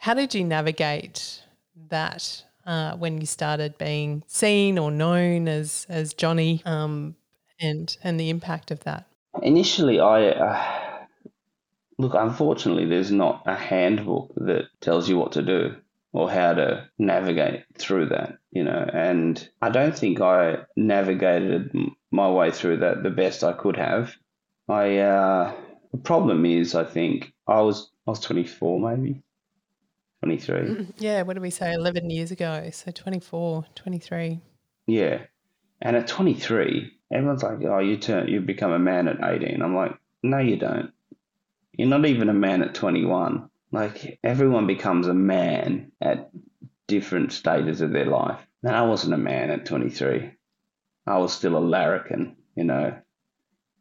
How 0.00 0.14
did 0.14 0.34
you 0.34 0.44
navigate 0.44 1.42
that 1.90 2.44
uh, 2.64 2.96
when 2.96 3.20
you 3.20 3.26
started 3.26 3.76
being 3.76 4.22
seen 4.26 4.78
or 4.78 4.90
known 4.90 5.46
as 5.46 5.86
as 5.90 6.14
Johnny, 6.14 6.62
um, 6.64 7.16
and 7.60 7.94
and 8.02 8.18
the 8.18 8.30
impact 8.30 8.70
of 8.70 8.80
that? 8.84 9.04
Initially, 9.42 10.00
I 10.00 10.28
uh, 10.30 11.04
look. 11.98 12.14
Unfortunately, 12.14 12.86
there's 12.86 13.12
not 13.12 13.42
a 13.44 13.54
handbook 13.54 14.32
that 14.36 14.68
tells 14.80 15.06
you 15.06 15.18
what 15.18 15.32
to 15.32 15.42
do 15.42 15.76
or 16.14 16.30
how 16.30 16.54
to 16.54 16.88
navigate 16.98 17.64
through 17.76 18.06
that. 18.06 18.38
You 18.52 18.64
know, 18.64 18.88
and 18.94 19.46
I 19.60 19.68
don't 19.68 19.96
think 19.96 20.22
I 20.22 20.60
navigated 20.76 21.76
my 22.10 22.30
way 22.30 22.52
through 22.52 22.78
that 22.78 23.02
the 23.02 23.10
best 23.10 23.44
I 23.44 23.52
could 23.52 23.76
have. 23.76 24.14
I 24.66 24.96
uh, 24.96 25.54
the 25.92 25.98
problem 25.98 26.46
is, 26.46 26.74
I 26.74 26.84
think 26.84 27.34
I 27.46 27.60
was 27.60 27.90
I 28.06 28.12
was 28.12 28.20
24, 28.20 28.80
maybe 28.80 29.22
23. 30.20 30.58
Mm-hmm. 30.58 30.90
Yeah, 30.98 31.22
what 31.22 31.34
did 31.34 31.42
we 31.42 31.50
say? 31.50 31.72
11 31.72 32.10
years 32.10 32.30
ago. 32.30 32.68
So 32.72 32.90
24, 32.90 33.64
23. 33.74 34.40
Yeah. 34.86 35.22
And 35.80 35.96
at 35.96 36.08
23, 36.08 36.92
everyone's 37.10 37.42
like, 37.42 37.58
oh, 37.64 37.78
you 37.78 37.96
turn, 37.96 38.28
you 38.28 38.40
become 38.40 38.72
a 38.72 38.78
man 38.78 39.08
at 39.08 39.22
18. 39.22 39.62
I'm 39.62 39.74
like, 39.74 39.96
no, 40.22 40.38
you 40.38 40.56
don't. 40.56 40.92
You're 41.72 41.88
not 41.88 42.04
even 42.04 42.28
a 42.28 42.34
man 42.34 42.62
at 42.62 42.74
21. 42.74 43.48
Like, 43.72 44.18
everyone 44.22 44.66
becomes 44.66 45.06
a 45.06 45.14
man 45.14 45.92
at 46.00 46.30
different 46.86 47.32
stages 47.32 47.80
of 47.80 47.92
their 47.92 48.06
life. 48.06 48.40
And 48.62 48.76
I 48.76 48.82
wasn't 48.82 49.14
a 49.14 49.18
man 49.18 49.50
at 49.50 49.64
23. 49.64 50.32
I 51.06 51.18
was 51.18 51.32
still 51.32 51.56
a 51.56 51.58
larrikin, 51.58 52.36
you 52.54 52.64
know. 52.64 52.94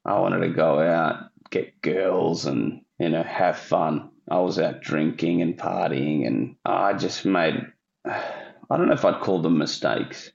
I 0.05 0.19
wanted 0.19 0.39
to 0.39 0.53
go 0.53 0.79
out, 0.79 1.31
get 1.49 1.81
girls, 1.81 2.45
and, 2.45 2.81
you 2.97 3.09
know, 3.09 3.23
have 3.23 3.57
fun. 3.57 4.11
I 4.29 4.39
was 4.39 4.59
out 4.59 4.81
drinking 4.81 5.41
and 5.41 5.57
partying, 5.57 6.25
and 6.27 6.55
I 6.65 6.93
just 6.93 7.25
made, 7.25 7.65
I 8.05 8.77
don't 8.77 8.87
know 8.87 8.93
if 8.93 9.05
I'd 9.05 9.21
call 9.21 9.41
them 9.41 9.57
mistakes 9.57 10.31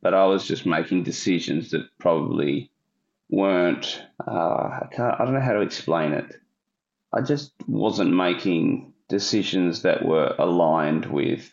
but 0.00 0.14
I 0.14 0.26
was 0.26 0.46
just 0.46 0.64
making 0.64 1.02
decisions 1.02 1.72
that 1.72 1.88
probably 1.98 2.70
weren't. 3.30 4.00
Uh, 4.26 4.30
I 4.30 4.86
can't. 4.92 5.20
I 5.20 5.24
don't 5.24 5.34
know 5.34 5.40
how 5.40 5.54
to 5.54 5.60
explain 5.60 6.12
it. 6.12 6.36
I 7.12 7.20
just 7.20 7.52
wasn't 7.66 8.14
making 8.14 8.92
decisions 9.08 9.82
that 9.82 10.04
were 10.04 10.34
aligned 10.38 11.06
with 11.06 11.52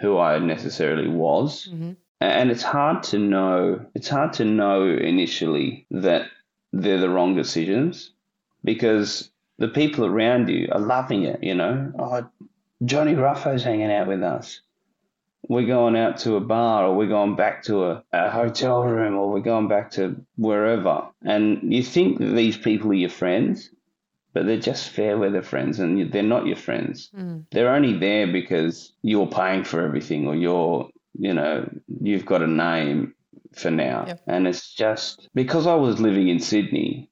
who 0.00 0.16
I 0.18 0.38
necessarily 0.38 1.08
was, 1.08 1.68
Mhm. 1.70 1.96
and 2.22 2.50
it's 2.50 2.62
hard 2.62 3.02
to 3.04 3.18
know. 3.18 3.84
It's 3.94 4.08
hard 4.08 4.32
to 4.34 4.44
know 4.46 4.84
initially 4.88 5.86
that 5.90 6.30
they're 6.72 6.98
the 7.00 7.10
wrong 7.10 7.34
decisions 7.34 8.12
because 8.64 9.30
the 9.58 9.68
people 9.68 10.06
around 10.06 10.48
you 10.48 10.68
are 10.72 10.80
loving 10.80 11.24
it. 11.24 11.42
You 11.42 11.54
know, 11.54 11.92
oh, 11.98 12.28
Johnny 12.84 13.14
Ruffo's 13.14 13.64
hanging 13.64 13.92
out 13.92 14.06
with 14.08 14.22
us 14.22 14.60
we're 15.48 15.66
going 15.66 15.96
out 15.96 16.18
to 16.18 16.36
a 16.36 16.40
bar 16.40 16.84
or 16.84 16.94
we're 16.94 17.06
going 17.08 17.36
back 17.36 17.62
to 17.64 17.84
a, 17.84 18.04
a 18.12 18.30
hotel 18.30 18.82
room 18.82 19.16
or 19.16 19.30
we're 19.30 19.40
going 19.40 19.68
back 19.68 19.90
to 19.92 20.16
wherever. 20.36 21.08
And 21.24 21.72
you 21.72 21.82
think 21.82 22.18
that 22.18 22.34
these 22.34 22.56
people 22.56 22.90
are 22.90 22.94
your 22.94 23.10
friends, 23.10 23.70
but 24.34 24.46
they're 24.46 24.58
just 24.58 24.90
fair 24.90 25.16
weather 25.16 25.42
friends 25.42 25.78
and 25.78 26.12
they're 26.12 26.22
not 26.22 26.46
your 26.46 26.56
friends. 26.56 27.10
Mm. 27.16 27.44
They're 27.50 27.74
only 27.74 27.98
there 27.98 28.26
because 28.26 28.92
you're 29.02 29.26
paying 29.26 29.64
for 29.64 29.80
everything 29.80 30.26
or 30.26 30.36
you're, 30.36 30.90
you 31.18 31.32
know, 31.32 31.68
you've 32.02 32.26
got 32.26 32.42
a 32.42 32.46
name 32.46 33.14
for 33.54 33.70
now. 33.70 34.04
Yep. 34.06 34.22
And 34.26 34.46
it's 34.46 34.72
just 34.74 35.28
because 35.34 35.66
I 35.66 35.74
was 35.74 36.00
living 36.00 36.28
in 36.28 36.40
Sydney 36.40 37.08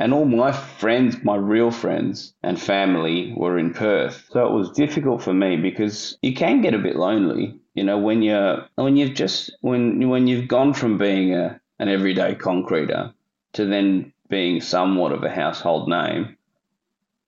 and 0.00 0.14
all 0.14 0.24
my 0.24 0.50
friends, 0.50 1.22
my 1.22 1.36
real 1.36 1.70
friends 1.70 2.32
and 2.42 2.58
family 2.58 3.34
were 3.36 3.58
in 3.58 3.74
Perth. 3.74 4.26
So 4.30 4.46
it 4.46 4.52
was 4.52 4.70
difficult 4.70 5.22
for 5.22 5.34
me 5.34 5.56
because 5.56 6.16
you 6.22 6.34
can 6.34 6.62
get 6.62 6.72
a 6.72 6.78
bit 6.78 6.96
lonely, 6.96 7.60
you 7.74 7.84
know, 7.84 7.98
when 7.98 8.22
you're 8.22 8.66
when 8.76 8.96
you've 8.96 9.14
just 9.14 9.50
when 9.60 10.08
when 10.08 10.26
you've 10.26 10.48
gone 10.48 10.72
from 10.72 10.96
being 10.96 11.34
a 11.34 11.60
an 11.78 11.88
everyday 11.88 12.34
concreter 12.34 13.12
to 13.52 13.66
then 13.66 14.12
being 14.30 14.62
somewhat 14.62 15.12
of 15.12 15.22
a 15.22 15.30
household 15.30 15.88
name. 15.88 16.36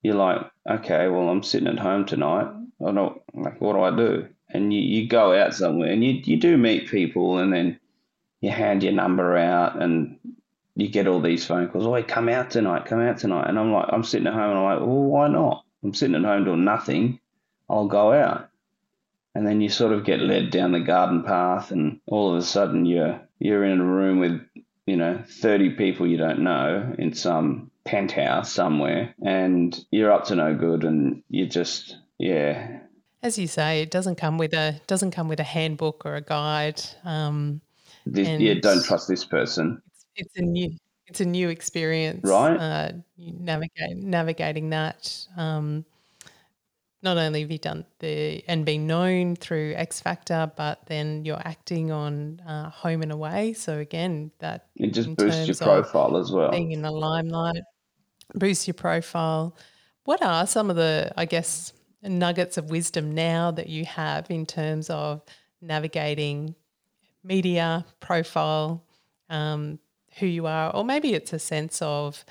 You're 0.02 0.14
like, 0.14 0.40
okay, 0.68 1.08
well, 1.08 1.28
I'm 1.28 1.42
sitting 1.42 1.68
at 1.68 1.78
home 1.78 2.06
tonight. 2.06 2.48
I 2.84 2.90
don't 2.90 3.20
like, 3.34 3.60
what 3.60 3.74
do 3.74 3.82
I 3.82 3.94
do? 3.94 4.28
And 4.48 4.72
you, 4.72 4.80
you 4.80 5.08
go 5.08 5.34
out 5.38 5.54
somewhere 5.54 5.90
and 5.90 6.02
you, 6.02 6.20
you 6.24 6.38
do 6.38 6.56
meet 6.56 6.88
people 6.90 7.38
and 7.38 7.52
then 7.52 7.78
you 8.40 8.50
hand 8.50 8.82
your 8.82 8.92
number 8.92 9.36
out 9.36 9.80
and 9.80 10.18
you 10.74 10.88
get 10.88 11.06
all 11.06 11.20
these 11.20 11.44
phone 11.44 11.68
calls. 11.68 11.86
Oh, 11.86 12.02
come 12.02 12.28
out 12.28 12.50
tonight, 12.50 12.86
come 12.86 13.00
out 13.00 13.18
tonight. 13.18 13.48
And 13.48 13.58
I'm 13.58 13.72
like, 13.72 13.86
I'm 13.90 14.04
sitting 14.04 14.26
at 14.26 14.32
home 14.32 14.50
and 14.50 14.58
I'm 14.58 14.64
like, 14.64 14.80
well, 14.80 15.02
why 15.02 15.28
not? 15.28 15.64
I'm 15.84 15.94
sitting 15.94 16.16
at 16.16 16.24
home 16.24 16.44
doing 16.44 16.64
nothing. 16.64 17.20
I'll 17.68 17.88
go 17.88 18.12
out. 18.12 18.48
And 19.34 19.46
then 19.46 19.60
you 19.60 19.68
sort 19.68 19.92
of 19.92 20.04
get 20.04 20.20
led 20.20 20.50
down 20.50 20.72
the 20.72 20.80
garden 20.80 21.22
path 21.22 21.70
and 21.70 22.00
all 22.06 22.32
of 22.32 22.36
a 22.36 22.42
sudden 22.42 22.84
you're, 22.84 23.20
you're 23.38 23.64
in 23.64 23.80
a 23.80 23.84
room 23.84 24.18
with, 24.18 24.40
you 24.86 24.96
know, 24.96 25.22
30 25.26 25.70
people 25.70 26.06
you 26.06 26.16
don't 26.16 26.40
know 26.40 26.94
in 26.98 27.14
some 27.14 27.70
penthouse 27.84 28.52
somewhere 28.52 29.14
and 29.24 29.84
you're 29.90 30.12
up 30.12 30.26
to 30.26 30.34
no 30.34 30.54
good 30.54 30.84
and 30.84 31.22
you 31.28 31.46
just, 31.46 31.96
yeah, 32.18 32.80
As 33.22 33.38
you 33.38 33.46
say, 33.46 33.82
it 33.82 33.90
doesn't 33.90 34.16
come 34.16 34.36
with 34.38 34.52
a 34.52 34.80
doesn't 34.86 35.12
come 35.12 35.28
with 35.28 35.40
a 35.40 35.44
handbook 35.44 36.04
or 36.04 36.16
a 36.16 36.20
guide. 36.20 36.80
Um, 37.04 37.60
this, 38.04 38.40
yeah, 38.40 38.54
don't 38.60 38.84
trust 38.84 39.08
this 39.08 39.24
person. 39.24 39.80
It's 40.16 40.36
a 40.36 40.42
new 40.42 40.70
it's 41.06 41.20
a 41.20 41.24
new 41.24 41.48
experience, 41.48 42.20
Right. 42.24 42.56
Uh, 42.56 42.92
navigate 43.18 43.96
navigating 43.96 44.70
that. 44.70 45.26
Um, 45.36 45.84
not 47.02 47.18
only 47.18 47.40
have 47.40 47.50
you 47.50 47.58
done 47.58 47.84
the 47.98 48.44
and 48.46 48.64
been 48.64 48.86
known 48.86 49.34
through 49.34 49.74
X 49.74 50.00
Factor, 50.00 50.50
but 50.56 50.86
then 50.86 51.24
you're 51.24 51.42
acting 51.44 51.90
on 51.90 52.40
uh, 52.46 52.70
Home 52.70 53.02
and 53.02 53.10
Away. 53.10 53.52
So 53.54 53.78
again, 53.78 54.30
that 54.38 54.68
It 54.76 54.92
just 54.94 55.14
boosts 55.16 55.48
your 55.48 55.56
profile 55.56 56.16
as 56.16 56.30
well. 56.30 56.50
being 56.52 56.70
in 56.70 56.82
the 56.82 56.92
limelight, 56.92 57.62
boost 58.34 58.68
your 58.68 58.74
profile. 58.74 59.56
What 60.04 60.22
are 60.22 60.46
some 60.46 60.70
of 60.70 60.76
the, 60.76 61.12
I 61.16 61.24
guess, 61.24 61.72
nuggets 62.02 62.56
of 62.56 62.70
wisdom 62.70 63.12
now 63.12 63.50
that 63.50 63.68
you 63.68 63.84
have 63.84 64.30
in 64.30 64.46
terms 64.46 64.88
of 64.88 65.22
navigating 65.60 66.54
media, 67.24 67.84
profile, 68.00 68.84
um, 69.28 69.78
who 70.18 70.26
you 70.26 70.46
are, 70.46 70.74
or 70.74 70.84
maybe 70.84 71.14
it's 71.14 71.32
a 71.32 71.38
sense 71.38 71.80
of 71.82 72.24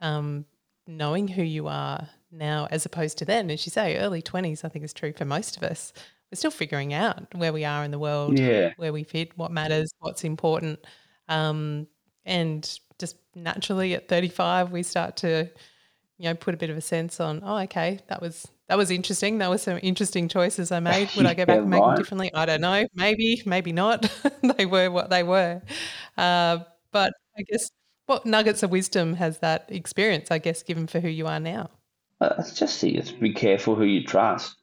um, 0.00 0.44
knowing 0.86 1.28
who 1.28 1.42
you 1.42 1.66
are 1.68 2.08
now 2.30 2.66
as 2.70 2.84
opposed 2.86 3.18
to 3.18 3.24
then. 3.24 3.50
As 3.50 3.64
you 3.66 3.70
say, 3.70 3.96
early 3.98 4.22
20s, 4.22 4.64
I 4.64 4.68
think 4.68 4.84
is 4.84 4.92
true 4.92 5.12
for 5.12 5.24
most 5.24 5.56
of 5.56 5.62
us. 5.62 5.92
We're 6.30 6.36
still 6.36 6.50
figuring 6.50 6.92
out 6.92 7.32
where 7.34 7.52
we 7.52 7.64
are 7.64 7.84
in 7.84 7.90
the 7.90 7.98
world, 7.98 8.38
Yeah. 8.38 8.72
where 8.76 8.92
we 8.92 9.04
fit, 9.04 9.36
what 9.38 9.52
matters, 9.52 9.92
what's 10.00 10.24
important. 10.24 10.80
Um, 11.28 11.86
and 12.24 12.78
just 12.98 13.16
naturally 13.34 13.94
at 13.94 14.08
35, 14.08 14.72
we 14.72 14.82
start 14.82 15.16
to, 15.18 15.48
you 16.18 16.24
know, 16.24 16.34
put 16.34 16.54
a 16.54 16.56
bit 16.56 16.70
of 16.70 16.76
a 16.76 16.80
sense 16.80 17.20
on, 17.20 17.40
oh, 17.44 17.58
okay, 17.58 18.00
that 18.08 18.20
was 18.20 18.48
that 18.66 18.78
was 18.78 18.90
interesting. 18.90 19.38
That 19.38 19.50
was 19.50 19.62
some 19.62 19.78
interesting 19.82 20.26
choices 20.26 20.72
I 20.72 20.80
made. 20.80 21.10
Would 21.16 21.26
I 21.26 21.34
go 21.34 21.44
back 21.46 21.56
Yeah, 21.56 21.60
and 21.62 21.70
make 21.70 21.82
them 21.82 21.96
differently? 21.96 22.32
I 22.32 22.46
don't 22.46 22.62
know. 22.62 22.86
Maybe, 22.94 23.42
maybe 23.44 23.72
not. 23.72 24.10
they 24.56 24.64
were 24.64 24.90
what 24.90 25.10
they 25.10 25.22
were. 25.22 25.60
Uh, 26.16 26.60
but 26.90 27.12
I 27.36 27.42
guess 27.42 27.70
what 28.06 28.26
nuggets 28.26 28.62
of 28.62 28.70
wisdom 28.70 29.14
has 29.14 29.38
that 29.38 29.66
experience, 29.68 30.30
I 30.30 30.38
guess, 30.38 30.62
given 30.62 30.86
for 30.86 31.00
who 31.00 31.08
you 31.08 31.26
are 31.26 31.40
now? 31.40 31.70
Uh, 32.20 32.34
It's 32.38 32.54
just 32.58 32.78
see, 32.78 32.90
it's 32.90 33.10
be 33.10 33.32
careful 33.32 33.74
who 33.74 33.84
you 33.84 34.04
trust. 34.04 34.56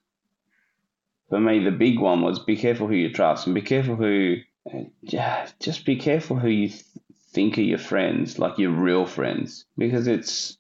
For 1.30 1.39
me, 1.39 1.63
the 1.63 1.72
big 1.72 1.99
one 1.99 2.22
was 2.22 2.39
be 2.39 2.57
careful 2.57 2.88
who 2.88 2.95
you 2.95 3.11
trust 3.11 3.45
and 3.47 3.55
be 3.55 3.61
careful 3.61 3.95
who, 3.95 4.38
uh, 4.72 5.47
just 5.59 5.86
be 5.86 5.95
careful 5.95 6.38
who 6.38 6.49
you 6.49 6.69
th- 6.69 6.84
think 7.34 7.57
are 7.57 7.61
your 7.61 7.78
friends, 7.78 8.38
like 8.38 8.57
your 8.57 8.72
real 8.72 9.05
friends, 9.05 9.65
because 9.78 10.07
it's 10.07 10.57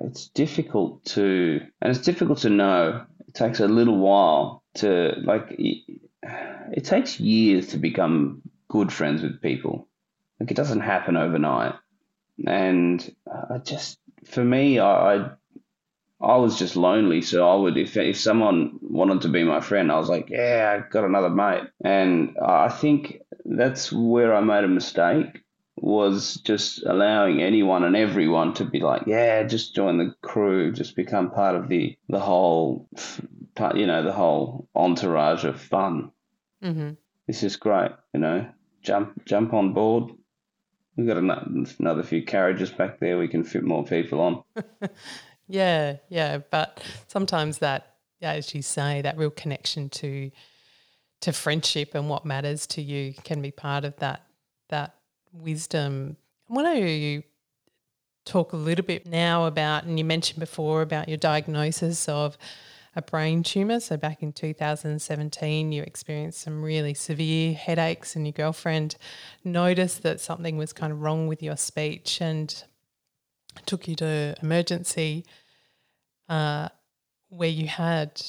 it's 0.00 0.28
difficult 0.28 1.04
to 1.04 1.60
and 1.80 1.90
it's 1.94 2.04
difficult 2.04 2.38
to 2.40 2.50
know. 2.50 3.04
It 3.28 3.34
takes 3.34 3.60
a 3.60 3.68
little 3.68 3.98
while 3.98 4.62
to 4.74 5.14
like. 5.24 5.46
It, 5.58 6.00
it 6.72 6.84
takes 6.84 7.18
years 7.18 7.68
to 7.68 7.78
become 7.78 8.42
good 8.68 8.92
friends 8.92 9.22
with 9.22 9.42
people. 9.42 9.88
Like 10.42 10.50
it 10.50 10.56
doesn't 10.56 10.80
happen 10.80 11.16
overnight, 11.16 11.74
and 12.46 13.14
I 13.26 13.58
just 13.58 13.98
for 14.24 14.44
me, 14.44 14.78
I. 14.78 15.14
I 15.14 15.30
I 16.24 16.36
was 16.36 16.56
just 16.56 16.76
lonely, 16.76 17.20
so 17.20 17.48
I 17.48 17.56
would 17.56 17.76
if 17.76 17.96
if 17.96 18.16
someone 18.16 18.78
wanted 18.80 19.22
to 19.22 19.28
be 19.28 19.42
my 19.42 19.60
friend, 19.60 19.90
I 19.90 19.98
was 19.98 20.08
like, 20.08 20.30
yeah, 20.30 20.78
I 20.78 20.88
got 20.88 21.02
another 21.02 21.28
mate, 21.30 21.64
and 21.84 22.36
I 22.40 22.68
think 22.68 23.22
that's 23.44 23.92
where 23.92 24.32
I 24.32 24.40
made 24.40 24.62
a 24.62 24.68
mistake 24.68 25.42
was 25.76 26.36
just 26.36 26.84
allowing 26.86 27.42
anyone 27.42 27.82
and 27.82 27.96
everyone 27.96 28.54
to 28.54 28.64
be 28.64 28.78
like, 28.78 29.02
yeah, 29.06 29.42
just 29.42 29.74
join 29.74 29.98
the 29.98 30.14
crew, 30.22 30.70
just 30.70 30.94
become 30.94 31.32
part 31.32 31.56
of 31.56 31.68
the 31.68 31.96
the 32.08 32.20
whole, 32.20 32.88
you 33.74 33.86
know, 33.86 34.04
the 34.04 34.12
whole 34.12 34.68
entourage 34.76 35.44
of 35.44 35.60
fun. 35.60 36.12
Mm-hmm. 36.62 36.90
This 37.26 37.42
is 37.42 37.56
great, 37.56 37.90
you 38.14 38.20
know. 38.20 38.48
Jump 38.80 39.24
jump 39.24 39.52
on 39.54 39.72
board. 39.72 40.12
We've 40.96 41.06
got 41.06 41.16
another 41.16 42.02
few 42.02 42.22
carriages 42.22 42.70
back 42.70 43.00
there. 43.00 43.18
We 43.18 43.28
can 43.28 43.44
fit 43.44 43.64
more 43.64 43.84
people 43.84 44.20
on. 44.20 44.42
Yeah, 45.48 45.96
yeah, 46.08 46.38
but 46.50 46.82
sometimes 47.08 47.58
that, 47.58 47.96
as 48.22 48.54
you 48.54 48.62
say, 48.62 49.02
that 49.02 49.18
real 49.18 49.30
connection 49.30 49.90
to 49.90 50.30
to 51.20 51.32
friendship 51.32 51.94
and 51.94 52.08
what 52.08 52.24
matters 52.24 52.66
to 52.66 52.82
you 52.82 53.14
can 53.22 53.40
be 53.42 53.50
part 53.50 53.84
of 53.84 53.94
that 53.96 54.22
that 54.70 54.94
wisdom. 55.32 56.16
I 56.48 56.54
want 56.54 56.76
to 56.78 57.22
talk 58.24 58.54
a 58.54 58.56
little 58.56 58.84
bit 58.84 59.06
now 59.06 59.44
about, 59.46 59.84
and 59.84 59.98
you 59.98 60.06
mentioned 60.06 60.40
before 60.40 60.80
about 60.80 61.08
your 61.08 61.18
diagnosis 61.18 62.08
of 62.08 62.38
a 62.94 63.02
brain 63.02 63.42
tumor. 63.42 63.80
So 63.80 63.96
back 63.96 64.22
in 64.22 64.32
2017, 64.32 65.72
you 65.72 65.82
experienced 65.82 66.40
some 66.40 66.62
really 66.62 66.94
severe 66.94 67.54
headaches, 67.54 68.14
and 68.16 68.26
your 68.26 68.32
girlfriend 68.32 68.96
noticed 69.44 70.02
that 70.02 70.20
something 70.20 70.56
was 70.56 70.72
kind 70.72 70.92
of 70.92 71.00
wrong 71.00 71.26
with 71.26 71.42
your 71.42 71.56
speech 71.56 72.20
and 72.20 72.62
took 73.66 73.88
you 73.88 73.94
to 73.96 74.34
emergency 74.42 75.24
uh, 76.28 76.68
where 77.28 77.48
you 77.48 77.66
had, 77.66 78.22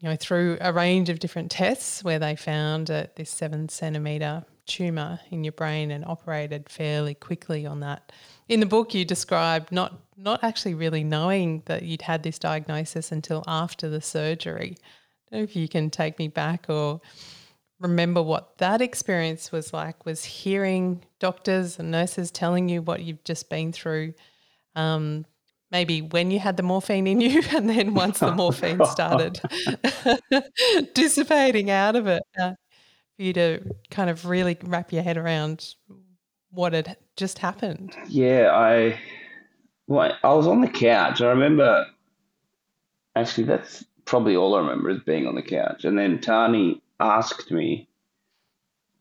you 0.00 0.08
know, 0.08 0.16
through 0.16 0.58
a 0.60 0.72
range 0.72 1.08
of 1.08 1.18
different 1.18 1.50
tests 1.50 2.02
where 2.04 2.18
they 2.18 2.36
found 2.36 2.90
uh, 2.90 3.06
this 3.16 3.30
seven 3.30 3.68
centimeter 3.68 4.44
tumor 4.66 5.20
in 5.30 5.44
your 5.44 5.52
brain 5.52 5.90
and 5.90 6.04
operated 6.04 6.68
fairly 6.68 7.14
quickly 7.14 7.66
on 7.66 7.80
that. 7.80 8.12
In 8.48 8.60
the 8.60 8.66
book, 8.66 8.94
you 8.94 9.04
describe 9.04 9.70
not 9.70 10.05
not 10.16 10.42
actually 10.42 10.74
really 10.74 11.04
knowing 11.04 11.62
that 11.66 11.82
you'd 11.82 12.02
had 12.02 12.22
this 12.22 12.38
diagnosis 12.38 13.12
until 13.12 13.44
after 13.46 13.88
the 13.88 14.00
surgery. 14.00 14.76
I 14.80 15.36
don't 15.36 15.40
know 15.40 15.44
if 15.44 15.56
you 15.56 15.68
can 15.68 15.90
take 15.90 16.18
me 16.18 16.28
back 16.28 16.66
or 16.68 17.00
remember 17.80 18.22
what 18.22 18.56
that 18.58 18.80
experience 18.80 19.52
was 19.52 19.72
like. 19.72 20.06
Was 20.06 20.24
hearing 20.24 21.04
doctors 21.20 21.78
and 21.78 21.90
nurses 21.90 22.30
telling 22.30 22.68
you 22.68 22.82
what 22.82 23.02
you've 23.02 23.24
just 23.24 23.50
been 23.50 23.72
through. 23.72 24.14
Um, 24.74 25.26
maybe 25.70 26.02
when 26.02 26.30
you 26.30 26.38
had 26.38 26.56
the 26.56 26.62
morphine 26.62 27.06
in 27.06 27.20
you 27.20 27.42
and 27.54 27.68
then 27.68 27.94
once 27.94 28.20
the 28.20 28.32
morphine 28.32 28.84
started 28.86 29.40
dissipating 30.94 31.70
out 31.70 31.96
of 31.96 32.06
it 32.06 32.22
uh, 32.38 32.52
for 33.16 33.22
you 33.22 33.32
to 33.32 33.60
kind 33.90 34.10
of 34.10 34.26
really 34.26 34.56
wrap 34.64 34.92
your 34.92 35.02
head 35.02 35.16
around 35.16 35.74
what 36.50 36.72
had 36.72 36.96
just 37.16 37.38
happened 37.38 37.96
yeah 38.08 38.50
i 38.52 38.98
well 39.86 40.16
i 40.22 40.32
was 40.32 40.46
on 40.46 40.60
the 40.60 40.68
couch 40.68 41.20
i 41.20 41.28
remember 41.28 41.86
actually 43.14 43.44
that's 43.44 43.84
probably 44.04 44.36
all 44.36 44.54
i 44.54 44.58
remember 44.58 44.90
is 44.90 45.00
being 45.00 45.26
on 45.26 45.34
the 45.34 45.42
couch 45.42 45.84
and 45.84 45.98
then 45.98 46.20
tani 46.20 46.80
asked 47.00 47.50
me 47.50 47.88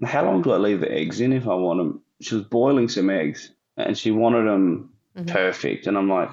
how 0.03 0.25
long 0.25 0.41
do 0.41 0.51
i 0.51 0.57
leave 0.57 0.79
the 0.79 0.91
eggs 0.91 1.21
in 1.21 1.33
if 1.33 1.47
i 1.47 1.53
want 1.53 1.79
them 1.79 2.01
she 2.21 2.35
was 2.35 2.43
boiling 2.45 2.87
some 2.87 3.09
eggs 3.09 3.51
and 3.77 3.97
she 3.97 4.11
wanted 4.11 4.45
them 4.47 4.89
mm-hmm. 5.17 5.27
perfect. 5.27 5.87
And 5.87 5.97
I'm 5.97 6.09
like, 6.09 6.29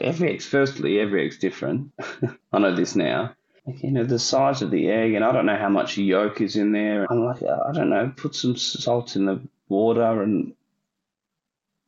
every 0.00 0.32
egg's, 0.32 0.46
firstly, 0.46 1.00
every 1.00 1.24
egg's 1.24 1.38
different. 1.38 1.92
I 2.52 2.58
know 2.58 2.74
this 2.74 2.96
now. 2.96 3.34
Like, 3.66 3.82
you 3.82 3.90
know, 3.90 4.04
the 4.04 4.18
size 4.18 4.62
of 4.62 4.70
the 4.70 4.88
egg, 4.90 5.14
and 5.14 5.24
I 5.24 5.32
don't 5.32 5.46
know 5.46 5.56
how 5.56 5.68
much 5.68 5.98
yolk 5.98 6.40
is 6.40 6.56
in 6.56 6.72
there. 6.72 7.06
I'm 7.10 7.24
like, 7.24 7.42
I 7.42 7.72
don't 7.72 7.90
know, 7.90 8.12
put 8.16 8.34
some 8.34 8.56
salt 8.56 9.16
in 9.16 9.26
the 9.26 9.40
water 9.68 10.22
and 10.22 10.54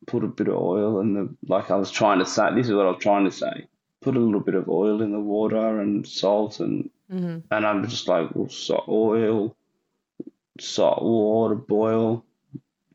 put 0.09 0.25
a 0.25 0.29
bit 0.29 0.49
of 0.49 0.57
oil 0.57 1.01
in 1.01 1.15
the, 1.15 1.29
like 1.47 1.71
I 1.71 1.77
was 1.77 1.91
trying 1.91 2.19
to 2.19 2.27
say, 2.27 2.55
this 2.55 2.67
is 2.67 2.75
what 2.75 2.87
I 2.87 2.91
was 2.91 3.03
trying 3.03 3.25
to 3.27 3.31
say. 3.31 3.67
Put 4.01 4.17
a 4.17 4.21
little 4.21 4.41
bit 4.41 4.55
of 4.55 4.69
oil 4.69 5.03
in 5.03 5.13
the 5.13 5.21
water 5.21 5.81
and 5.81 6.07
salt 6.07 6.61
and, 6.61 6.91
mm-hmm. 7.13 7.39
and 7.51 7.67
I'm 7.67 7.87
just 7.89 8.09
like, 8.09 8.35
well, 8.35 8.49
salt, 8.49 8.89
oil, 8.89 9.57
salt 10.59 11.03
water, 11.03 11.55
boil, 11.55 12.25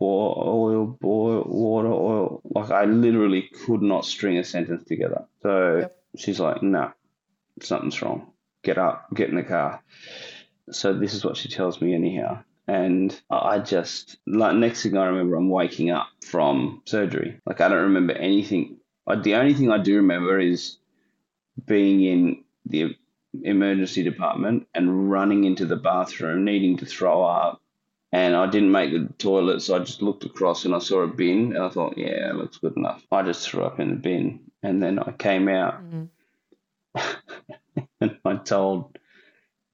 oil, 0.02 0.86
boil, 0.86 1.44
water, 1.46 1.92
oil. 1.92 2.42
Like 2.44 2.72
I 2.72 2.86
literally 2.86 3.44
could 3.66 3.82
not 3.82 4.06
string 4.06 4.38
a 4.38 4.44
sentence 4.44 4.84
together. 4.86 5.26
So 5.42 5.78
yep. 5.78 5.98
she's 6.18 6.40
like, 6.40 6.62
no, 6.64 6.80
nah, 6.80 6.92
something's 7.62 8.02
wrong. 8.02 8.32
Get 8.64 8.78
up, 8.78 9.14
get 9.14 9.30
in 9.30 9.36
the 9.36 9.44
car. 9.44 9.82
So 10.72 10.94
this 10.94 11.14
is 11.14 11.26
what 11.26 11.38
she 11.38 11.50
tells 11.50 11.82
me 11.82 11.94
anyhow. 11.94 12.44
And 12.68 13.20
I 13.30 13.60
just, 13.60 14.18
like, 14.26 14.56
next 14.56 14.84
thing 14.84 14.98
I 14.98 15.08
remember, 15.08 15.36
I'm 15.36 15.50
waking 15.50 15.92
up 15.92 16.08
from 16.26 16.82
surgery. 16.86 17.42
Like, 17.46 17.60
I 17.60 17.68
don't 17.68 17.84
remember 17.84 18.14
anything. 18.14 18.78
I, 19.06 19.16
the 19.16 19.36
only 19.36 19.54
thing 19.54 19.72
I 19.72 19.80
do 19.80 19.98
remember 19.98 20.40
is 20.40 20.78
being 21.66 22.04
in 22.04 22.44
the 22.66 22.96
emergency 23.42 24.04
department 24.04 24.68
and 24.74 25.12
running 25.12 25.44
into 25.44 25.66
the 25.66 25.76
bathroom, 25.76 26.46
needing 26.46 26.78
to 26.78 26.86
throw 26.86 27.24
up, 27.24 27.62
and 28.14 28.36
I 28.36 28.48
didn't 28.48 28.72
make 28.72 28.92
the 28.92 29.12
toilet, 29.18 29.62
so 29.62 29.76
I 29.76 29.80
just 29.80 30.02
looked 30.02 30.24
across 30.24 30.66
and 30.66 30.76
I 30.76 30.80
saw 30.80 31.02
a 31.02 31.08
bin, 31.08 31.56
and 31.56 31.64
I 31.64 31.70
thought, 31.70 31.98
yeah, 31.98 32.30
it 32.30 32.36
looks 32.36 32.60
good 32.60 32.78
enough. 32.78 33.04
I 33.12 33.24
just 33.24 33.50
threw 33.50 33.64
up 33.64 33.80
in 33.80 33.90
the 33.90 33.96
bin, 33.96 34.40
and 34.62 34.82
then 34.82 35.00
I 35.00 35.12
came 35.12 35.50
out, 35.50 35.82
mm-hmm. 35.84 37.74
and 38.00 38.18
I 38.24 38.36
told 38.36 38.98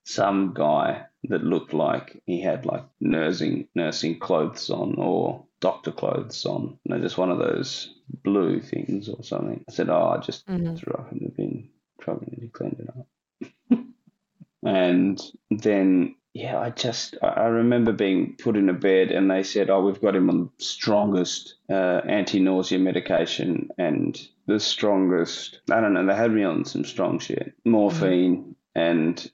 some 0.06 0.54
guy 0.54 1.06
that 1.26 1.44
looked 1.44 1.74
like 1.74 2.22
he 2.26 2.42
had 2.42 2.66
like 2.66 2.86
nursing 3.00 3.68
nursing 3.76 4.20
clothes 4.20 4.70
on 4.70 4.96
or 4.98 5.46
doctor 5.60 5.92
clothes 5.92 6.46
on, 6.46 6.78
you 6.84 6.96
know, 6.96 7.02
just 7.02 7.18
one 7.18 7.32
of 7.32 7.40
those 7.40 7.94
blue 8.24 8.62
things 8.62 9.10
or 9.10 9.24
something. 9.24 9.64
I 9.68 9.72
said, 9.72 9.90
oh, 9.90 10.16
I 10.18 10.18
just 10.20 10.48
mm-hmm. 10.48 10.76
threw 10.76 10.94
up 10.94 11.12
in 11.12 11.20
the 11.20 11.30
bin, 11.30 11.70
probably 12.00 12.30
need 12.32 12.46
to 12.46 12.52
clean 12.52 12.78
it 12.80 12.90
up. 12.90 13.80
and 14.64 15.22
then 15.52 16.16
yeah, 16.34 16.60
I 16.60 16.70
just 16.70 17.16
I 17.24 17.46
remember 17.46 17.92
being 17.92 18.36
put 18.42 18.56
in 18.56 18.70
a 18.70 18.74
bed 18.74 19.12
and 19.12 19.30
they 19.32 19.42
said, 19.42 19.70
"Oh, 19.70 19.82
we've 19.82 20.00
got 20.00 20.16
him 20.16 20.30
on 20.30 20.44
the 20.58 20.64
strongest 20.64 21.56
uh, 21.70 22.02
anti-nausea 22.08 22.78
medication 22.78 23.70
and 23.80 24.20
the 24.46 24.60
strongest." 24.60 25.60
I 25.72 25.82
don't 25.82 25.94
know. 25.94 26.06
They 26.06 26.16
had 26.16 26.32
me 26.32 26.44
on 26.44 26.66
some 26.66 26.86
strong 26.86 27.18
shit, 27.18 27.56
morphine, 27.66 28.38
mm-hmm. 28.38 28.52
and 28.80 29.32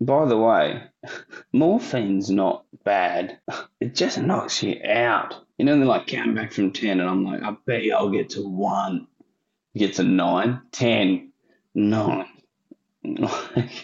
by 0.00 0.26
the 0.26 0.36
way, 0.38 0.82
morphine's 1.52 2.30
not 2.30 2.64
bad. 2.84 3.38
It 3.80 3.94
just 3.94 4.18
knocks 4.18 4.62
you 4.62 4.80
out. 4.84 5.34
You 5.58 5.64
know, 5.66 5.76
they're 5.76 5.86
like 5.86 6.06
counting 6.08 6.34
back 6.34 6.52
from 6.52 6.72
ten, 6.72 7.00
and 7.00 7.08
I'm 7.08 7.24
like, 7.24 7.42
I 7.42 7.56
bet 7.66 7.84
you 7.84 7.94
I'll 7.94 8.10
get 8.10 8.30
to 8.30 8.46
one, 8.48 9.08
get 9.76 9.94
to 9.94 10.04
nine, 10.04 10.62
ten, 10.72 11.32
nine. 11.74 12.26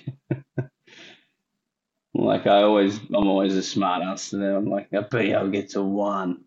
Like 2.14 2.46
I 2.46 2.62
always, 2.62 2.98
I'm 2.98 3.28
always 3.28 3.56
a 3.56 3.62
smart 3.62 4.02
ass 4.02 4.30
to 4.30 4.36
them. 4.36 4.56
I'm 4.56 4.66
like, 4.70 4.88
I 4.92 5.00
bet 5.00 5.26
you 5.26 5.34
I'll 5.36 5.50
get 5.50 5.70
to 5.70 5.82
one, 5.82 6.44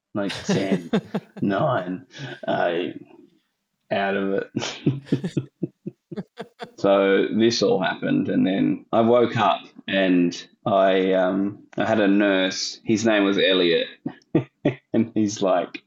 like 0.14 0.32
10, 0.46 0.90
9, 1.42 2.06
I 2.48 2.94
out 3.90 4.16
of 4.16 4.32
it. 4.34 4.50
So 6.76 7.26
this 7.28 7.62
all 7.62 7.80
happened, 7.80 8.28
and 8.28 8.46
then 8.46 8.86
I 8.92 9.00
woke 9.00 9.36
up 9.36 9.60
and 9.86 10.46
I 10.66 11.12
um 11.12 11.64
I 11.76 11.84
had 11.84 12.00
a 12.00 12.08
nurse. 12.08 12.80
His 12.84 13.04
name 13.04 13.24
was 13.24 13.38
Elliot, 13.38 13.88
and 14.92 15.12
he's 15.14 15.42
like, 15.42 15.82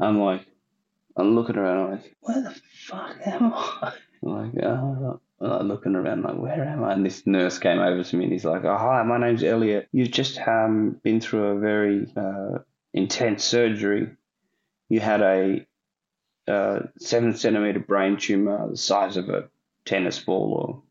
I'm 0.00 0.20
like, 0.20 0.46
I'm 1.16 1.34
looking 1.34 1.56
around. 1.56 1.78
I'm 1.78 1.90
like, 1.92 2.16
where 2.20 2.42
the 2.42 2.60
fuck 2.86 3.16
am 3.24 3.52
I? 3.52 3.92
I'm 4.22 4.52
like, 4.52 4.64
oh, 4.64 5.20
looking 5.40 5.94
around 5.94 6.22
like, 6.22 6.36
where 6.36 6.64
am 6.64 6.84
I? 6.84 6.92
And 6.92 7.04
this 7.04 7.26
nurse 7.26 7.58
came 7.58 7.78
over 7.78 8.02
to 8.02 8.16
me 8.16 8.24
and 8.24 8.32
he's 8.32 8.44
like, 8.44 8.64
oh, 8.64 8.76
hi, 8.76 9.02
my 9.02 9.18
name's 9.18 9.42
Elliot. 9.44 9.88
You've 9.92 10.10
just 10.10 10.38
um, 10.46 11.00
been 11.02 11.20
through 11.20 11.44
a 11.44 11.58
very 11.58 12.06
uh, 12.16 12.58
intense 12.92 13.44
surgery. 13.44 14.10
You 14.88 15.00
had 15.00 15.20
a 15.22 15.66
uh, 16.48 16.80
seven 16.98 17.34
centimeter 17.36 17.80
brain 17.80 18.16
tumor 18.16 18.70
the 18.70 18.76
size 18.76 19.16
of 19.16 19.28
a 19.28 19.48
tennis 19.84 20.18
ball 20.18 20.52
or 20.52 20.82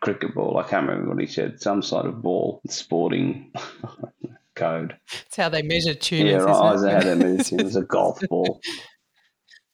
cricket 0.00 0.34
ball. 0.34 0.58
I 0.58 0.62
can't 0.68 0.88
remember 0.88 1.10
what 1.10 1.20
he 1.20 1.26
said. 1.26 1.60
Some 1.60 1.82
sort 1.82 2.06
of 2.06 2.22
ball, 2.22 2.60
sporting 2.68 3.52
code. 4.54 4.96
It's 5.26 5.36
how 5.36 5.48
they 5.48 5.62
measure 5.62 5.94
tumors. 5.94 6.32
Yeah, 6.32 6.38
right. 6.38 6.74
Isn't 6.74 6.88
it? 6.88 6.92
how 6.92 7.00
they 7.00 7.14
measure 7.14 7.42
tumors. 7.56 7.76
a 7.76 7.82
golf 7.82 8.20
ball. 8.28 8.60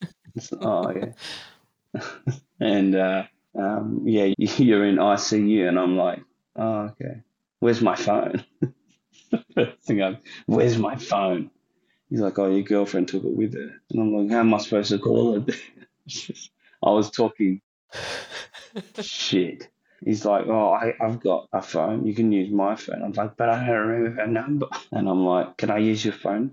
oh 0.61 0.93
yeah. 0.93 2.03
and 2.61 2.95
uh, 2.95 3.25
um, 3.59 4.03
yeah, 4.05 4.33
you're 4.37 4.85
in 4.85 4.97
ICU. 4.97 5.69
And 5.69 5.79
I'm 5.79 5.97
like, 5.97 6.21
oh, 6.57 6.91
okay. 7.01 7.23
Where's 7.61 7.81
my 7.81 7.95
phone? 7.95 8.45
First 9.55 9.83
thing 9.83 10.03
I'm, 10.03 10.19
where's 10.47 10.79
my 10.79 10.97
phone? 10.97 11.51
He's 12.13 12.21
like, 12.21 12.39
oh, 12.39 12.51
your 12.51 12.61
girlfriend 12.61 13.09
took 13.09 13.25
it 13.25 13.35
with 13.35 13.55
her. 13.55 13.71
And 13.89 13.99
I'm 13.99 14.15
like, 14.15 14.31
how 14.31 14.41
am 14.41 14.53
I 14.53 14.59
supposed 14.59 14.91
to 14.91 14.99
call 14.99 15.41
her? 15.41 15.47
I 16.85 16.91
was 16.91 17.11
talking 17.11 17.63
shit. 19.01 19.71
He's 20.05 20.27
like, 20.27 20.47
oh, 20.47 20.75
I, 20.75 20.93
I've 21.01 21.21
got 21.21 21.49
a 21.55 21.63
phone. 21.63 22.05
You 22.05 22.15
can 22.15 22.31
use 22.31 22.51
my 22.51 22.77
phone. 22.77 23.03
I'm 23.03 23.13
like, 23.13 23.39
but 23.39 23.49
I 23.49 23.67
don't 23.67 23.87
remember 23.87 24.21
her 24.21 24.27
number. 24.27 24.67
And 24.93 25.09
I'm 25.09 25.25
like, 25.25 25.57
can 25.57 25.71
I 25.71 25.79
use 25.79 26.05
your 26.05 26.13
phone? 26.13 26.53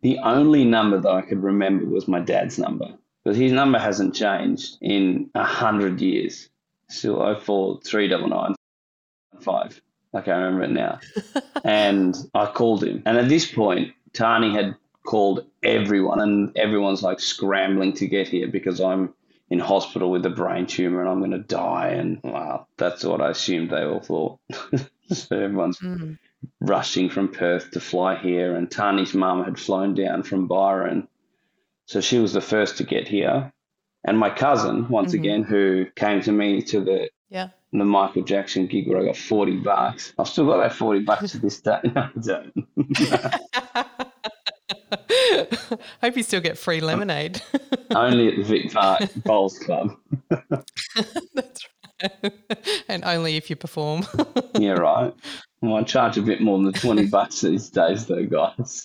The 0.00 0.20
only 0.20 0.64
number 0.64 0.98
that 0.98 1.10
I 1.10 1.20
could 1.20 1.42
remember 1.42 1.84
was 1.84 2.08
my 2.08 2.20
dad's 2.20 2.58
number. 2.58 2.94
Because 3.22 3.36
his 3.36 3.52
number 3.52 3.78
hasn't 3.78 4.14
changed 4.14 4.78
in 4.80 5.28
a 5.34 5.44
hundred 5.44 6.00
years. 6.00 6.48
Still 6.88 7.18
04 7.38 7.80
399 7.84 8.54
5. 9.42 9.82
Like 10.12 10.28
I 10.28 10.36
remember 10.36 10.64
it 10.64 10.70
now. 10.70 11.00
and 11.64 12.16
I 12.34 12.46
called 12.46 12.84
him. 12.84 13.02
And 13.06 13.16
at 13.16 13.28
this 13.28 13.50
point, 13.50 13.92
Tani 14.12 14.52
had 14.52 14.76
called 15.04 15.46
everyone, 15.62 16.20
and 16.20 16.56
everyone's 16.56 17.02
like 17.02 17.20
scrambling 17.20 17.92
to 17.94 18.06
get 18.06 18.28
here 18.28 18.48
because 18.48 18.80
I'm 18.80 19.14
in 19.50 19.58
hospital 19.58 20.10
with 20.10 20.24
a 20.24 20.30
brain 20.30 20.66
tumor 20.66 21.00
and 21.00 21.08
I'm 21.08 21.18
going 21.18 21.32
to 21.32 21.38
die. 21.38 21.88
And 21.88 22.20
wow, 22.22 22.66
that's 22.76 23.04
what 23.04 23.20
I 23.20 23.30
assumed 23.30 23.70
they 23.70 23.84
all 23.84 24.00
thought. 24.00 24.38
so 25.12 25.36
everyone's 25.36 25.78
mm. 25.78 26.18
rushing 26.60 27.10
from 27.10 27.28
Perth 27.28 27.72
to 27.72 27.80
fly 27.80 28.16
here. 28.16 28.54
And 28.54 28.70
Tani's 28.70 29.12
mum 29.12 29.44
had 29.44 29.58
flown 29.58 29.94
down 29.94 30.22
from 30.22 30.46
Byron. 30.46 31.08
So 31.86 32.00
she 32.00 32.20
was 32.20 32.32
the 32.32 32.40
first 32.40 32.78
to 32.78 32.84
get 32.84 33.08
here. 33.08 33.52
And 34.04 34.16
my 34.16 34.30
cousin, 34.30 34.88
once 34.88 35.12
mm-hmm. 35.12 35.20
again, 35.20 35.42
who 35.42 35.86
came 35.96 36.22
to 36.22 36.32
me 36.32 36.62
to 36.62 36.80
the 36.80 37.10
yeah. 37.28 37.48
The 37.72 37.84
Michael 37.84 38.22
Jackson 38.22 38.66
gig 38.66 38.88
where 38.88 39.00
I 39.00 39.04
got 39.04 39.16
40 39.16 39.58
bucks. 39.58 40.12
I've 40.18 40.28
still 40.28 40.46
got 40.46 40.58
that 40.58 40.72
40 40.72 41.00
bucks 41.00 41.32
to 41.32 41.38
this 41.38 41.60
day. 41.60 41.78
No, 41.94 42.02
I 42.02 42.10
don't. 42.20 42.66
Hope 46.00 46.16
you 46.16 46.22
still 46.22 46.40
get 46.40 46.58
free 46.58 46.80
lemonade. 46.80 47.40
only 47.94 48.28
at 48.28 48.36
the 48.36 48.42
Vic 48.42 48.72
Park 48.72 49.02
Bowls 49.24 49.58
Club. 49.58 49.96
That's 51.34 51.66
right. 52.02 52.32
And 52.88 53.04
only 53.04 53.36
if 53.36 53.50
you 53.50 53.56
perform. 53.56 54.06
yeah, 54.58 54.72
right. 54.72 55.12
Well, 55.62 55.76
I 55.76 55.82
charge 55.82 56.16
a 56.18 56.22
bit 56.22 56.40
more 56.40 56.58
than 56.58 56.72
the 56.72 56.78
20 56.78 57.06
bucks 57.06 57.40
these 57.42 57.70
days, 57.70 58.06
though, 58.06 58.24
guys. 58.26 58.82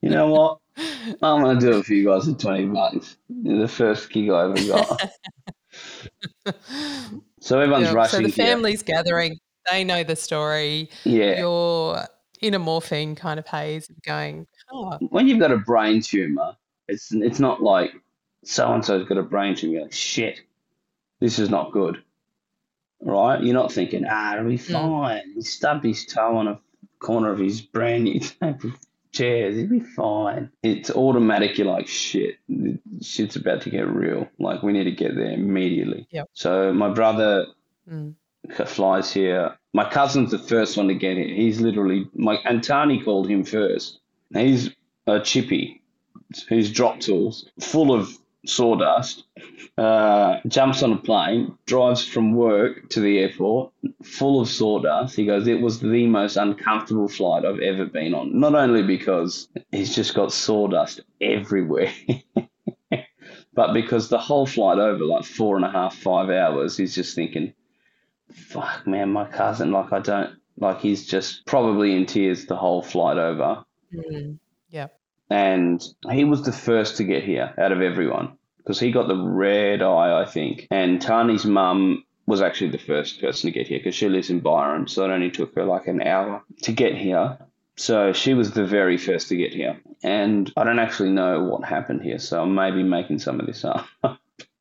you 0.00 0.10
know 0.10 0.28
what? 0.28 0.58
I'm 1.22 1.42
going 1.42 1.58
to 1.58 1.66
do 1.72 1.78
it 1.78 1.86
for 1.86 1.94
you 1.94 2.04
guys 2.06 2.28
at 2.28 2.38
20 2.38 2.66
bucks. 2.66 3.16
You're 3.28 3.60
the 3.60 3.68
first 3.68 4.10
gig 4.10 4.30
I 4.30 4.44
ever 4.44 4.54
got. 4.66 5.10
So 7.42 7.58
everyone's 7.58 7.88
yeah, 7.88 7.94
rushing. 7.94 8.20
So 8.20 8.26
the 8.26 8.32
family's 8.32 8.82
here. 8.82 8.94
gathering. 8.94 9.36
They 9.68 9.82
know 9.82 10.04
the 10.04 10.14
story. 10.14 10.88
Yeah. 11.02 11.40
You're 11.40 12.04
in 12.40 12.54
a 12.54 12.58
morphine 12.58 13.16
kind 13.16 13.40
of 13.40 13.46
haze 13.46 13.90
of 13.90 14.00
going, 14.02 14.46
oh. 14.72 14.96
When 15.10 15.26
you've 15.26 15.40
got 15.40 15.50
a 15.50 15.58
brain 15.58 16.00
tumor, 16.00 16.56
it's 16.86 17.12
it's 17.12 17.40
not 17.40 17.60
like 17.60 17.90
so 18.44 18.72
and 18.72 18.84
so's 18.84 19.08
got 19.08 19.18
a 19.18 19.24
brain 19.24 19.56
tumor. 19.56 19.74
You're 19.74 19.82
like, 19.82 19.92
shit, 19.92 20.40
this 21.18 21.40
is 21.40 21.50
not 21.50 21.72
good. 21.72 22.00
Right? 23.00 23.42
You're 23.42 23.54
not 23.54 23.72
thinking, 23.72 24.04
ah, 24.08 24.34
it'll 24.34 24.48
be 24.48 24.56
hmm. 24.56 24.72
fine. 24.72 25.30
Mm. 25.30 25.34
He 25.34 25.42
stubbed 25.42 25.84
his 25.84 26.06
toe 26.06 26.36
on 26.36 26.46
a 26.46 26.60
corner 27.00 27.32
of 27.32 27.40
his 27.40 27.60
brand 27.60 28.04
new 28.04 28.20
chairs. 29.12 29.56
It'll 29.56 29.70
be 29.70 29.80
fine. 29.80 30.50
It's 30.62 30.90
automatic. 30.90 31.58
You're 31.58 31.68
like, 31.68 31.86
shit, 31.86 32.38
shit's 33.00 33.36
about 33.36 33.62
to 33.62 33.70
get 33.70 33.88
real. 33.88 34.28
Like, 34.38 34.62
we 34.62 34.72
need 34.72 34.84
to 34.84 34.92
get 34.92 35.14
there 35.14 35.32
immediately. 35.32 36.06
Yep. 36.10 36.30
So 36.32 36.72
my 36.72 36.88
brother 36.88 37.46
mm. 37.88 38.14
flies 38.66 39.12
here 39.12 39.56
my 39.72 39.88
cousin's 39.88 40.30
the 40.30 40.38
first 40.38 40.76
one 40.76 40.88
to 40.88 40.94
get 40.94 41.16
here. 41.16 41.28
He's 41.28 41.60
literally 41.60 42.08
my 42.14 42.36
and 42.44 42.62
Tani 42.62 43.02
called 43.02 43.28
him 43.28 43.44
first. 43.44 44.00
He's 44.32 44.70
a 45.06 45.20
chippy. 45.20 45.82
He's 46.48 46.70
drop 46.70 47.00
tools, 47.00 47.48
full 47.60 47.92
of 47.92 48.08
sawdust. 48.46 49.24
Uh, 49.78 50.38
jumps 50.48 50.82
on 50.82 50.92
a 50.92 50.98
plane, 50.98 51.56
drives 51.66 52.06
from 52.06 52.34
work 52.34 52.88
to 52.90 53.00
the 53.00 53.18
airport, 53.18 53.72
full 54.02 54.40
of 54.40 54.48
sawdust. 54.48 55.16
He 55.16 55.26
goes, 55.26 55.46
"It 55.46 55.60
was 55.60 55.80
the 55.80 56.06
most 56.06 56.36
uncomfortable 56.36 57.08
flight 57.08 57.44
I've 57.44 57.60
ever 57.60 57.86
been 57.86 58.14
on." 58.14 58.38
Not 58.38 58.54
only 58.54 58.82
because 58.82 59.48
he's 59.70 59.94
just 59.94 60.14
got 60.14 60.32
sawdust 60.32 61.00
everywhere. 61.20 61.92
but 63.54 63.72
because 63.72 64.08
the 64.08 64.18
whole 64.18 64.46
flight 64.46 64.78
over, 64.78 65.04
like 65.04 65.24
four 65.24 65.56
and 65.56 65.64
a 65.64 65.70
half, 65.70 65.96
five 65.96 66.30
hours, 66.30 66.76
he's 66.76 66.94
just 66.94 67.14
thinking, 67.14 67.52
fuck, 68.32 68.86
man, 68.86 69.10
my 69.10 69.26
cousin, 69.26 69.72
like, 69.72 69.92
I 69.92 70.00
don't, 70.00 70.36
like, 70.58 70.80
he's 70.80 71.06
just 71.06 71.44
probably 71.46 71.94
in 71.94 72.06
tears 72.06 72.46
the 72.46 72.56
whole 72.56 72.82
flight 72.82 73.18
over. 73.18 73.64
Mm, 73.94 74.38
yeah. 74.70 74.88
And 75.32 75.82
he 76.10 76.24
was 76.24 76.42
the 76.42 76.52
first 76.52 76.98
to 76.98 77.04
get 77.04 77.24
here 77.24 77.54
out 77.56 77.72
of 77.72 77.80
everyone 77.80 78.36
because 78.58 78.78
he 78.78 78.92
got 78.92 79.08
the 79.08 79.16
red 79.16 79.80
eye, 79.80 80.20
I 80.20 80.26
think. 80.26 80.68
And 80.70 81.00
Tani's 81.00 81.46
mum 81.46 82.04
was 82.26 82.42
actually 82.42 82.70
the 82.70 82.78
first 82.78 83.18
person 83.18 83.48
to 83.48 83.58
get 83.58 83.66
here 83.66 83.78
because 83.78 83.94
she 83.94 84.10
lives 84.10 84.28
in 84.28 84.40
Byron. 84.40 84.88
So 84.88 85.06
it 85.06 85.10
only 85.10 85.30
took 85.30 85.54
her 85.54 85.64
like 85.64 85.86
an 85.86 86.02
hour 86.02 86.42
to 86.64 86.72
get 86.72 86.94
here. 86.94 87.38
So 87.76 88.12
she 88.12 88.34
was 88.34 88.50
the 88.50 88.66
very 88.66 88.98
first 88.98 89.28
to 89.30 89.36
get 89.36 89.54
here. 89.54 89.80
And 90.02 90.52
I 90.54 90.64
don't 90.64 90.78
actually 90.78 91.12
know 91.12 91.42
what 91.44 91.64
happened 91.64 92.02
here. 92.02 92.18
So 92.18 92.42
I 92.42 92.44
may 92.44 92.70
be 92.70 92.82
making 92.82 93.20
some 93.20 93.40
of 93.40 93.46
this 93.46 93.64
up. 93.64 93.86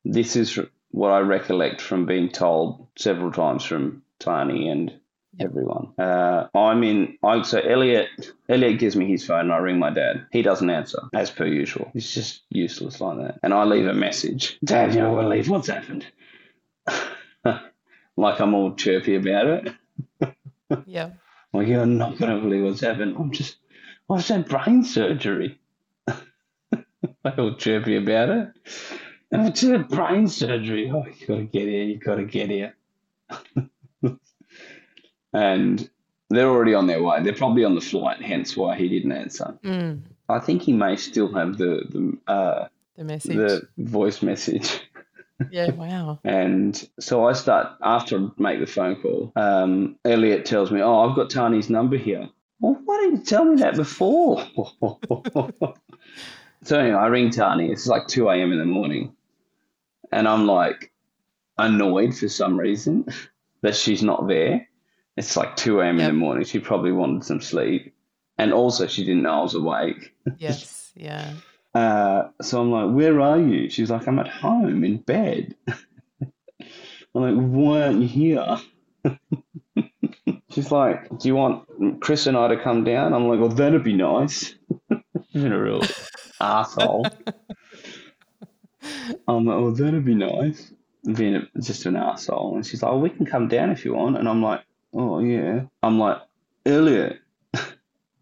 this 0.05 0.37
is 0.37 0.57
what 0.91 1.11
I 1.11 1.19
recollect 1.19 1.81
from 1.81 2.05
being 2.05 2.29
told 2.29 2.87
several 2.97 3.33
times 3.33 3.65
from 3.65 4.03
Tani 4.19 4.69
and 4.69 5.00
everyone. 5.39 5.93
Uh, 5.97 6.47
I'm 6.53 6.83
in. 6.83 7.17
I, 7.23 7.41
so 7.43 7.59
Elliot, 7.59 8.07
Elliot 8.49 8.79
gives 8.79 8.95
me 8.95 9.07
his 9.07 9.25
phone, 9.25 9.41
and 9.41 9.51
I 9.51 9.57
ring 9.57 9.79
my 9.79 9.89
dad. 9.89 10.27
He 10.31 10.41
doesn't 10.41 10.69
answer, 10.69 10.99
as 11.13 11.29
per 11.29 11.45
usual. 11.45 11.89
He's 11.93 12.11
just 12.11 12.41
useless 12.49 12.99
like 13.01 13.17
that. 13.19 13.39
And 13.43 13.53
I 13.53 13.63
leave 13.63 13.87
a 13.87 13.93
message. 13.93 14.59
Dad, 14.63 14.93
you 14.93 15.01
know 15.01 15.13
what? 15.13 15.25
Leave. 15.25 15.49
What's 15.49 15.67
happened? 15.67 16.05
like 17.45 18.39
I'm 18.39 18.53
all 18.53 18.75
chirpy 18.75 19.15
about 19.15 19.47
it. 19.47 20.35
yeah. 20.85 21.11
Like 21.53 21.67
you're 21.67 21.85
not 21.85 22.17
gonna 22.17 22.39
believe 22.39 22.63
what's 22.63 22.81
happened. 22.81 23.15
I'm 23.17 23.31
just. 23.31 23.57
I've 24.09 24.27
had 24.27 24.47
brain 24.47 24.83
surgery. 24.83 25.59
like 26.07 27.37
all 27.37 27.55
chirpy 27.55 27.95
about 27.95 28.29
it. 28.29 28.49
And 29.31 29.47
it's 29.47 29.63
a 29.63 29.79
brain 29.79 30.27
surgery. 30.27 30.91
Oh, 30.93 31.05
you 31.05 31.27
gotta 31.27 31.43
get 31.43 31.67
here, 31.67 31.83
you 31.83 31.97
gotta 31.97 32.25
get 32.25 32.49
here. 32.49 32.75
And 35.33 35.89
they're 36.29 36.49
already 36.49 36.73
on 36.73 36.87
their 36.87 37.03
way. 37.03 37.21
They're 37.21 37.33
probably 37.33 37.63
on 37.63 37.75
the 37.75 37.81
flight, 37.81 38.21
hence 38.21 38.55
why 38.55 38.75
he 38.75 38.87
didn't 38.87 39.11
answer. 39.11 39.57
Mm. 39.63 40.01
I 40.29 40.39
think 40.39 40.61
he 40.61 40.73
may 40.73 40.95
still 40.95 41.31
have 41.33 41.57
the 41.57 41.83
the 41.89 42.31
uh, 42.31 42.67
the 42.97 43.03
message, 43.03 43.35
the 43.35 43.67
voice 43.77 44.21
message. 44.21 44.81
yeah, 45.51 45.71
wow. 45.71 46.19
and 46.23 46.87
so 46.99 47.27
I 47.27 47.33
start 47.33 47.75
after 47.81 48.17
I 48.17 48.29
make 48.37 48.59
the 48.59 48.67
phone 48.67 49.01
call. 49.01 49.31
Um, 49.35 49.97
Elliot 50.05 50.45
tells 50.45 50.71
me, 50.71 50.81
"Oh, 50.81 51.07
I've 51.07 51.15
got 51.15 51.29
Tani's 51.29 51.69
number 51.69 51.97
here." 51.97 52.29
Well, 52.59 52.79
why 52.85 52.99
didn't 53.01 53.19
you 53.19 53.25
tell 53.25 53.45
me 53.45 53.59
that 53.61 53.75
before? 53.75 54.45
so 56.63 56.79
anyway, 56.79 56.95
I 56.95 57.07
ring 57.07 57.31
Tani. 57.31 57.71
It's 57.71 57.87
like 57.87 58.07
two 58.07 58.29
a.m. 58.29 58.51
in 58.51 58.59
the 58.59 58.65
morning, 58.65 59.15
and 60.11 60.27
I'm 60.27 60.45
like 60.45 60.91
annoyed 61.57 62.15
for 62.15 62.29
some 62.29 62.57
reason 62.57 63.05
that 63.61 63.75
she's 63.75 64.03
not 64.03 64.27
there. 64.27 64.67
It's 65.17 65.35
like 65.35 65.55
2 65.55 65.81
a.m. 65.81 65.99
Yep. 65.99 66.09
in 66.09 66.15
the 66.15 66.19
morning. 66.19 66.45
She 66.45 66.59
probably 66.59 66.91
wanted 66.91 67.23
some 67.23 67.41
sleep. 67.41 67.93
And 68.37 68.53
also, 68.53 68.87
she 68.87 69.03
didn't 69.03 69.23
know 69.23 69.39
I 69.39 69.41
was 69.41 69.55
awake. 69.55 70.13
Yes, 70.37 70.91
yeah. 70.95 71.33
Uh, 71.73 72.29
so 72.41 72.61
I'm 72.61 72.71
like, 72.71 72.95
where 72.95 73.19
are 73.21 73.39
you? 73.39 73.69
She's 73.69 73.89
like, 73.91 74.07
I'm 74.07 74.19
at 74.19 74.27
home 74.27 74.83
in 74.83 74.97
bed. 74.97 75.55
I'm 75.69 76.27
like, 77.13 77.35
why 77.35 77.83
aren't 77.83 78.01
you 78.01 78.07
here? 78.07 78.57
She's 80.49 80.71
like, 80.71 81.07
do 81.17 81.27
you 81.27 81.35
want 81.35 82.01
Chris 82.01 82.27
and 82.27 82.37
I 82.37 82.49
to 82.49 82.61
come 82.61 82.83
down? 82.83 83.13
I'm 83.13 83.27
like, 83.27 83.39
well, 83.39 83.49
that'd 83.49 83.83
be 83.83 83.93
nice. 83.93 84.55
She's 85.31 85.43
a 85.43 85.57
real 85.57 85.81
asshole. 86.39 87.05
I'm 89.27 89.45
like, 89.45 89.55
oh, 89.55 89.71
that'd 89.71 90.05
be 90.05 90.15
nice. 90.15 90.73
Being 91.03 91.47
just 91.61 91.85
an 91.85 91.95
asshole. 91.95 92.55
And 92.55 92.65
she's 92.65 92.83
like, 92.83 92.91
oh, 92.91 92.97
we 92.99 93.09
can 93.09 93.25
come 93.25 93.47
down 93.47 93.69
if 93.71 93.85
you 93.85 93.93
want. 93.93 94.17
And 94.17 94.27
I'm 94.27 94.41
like, 94.41 94.61
oh, 94.93 95.19
yeah. 95.19 95.63
I'm 95.81 95.99
like, 95.99 96.21
earlier, 96.65 97.19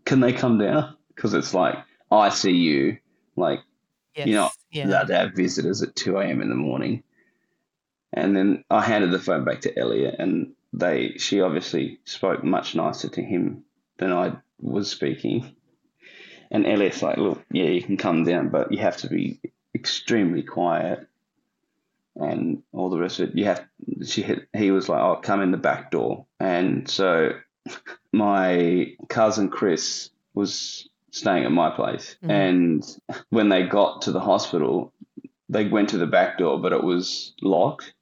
can 0.06 0.20
they 0.20 0.34
come 0.34 0.58
down? 0.58 0.96
Because 1.16 1.34
it's 1.34 1.54
like 1.54 1.76
ICU, 2.12 3.00
like, 3.36 3.60
yes, 4.16 4.28
you 4.28 4.36
know, 4.36 4.50
yeah. 4.72 4.88
allowed 4.88 5.08
to 5.08 5.16
have 5.16 5.34
visitors 5.34 5.82
at 5.82 5.96
2 5.96 6.18
a.m. 6.18 6.42
in 6.42 6.50
the 6.50 6.56
morning. 6.56 7.04
And 8.14 8.36
then 8.36 8.64
I 8.70 8.82
handed 8.82 9.12
the 9.12 9.20
phone 9.20 9.46
back 9.46 9.62
to 9.62 9.78
Elliot, 9.78 10.16
and 10.18 10.54
they 10.74 11.14
she 11.18 11.42
obviously 11.42 12.00
spoke 12.06 12.44
much 12.44 12.76
nicer 12.76 13.10
to 13.10 13.22
him 13.22 13.64
than 13.98 14.12
I 14.12 14.38
was 14.60 14.90
speaking. 14.90 15.56
And 16.52 16.66
Elliot's 16.66 17.04
like, 17.04 17.18
look, 17.18 17.44
yeah, 17.52 17.66
you 17.66 17.84
can 17.84 17.98
come 17.98 18.24
down, 18.24 18.50
but 18.50 18.72
you 18.72 18.80
have 18.80 18.98
to 18.98 19.10
be 19.10 19.40
extremely 19.76 20.42
quiet 20.42 21.08
and 22.20 22.62
all 22.74 22.90
the 22.90 23.00
rest 23.00 23.20
of 23.20 23.30
it. 23.30 23.36
You 23.36 23.46
have 23.46 23.66
she 24.06 24.26
he 24.56 24.72
was 24.72 24.90
like, 24.90 25.02
"Oh, 25.02 25.20
come 25.22 25.42
in 25.42 25.52
the 25.52 25.58
back 25.58 25.92
door," 25.92 26.26
and 26.40 26.88
so 26.90 27.32
my 28.14 28.94
cousin 29.08 29.50
Chris 29.50 30.10
was 30.34 30.88
staying 31.12 31.46
at 31.46 31.52
my 31.52 31.70
place, 31.70 32.16
mm. 32.24 32.30
and 32.30 32.98
when 33.30 33.50
they 33.50 33.64
got 33.64 34.04
to 34.04 34.12
the 34.12 34.20
hospital, 34.20 34.94
they 35.48 35.68
went 35.68 35.90
to 35.90 35.98
the 35.98 36.08
back 36.08 36.38
door, 36.38 36.60
but 36.60 36.74
it 36.74 36.84
was 36.84 37.34
locked. 37.42 37.94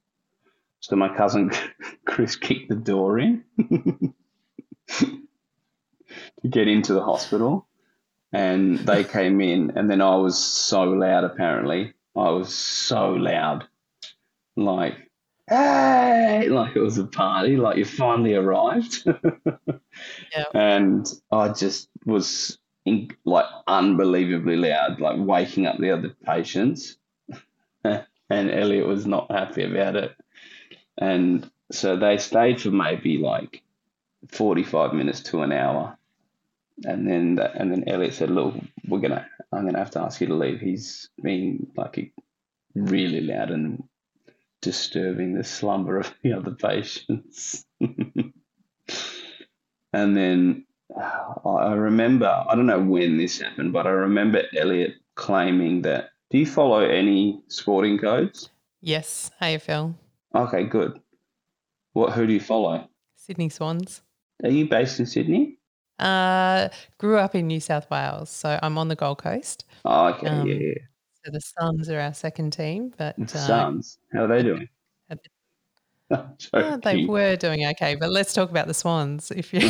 So 0.81 0.95
my 0.95 1.15
cousin 1.15 1.51
Chris 2.05 2.35
kicked 2.35 2.69
the 2.69 2.75
door 2.75 3.19
in 3.19 3.43
to 4.87 6.47
get 6.49 6.67
into 6.67 6.93
the 6.93 7.03
hospital. 7.03 7.67
And 8.33 8.79
they 8.79 9.05
came 9.05 9.39
in, 9.39 9.71
and 9.77 9.89
then 9.89 10.01
I 10.01 10.17
was 10.17 10.37
so 10.37 10.83
loud, 10.83 11.23
apparently. 11.23 11.93
I 12.15 12.29
was 12.29 12.53
so 12.53 13.11
loud. 13.11 13.65
Like, 14.57 15.09
hey, 15.47 16.47
like 16.49 16.75
it 16.75 16.81
was 16.81 16.97
a 16.97 17.05
party, 17.05 17.55
like 17.55 17.77
you 17.77 17.85
finally 17.85 18.35
arrived. 18.35 19.07
Yeah. 20.31 20.45
And 20.53 21.07
I 21.31 21.49
just 21.49 21.89
was 22.05 22.59
in, 22.85 23.09
like 23.25 23.45
unbelievably 23.65 24.57
loud, 24.57 24.99
like 25.01 25.17
waking 25.17 25.65
up 25.65 25.79
the 25.79 25.89
other 25.89 26.15
patients. 26.23 26.97
and 27.83 28.05
Elliot 28.29 28.85
was 28.85 29.07
not 29.07 29.31
happy 29.31 29.63
about 29.63 29.95
it. 29.95 30.15
And 30.99 31.49
so 31.71 31.95
they 31.97 32.17
stayed 32.19 32.61
for 32.61 32.69
maybe 32.69 33.17
like 33.17 33.63
45 34.29 34.93
minutes 34.93 35.21
to 35.21 35.41
an 35.41 35.51
hour. 35.51 35.97
And 36.85 37.09
then 37.09 37.35
that, 37.35 37.55
and 37.55 37.71
then 37.71 37.85
Elliot 37.87 38.13
said, 38.13 38.29
"Look, 38.29 38.53
we're 38.87 38.99
gonna 38.99 39.27
I'm 39.51 39.65
gonna 39.65 39.79
have 39.79 39.91
to 39.91 40.01
ask 40.01 40.21
you 40.21 40.27
to 40.27 40.35
leave. 40.35 40.59
He's 40.59 41.09
being 41.23 41.71
like 41.75 42.13
really 42.75 43.21
loud 43.21 43.49
and 43.49 43.83
disturbing 44.61 45.33
the 45.33 45.43
slumber 45.43 45.99
of 45.99 46.13
the 46.23 46.33
other 46.33 46.51
patients." 46.51 47.65
and 47.79 48.33
then 50.17 50.65
uh, 50.95 51.49
I 51.49 51.73
remember 51.73 52.27
I 52.27 52.55
don't 52.55 52.65
know 52.65 52.79
when 52.81 53.17
this 53.17 53.39
happened, 53.41 53.73
but 53.73 53.87
I 53.87 53.91
remember 53.91 54.43
Elliot 54.55 54.95
claiming 55.15 55.81
that. 55.83 56.09
Do 56.29 56.37
you 56.37 56.45
follow 56.45 56.81
any 56.81 57.41
sporting 57.47 57.97
codes? 57.97 58.49
Yes, 58.81 59.31
AFL. 59.41 59.95
Okay, 60.35 60.63
good. 60.65 60.99
What? 61.93 62.13
Who 62.13 62.27
do 62.27 62.33
you 62.33 62.39
follow? 62.41 62.89
Sydney 63.15 63.49
Swans. 63.49 64.01
Are 64.43 64.49
you 64.49 64.67
based 64.67 64.99
in 64.99 65.05
Sydney? 65.05 65.57
Uh, 65.99 66.69
grew 66.99 67.17
up 67.17 67.33
in 67.33 67.47
New 67.47 67.59
South 67.59 67.89
Wales, 67.89 68.29
so 68.29 68.59
I'm 68.61 68.77
on 68.77 68.87
the 68.87 68.95
Gold 68.95 69.17
Coast. 69.17 69.65
Oh, 69.83 70.07
okay, 70.09 70.27
Um, 70.27 70.47
yeah, 70.47 70.53
yeah. 70.53 70.73
So 71.27 71.31
the 71.31 71.41
Suns 71.41 71.89
are 71.89 71.99
our 71.99 72.13
second 72.13 72.51
team, 72.51 72.93
but 72.95 73.19
uh, 73.19 73.25
Suns, 73.25 73.97
how 74.13 74.23
are 74.23 74.27
they 74.27 74.43
doing? 74.43 74.69
at 75.09 75.19
they 76.83 77.03
were 77.03 77.35
doing 77.35 77.65
okay. 77.65 77.95
But 77.95 78.11
let's 78.11 78.33
talk 78.33 78.49
about 78.49 78.67
the 78.67 78.73
Swans. 78.73 79.29
If 79.31 79.53
you 79.53 79.59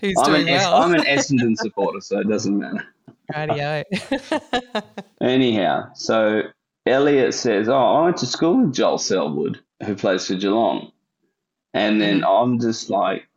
who's 0.00 0.16
I'm 0.16 0.32
doing 0.32 0.48
an, 0.48 0.54
well, 0.54 0.76
I'm 0.76 0.94
an 0.94 1.02
Essendon 1.02 1.58
supporter, 1.58 2.00
so 2.00 2.20
it 2.20 2.28
doesn't 2.30 2.58
matter. 2.58 2.86
radio. 3.36 3.84
Anyhow, 5.20 5.90
so 5.92 6.44
Elliot 6.86 7.34
says, 7.34 7.68
"Oh, 7.68 7.74
I 7.76 8.04
went 8.04 8.16
to 8.16 8.26
school 8.26 8.62
with 8.62 8.72
Joel 8.72 8.96
Selwood, 8.96 9.60
who 9.84 9.94
plays 9.94 10.26
for 10.26 10.36
Geelong," 10.36 10.90
and 11.74 12.00
then 12.00 12.24
I'm 12.24 12.58
just 12.58 12.88
like, 12.88 13.28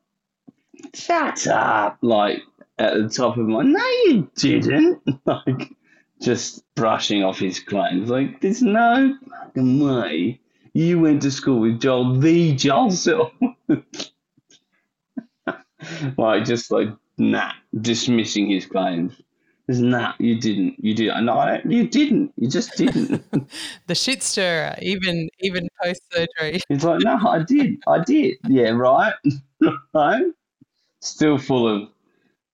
"Shut 0.93 1.45
up!" 1.47 1.97
Like 2.01 2.43
at 2.77 2.95
the 2.95 3.09
top 3.09 3.37
of 3.37 3.47
my, 3.47 3.63
"No, 3.63 3.85
you 4.05 4.29
didn't!" 4.35 5.01
like 5.25 5.71
just 6.21 6.63
brushing 6.75 7.23
off 7.23 7.39
his 7.39 7.59
claims. 7.59 8.09
Like, 8.09 8.41
there's 8.41 8.61
no 8.61 9.15
fucking 9.29 9.79
way 9.79 10.39
you 10.73 10.99
went 10.99 11.21
to 11.21 11.31
school 11.31 11.59
with 11.59 11.79
Joel, 11.79 12.19
the 12.19 12.53
Joel 12.55 13.31
like, 16.17 16.45
just 16.45 16.71
like 16.71 16.89
nah, 17.17 17.51
dismissing 17.79 18.49
his 18.49 18.65
claims. 18.65 19.21
There's 19.67 19.81
nah, 19.81 20.13
you 20.19 20.39
didn't. 20.39 20.83
You 20.83 20.93
did. 20.93 21.13
No, 21.21 21.37
I 21.37 21.57
don't, 21.57 21.71
you 21.71 21.87
didn't. 21.87 22.33
You 22.35 22.49
just 22.49 22.75
didn't. 22.75 23.23
the 23.87 23.95
shit 23.95 24.21
stirrer, 24.21 24.75
even 24.81 25.29
even 25.39 25.69
post 25.81 26.01
surgery. 26.11 26.59
He's 26.67 26.83
like, 26.83 26.99
no, 27.01 27.17
I 27.25 27.43
did. 27.43 27.77
I 27.87 27.99
did. 28.03 28.37
Yeah, 28.49 28.71
right. 28.71 29.13
right. 29.93 30.25
Still 30.99 31.37
full 31.37 31.67
of 31.67 31.89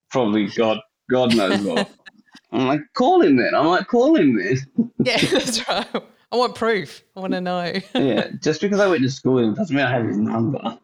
probably 0.10 0.48
God. 0.48 0.80
God 1.10 1.36
knows 1.36 1.62
what. 1.62 1.90
I'm 2.52 2.68
like, 2.68 2.82
call 2.96 3.22
him 3.22 3.38
then. 3.38 3.54
I'm 3.54 3.68
like, 3.68 3.88
call 3.88 4.16
him 4.16 4.38
then. 4.38 4.58
Yeah, 5.04 5.18
that's 5.18 5.68
right. 5.68 5.88
I 6.32 6.36
want 6.36 6.56
proof. 6.56 7.02
I 7.16 7.20
want 7.22 7.34
to 7.34 7.42
know. 7.42 7.74
yeah, 7.96 8.28
just 8.42 8.62
because 8.62 8.80
I 8.80 8.88
went 8.88 9.02
to 9.04 9.10
school 9.10 9.36
with 9.36 9.46
him 9.46 9.54
doesn't 9.56 9.76
mean 9.76 9.86
I 9.86 9.92
have 9.92 10.06
his 10.06 10.18
number. 10.18 10.78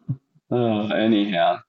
Oh, 0.50 0.88
anyhow. 0.90 1.60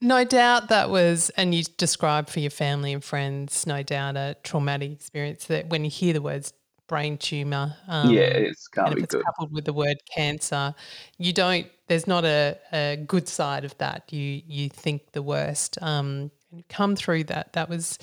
No 0.00 0.24
doubt 0.24 0.68
that 0.68 0.88
was, 0.88 1.30
and 1.30 1.54
you 1.54 1.64
described 1.76 2.30
for 2.30 2.40
your 2.40 2.50
family 2.50 2.92
and 2.92 3.04
friends, 3.04 3.66
no 3.66 3.82
doubt 3.82 4.16
a 4.16 4.36
traumatic 4.42 4.92
experience 4.92 5.46
that 5.46 5.68
when 5.68 5.84
you 5.84 5.90
hear 5.90 6.14
the 6.14 6.22
words 6.22 6.54
brain 6.86 7.18
tumor, 7.18 7.76
um, 7.86 8.10
yeah, 8.10 8.22
it's 8.22 8.66
can't 8.66 8.94
be 8.94 8.98
if 8.98 9.04
it's 9.04 9.14
good. 9.14 9.24
coupled 9.24 9.52
with 9.52 9.64
the 9.64 9.72
word 9.72 9.98
cancer, 10.14 10.74
you 11.18 11.32
don't. 11.32 11.66
There's 11.86 12.06
not 12.06 12.24
a, 12.24 12.58
a 12.72 12.96
good 12.96 13.28
side 13.28 13.64
of 13.64 13.76
that. 13.78 14.12
You 14.12 14.42
you 14.46 14.68
think 14.70 15.12
the 15.12 15.22
worst. 15.22 15.76
Um, 15.82 16.30
and 16.50 16.66
come 16.68 16.96
through 16.96 17.24
that. 17.24 17.52
That 17.54 17.68
was 17.68 17.98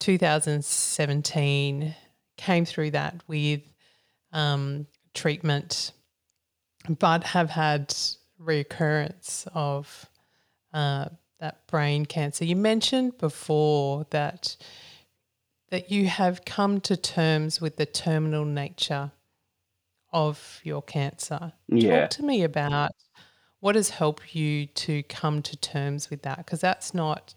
2017. 0.00 1.94
Came 2.36 2.64
through 2.64 2.92
that 2.92 3.16
with 3.26 3.62
um, 4.32 4.86
treatment, 5.14 5.92
but 6.98 7.24
have 7.24 7.50
had 7.50 7.94
reoccurrence 8.40 9.46
of 9.52 10.06
uh, 10.72 11.06
that 11.40 11.66
brain 11.66 12.06
cancer. 12.06 12.44
You 12.44 12.56
mentioned 12.56 13.18
before 13.18 14.06
that 14.10 14.56
that 15.70 15.90
you 15.90 16.06
have 16.06 16.44
come 16.46 16.80
to 16.80 16.96
terms 16.96 17.60
with 17.60 17.76
the 17.76 17.84
terminal 17.84 18.46
nature 18.46 19.12
of 20.12 20.60
your 20.64 20.80
cancer. 20.80 21.52
Yeah. 21.68 22.00
Talk 22.02 22.10
to 22.10 22.22
me 22.22 22.42
about 22.42 22.92
what 23.60 23.74
has 23.74 23.90
helped 23.90 24.34
you 24.34 24.66
to 24.66 25.02
come 25.04 25.42
to 25.42 25.56
terms 25.56 26.08
with 26.08 26.22
that 26.22 26.38
because 26.38 26.60
that's 26.60 26.94
not 26.94 27.34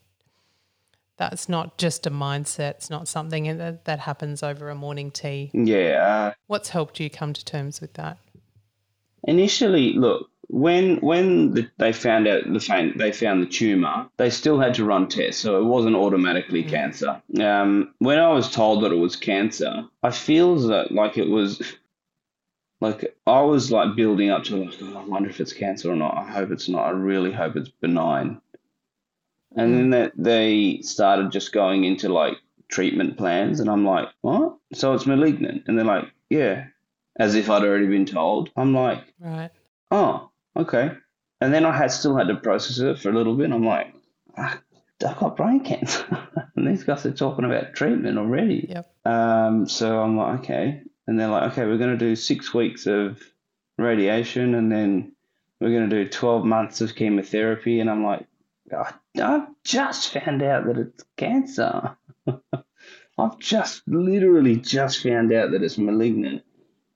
that's 1.18 1.48
not 1.48 1.78
just 1.78 2.08
a 2.08 2.12
mindset. 2.12 2.72
It's 2.72 2.90
not 2.90 3.08
something 3.08 3.58
that, 3.58 3.86
that 3.86 4.00
happens 4.00 4.42
over 4.44 4.70
a 4.70 4.76
morning 4.76 5.12
tea. 5.12 5.52
Yeah. 5.54 6.32
Uh, 6.32 6.34
What's 6.48 6.70
helped 6.70 7.00
you 7.00 7.10
come 7.10 7.34
to 7.34 7.46
terms 7.46 7.82
with 7.82 7.94
that? 7.94 8.18
initially, 9.24 9.94
look, 9.94 10.30
when 10.48 10.98
when 10.98 11.54
the, 11.54 11.70
they 11.78 11.94
found 11.94 12.28
out 12.28 12.44
the 12.52 12.60
found, 12.60 13.00
they 13.00 13.12
found 13.12 13.42
the 13.42 13.48
tumor, 13.48 14.10
they 14.18 14.30
still 14.30 14.60
had 14.60 14.74
to 14.76 14.86
run 14.86 15.08
tests, 15.08 15.42
so 15.42 15.62
it 15.62 15.66
wasn't 15.66 15.96
automatically 15.96 16.64
cancer. 16.64 17.22
Um, 17.40 17.94
when 18.00 18.20
I 18.20 18.30
was 18.30 18.52
told 18.52 18.84
that 18.84 18.92
it 18.92 18.98
was 18.98 19.16
cancer, 19.16 19.86
I 20.04 20.12
feel 20.12 20.56
that 20.68 20.92
like 20.92 21.18
it 21.18 21.30
was. 21.30 21.62
Like 22.82 23.16
I 23.28 23.42
was 23.42 23.72
like 23.72 23.96
building 23.96 24.32
up 24.32 24.44
to 24.46 24.56
like, 24.56 24.74
oh, 24.82 24.98
I 24.98 25.06
wonder 25.06 25.30
if 25.30 25.40
it's 25.40 25.54
cancer 25.54 25.92
or 25.92 25.96
not. 25.96 26.18
I 26.18 26.24
hope 26.32 26.50
it's 26.50 26.68
not. 26.68 26.88
I 26.88 26.90
really 26.90 27.32
hope 27.32 27.56
it's 27.56 27.70
benign. 27.70 28.42
And 29.56 29.74
then 29.74 29.90
that 29.90 30.14
they 30.16 30.80
started 30.82 31.32
just 31.32 31.52
going 31.52 31.84
into 31.84 32.08
like 32.10 32.38
treatment 32.70 33.18
plans, 33.18 33.60
and 33.60 33.70
I'm 33.70 33.86
like, 33.86 34.08
what? 34.22 34.58
So 34.74 34.94
it's 34.94 35.06
malignant? 35.06 35.64
And 35.68 35.78
they're 35.78 35.86
like, 35.86 36.06
yeah, 36.30 36.68
as 37.20 37.36
if 37.36 37.50
I'd 37.50 37.64
already 37.64 37.88
been 37.88 38.06
told. 38.06 38.50
I'm 38.56 38.74
like, 38.74 39.04
Right. 39.20 39.52
oh, 39.92 40.30
okay. 40.56 40.92
And 41.42 41.54
then 41.54 41.66
I 41.66 41.76
had 41.76 41.92
still 41.92 42.16
had 42.16 42.28
to 42.30 42.36
process 42.36 42.80
it 42.80 43.00
for 43.00 43.10
a 43.10 43.14
little 43.14 43.36
bit. 43.36 43.52
I'm 43.52 43.66
like, 43.66 43.94
ah, 44.38 44.58
I've 45.06 45.18
got 45.18 45.36
brain 45.36 45.62
cancer, 45.66 46.06
and 46.56 46.68
these 46.68 46.84
guys 46.86 47.06
are 47.06 47.12
talking 47.12 47.44
about 47.44 47.74
treatment 47.74 48.18
already. 48.18 48.68
Yep. 48.70 48.94
Um, 49.06 49.68
so 49.68 50.00
I'm 50.02 50.16
like, 50.16 50.40
okay. 50.42 50.82
And 51.08 51.20
they're 51.20 51.28
like, 51.28 51.52
okay, 51.52 51.66
we're 51.66 51.78
going 51.80 51.98
to 51.98 52.06
do 52.06 52.16
six 52.16 52.54
weeks 52.54 52.86
of 52.88 53.20
radiation, 53.78 54.56
and 54.56 54.72
then 54.72 55.12
we're 55.60 55.72
going 55.72 55.90
to 55.90 56.04
do 56.04 56.10
12 56.10 56.46
months 56.46 56.80
of 56.82 56.96
chemotherapy. 56.96 57.80
And 57.80 57.90
I'm 57.90 58.04
like, 58.06 58.26
I, 58.72 58.94
I've 59.20 59.48
just 59.64 60.14
found 60.14 60.42
out 60.42 60.66
that 60.66 60.78
it's 60.78 61.04
cancer. 61.18 61.98
I've 63.18 63.40
just 63.40 63.84
literally 63.88 64.56
just 64.56 65.04
found 65.04 65.34
out 65.34 65.52
that 65.52 65.64
it's 65.64 65.78
malignant. 65.78 66.44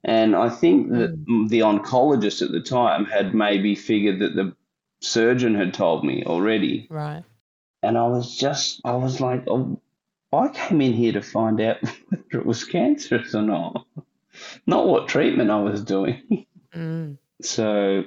And 0.03 0.35
I 0.35 0.49
think 0.49 0.91
that 0.91 1.17
the 1.49 1.59
oncologist 1.59 2.41
at 2.41 2.51
the 2.51 2.61
time 2.61 3.05
had 3.05 3.33
maybe 3.33 3.75
figured 3.75 4.19
that 4.19 4.35
the 4.35 4.55
surgeon 5.01 5.55
had 5.55 5.73
told 5.73 6.03
me 6.03 6.23
already. 6.25 6.87
Right. 6.89 7.23
And 7.81 7.97
I 7.97 8.07
was 8.07 8.37
just, 8.37 8.81
I 8.85 8.95
was 8.95 9.19
like, 9.19 9.43
oh, 9.47 9.79
I 10.31 10.49
came 10.49 10.81
in 10.81 10.93
here 10.93 11.13
to 11.13 11.21
find 11.21 11.59
out 11.61 11.77
whether 12.09 12.39
it 12.39 12.45
was 12.45 12.63
cancerous 12.63 13.33
or 13.35 13.41
not, 13.41 13.85
not 14.67 14.87
what 14.87 15.07
treatment 15.07 15.51
I 15.51 15.61
was 15.61 15.83
doing. 15.83 16.45
Mm. 16.73 17.17
So, 17.41 18.03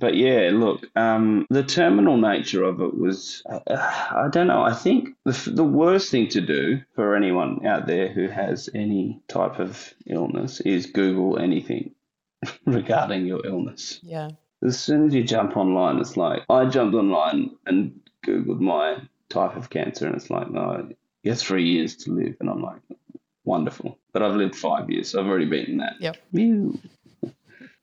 but 0.00 0.14
yeah, 0.14 0.50
look, 0.52 0.86
um, 0.96 1.46
the 1.50 1.62
terminal 1.62 2.16
nature 2.16 2.64
of 2.64 2.80
it 2.80 2.96
was, 2.96 3.42
uh, 3.48 3.60
I 3.68 4.28
don't 4.30 4.46
know, 4.46 4.62
I 4.62 4.72
think 4.72 5.10
the, 5.24 5.50
the 5.54 5.64
worst 5.64 6.10
thing 6.10 6.28
to 6.28 6.40
do 6.40 6.80
for 6.94 7.16
anyone 7.16 7.66
out 7.66 7.86
there 7.86 8.08
who 8.08 8.28
has 8.28 8.68
any 8.74 9.20
type 9.28 9.58
of 9.58 9.94
illness 10.06 10.60
is 10.60 10.86
Google 10.86 11.38
anything 11.38 11.94
regarding 12.66 13.26
your 13.26 13.44
illness. 13.46 14.00
Yeah. 14.02 14.30
As 14.62 14.78
soon 14.78 15.06
as 15.06 15.14
you 15.14 15.22
jump 15.22 15.56
online, 15.56 15.98
it's 15.98 16.16
like, 16.16 16.42
I 16.48 16.66
jumped 16.66 16.94
online 16.94 17.56
and 17.66 18.00
Googled 18.26 18.60
my 18.60 18.98
type 19.28 19.56
of 19.56 19.70
cancer, 19.70 20.06
and 20.06 20.16
it's 20.16 20.30
like, 20.30 20.50
no, 20.50 20.88
you 21.22 21.30
have 21.30 21.40
three 21.40 21.64
years 21.64 21.96
to 21.96 22.12
live. 22.12 22.36
And 22.40 22.48
I'm 22.48 22.62
like, 22.62 22.80
wonderful. 23.44 23.98
But 24.12 24.22
I've 24.22 24.34
lived 24.34 24.56
five 24.56 24.90
years, 24.90 25.10
so 25.10 25.20
I've 25.20 25.26
already 25.26 25.46
beaten 25.46 25.78
that. 25.78 25.94
Yep. 26.00 26.16
Phew. 26.32 26.78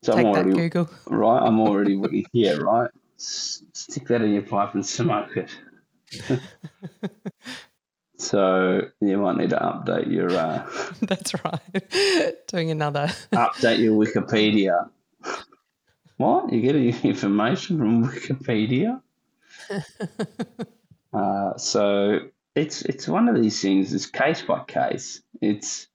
So 0.03 0.15
Take 0.15 0.25
I'm 0.27 0.33
that, 0.33 0.45
already 0.45 0.69
Google. 0.69 0.89
right. 1.07 1.39
I'm 1.41 1.59
already 1.65 2.25
yeah. 2.33 2.51
Right. 2.53 2.89
Stick 3.17 4.07
that 4.09 4.21
in 4.21 4.33
your 4.33 4.41
pipe 4.43 4.73
and 4.75 4.85
smoke 4.97 5.37
it. 5.37 5.49
so 8.17 8.81
you 9.01 9.17
might 9.17 9.37
need 9.37 9.49
to 9.51 9.57
update 9.57 10.11
your 10.11 10.29
uh, 10.37 10.69
That's 11.01 11.33
right. 11.45 12.47
Doing 12.47 12.71
another. 12.71 13.07
update 13.33 13.79
your 13.79 13.93
Wikipedia. 13.93 14.89
What? 16.17 16.51
You 16.53 16.61
getting 16.61 16.93
information 17.03 17.77
from 17.79 18.05
Wikipedia? 18.05 19.01
uh, 21.13 21.57
so 21.57 22.19
it's 22.55 22.81
it's 22.83 23.07
one 23.07 23.27
of 23.29 23.41
these 23.41 23.61
things. 23.61 23.93
It's 23.93 24.05
case 24.05 24.41
by 24.41 24.63
case. 24.65 25.21
It's 25.41 25.87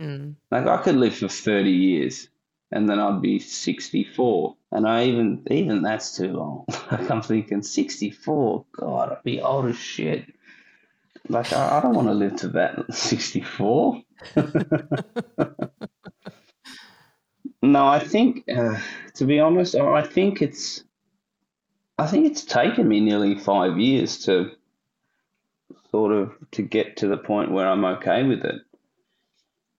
Mm. 0.00 0.36
like 0.50 0.66
I 0.66 0.78
could 0.82 0.96
live 0.96 1.14
for 1.14 1.28
thirty 1.28 1.70
years, 1.70 2.28
and 2.72 2.88
then 2.88 2.98
I'd 2.98 3.22
be 3.22 3.38
sixty 3.38 4.04
four, 4.04 4.56
and 4.70 4.86
I 4.86 5.04
even 5.04 5.46
even 5.50 5.82
that's 5.82 6.16
too 6.16 6.32
long. 6.32 6.64
I'm 6.90 7.22
thinking 7.22 7.62
sixty 7.62 8.10
four. 8.10 8.64
God, 8.72 9.12
I'd 9.12 9.22
be 9.24 9.40
old 9.40 9.66
as 9.66 9.76
shit. 9.76 10.24
Like 11.28 11.52
I, 11.52 11.78
I 11.78 11.80
don't 11.80 11.94
want 11.94 12.08
to 12.08 12.14
live 12.14 12.36
to 12.36 12.48
that 12.48 12.92
sixty 12.94 13.42
four. 13.42 14.02
No, 17.62 17.86
I 17.86 18.00
think, 18.00 18.44
uh, 18.48 18.76
to 19.14 19.24
be 19.24 19.38
honest, 19.38 19.76
I 19.76 20.02
think 20.02 20.42
it's, 20.42 20.82
I 21.96 22.08
think 22.08 22.26
it's 22.26 22.44
taken 22.44 22.88
me 22.88 23.00
nearly 23.00 23.36
five 23.38 23.78
years 23.78 24.18
to 24.24 24.50
sort 25.92 26.12
of 26.12 26.32
to 26.52 26.62
get 26.62 26.96
to 26.98 27.06
the 27.06 27.16
point 27.16 27.52
where 27.52 27.68
I'm 27.68 27.84
okay 27.84 28.24
with 28.24 28.44
it. 28.44 28.62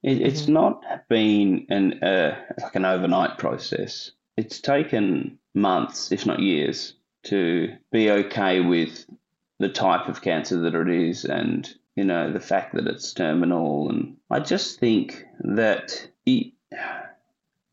It 0.03 0.21
it's 0.21 0.47
not 0.47 0.83
been 1.07 1.65
an 1.69 2.03
uh, 2.03 2.37
like 2.61 2.75
an 2.75 2.85
overnight 2.85 3.37
process. 3.37 4.11
It's 4.35 4.59
taken 4.59 5.39
months, 5.53 6.11
if 6.11 6.25
not 6.25 6.39
years, 6.39 6.95
to 7.23 7.73
be 7.91 8.11
okay 8.11 8.59
with 8.59 9.05
the 9.59 9.69
type 9.69 10.09
of 10.09 10.21
cancer 10.21 10.59
that 10.59 10.75
it 10.75 10.89
is, 10.89 11.23
and 11.23 11.73
you 11.95 12.03
know 12.03 12.31
the 12.33 12.41
fact 12.41 12.75
that 12.75 12.87
it's 12.87 13.13
terminal. 13.13 13.89
And 13.89 14.17
I 14.29 14.39
just 14.41 14.79
think 14.79 15.23
that 15.39 16.09
it, 16.25 16.51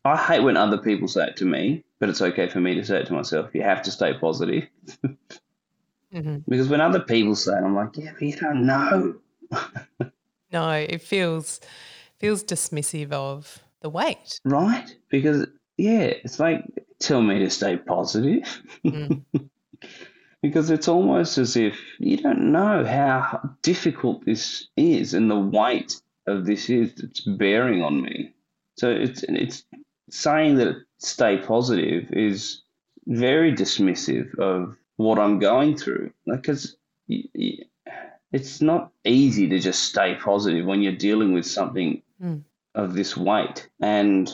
I 0.05 0.15
hate 0.15 0.43
when 0.43 0.55
other 0.55 0.77
people 0.77 1.09
say 1.09 1.27
it 1.27 1.37
to 1.37 1.45
me, 1.45 1.83
but 1.99 2.07
it's 2.07 2.21
okay 2.21 2.47
for 2.47 2.61
me 2.61 2.75
to 2.75 2.85
say 2.85 3.01
it 3.01 3.07
to 3.07 3.13
myself. 3.13 3.53
You 3.53 3.63
have 3.63 3.81
to 3.83 3.91
stay 3.91 4.13
positive. 4.13 4.69
hmm 6.13 6.37
Because 6.47 6.69
when 6.69 6.79
other 6.81 7.01
people 7.01 7.35
say 7.35 7.53
it, 7.53 7.63
I'm 7.63 7.75
like, 7.75 7.97
yeah, 7.97 8.11
but 8.13 8.21
you 8.21 8.37
don't 8.37 8.65
know. 8.65 9.15
No, 10.53 10.69
it 10.71 11.01
feels 11.01 11.61
feels 12.21 12.43
dismissive 12.43 13.11
of 13.11 13.59
the 13.81 13.89
weight. 13.89 14.39
Right? 14.45 14.95
Because, 15.09 15.47
yeah, 15.77 16.13
it's 16.23 16.39
like, 16.39 16.63
tell 16.99 17.21
me 17.21 17.39
to 17.39 17.49
stay 17.49 17.77
positive. 17.77 18.61
Mm. 18.85 19.23
because 20.43 20.69
it's 20.69 20.87
almost 20.87 21.37
as 21.37 21.57
if 21.57 21.79
you 21.99 22.17
don't 22.17 22.51
know 22.51 22.85
how 22.85 23.41
difficult 23.63 24.25
this 24.25 24.67
is 24.77 25.13
and 25.13 25.29
the 25.29 25.39
weight 25.39 25.99
of 26.27 26.45
this 26.45 26.69
is 26.69 26.93
that's 26.95 27.21
bearing 27.21 27.81
on 27.81 28.01
me. 28.01 28.33
So 28.77 28.89
it's, 28.89 29.23
it's 29.23 29.63
saying 30.11 30.57
that 30.57 30.75
stay 30.99 31.37
positive 31.37 32.05
is 32.11 32.61
very 33.07 33.51
dismissive 33.51 34.37
of 34.37 34.75
what 34.97 35.17
I'm 35.17 35.39
going 35.39 35.75
through. 35.75 36.11
Because 36.27 36.77
it's 38.31 38.61
not 38.61 38.91
easy 39.03 39.47
to 39.49 39.59
just 39.59 39.83
stay 39.83 40.15
positive 40.15 40.65
when 40.65 40.81
you're 40.81 40.93
dealing 40.93 41.33
with 41.33 41.45
something 41.45 42.01
Mm. 42.21 42.43
of 42.75 42.93
this 42.93 43.17
weight. 43.17 43.67
And 43.81 44.31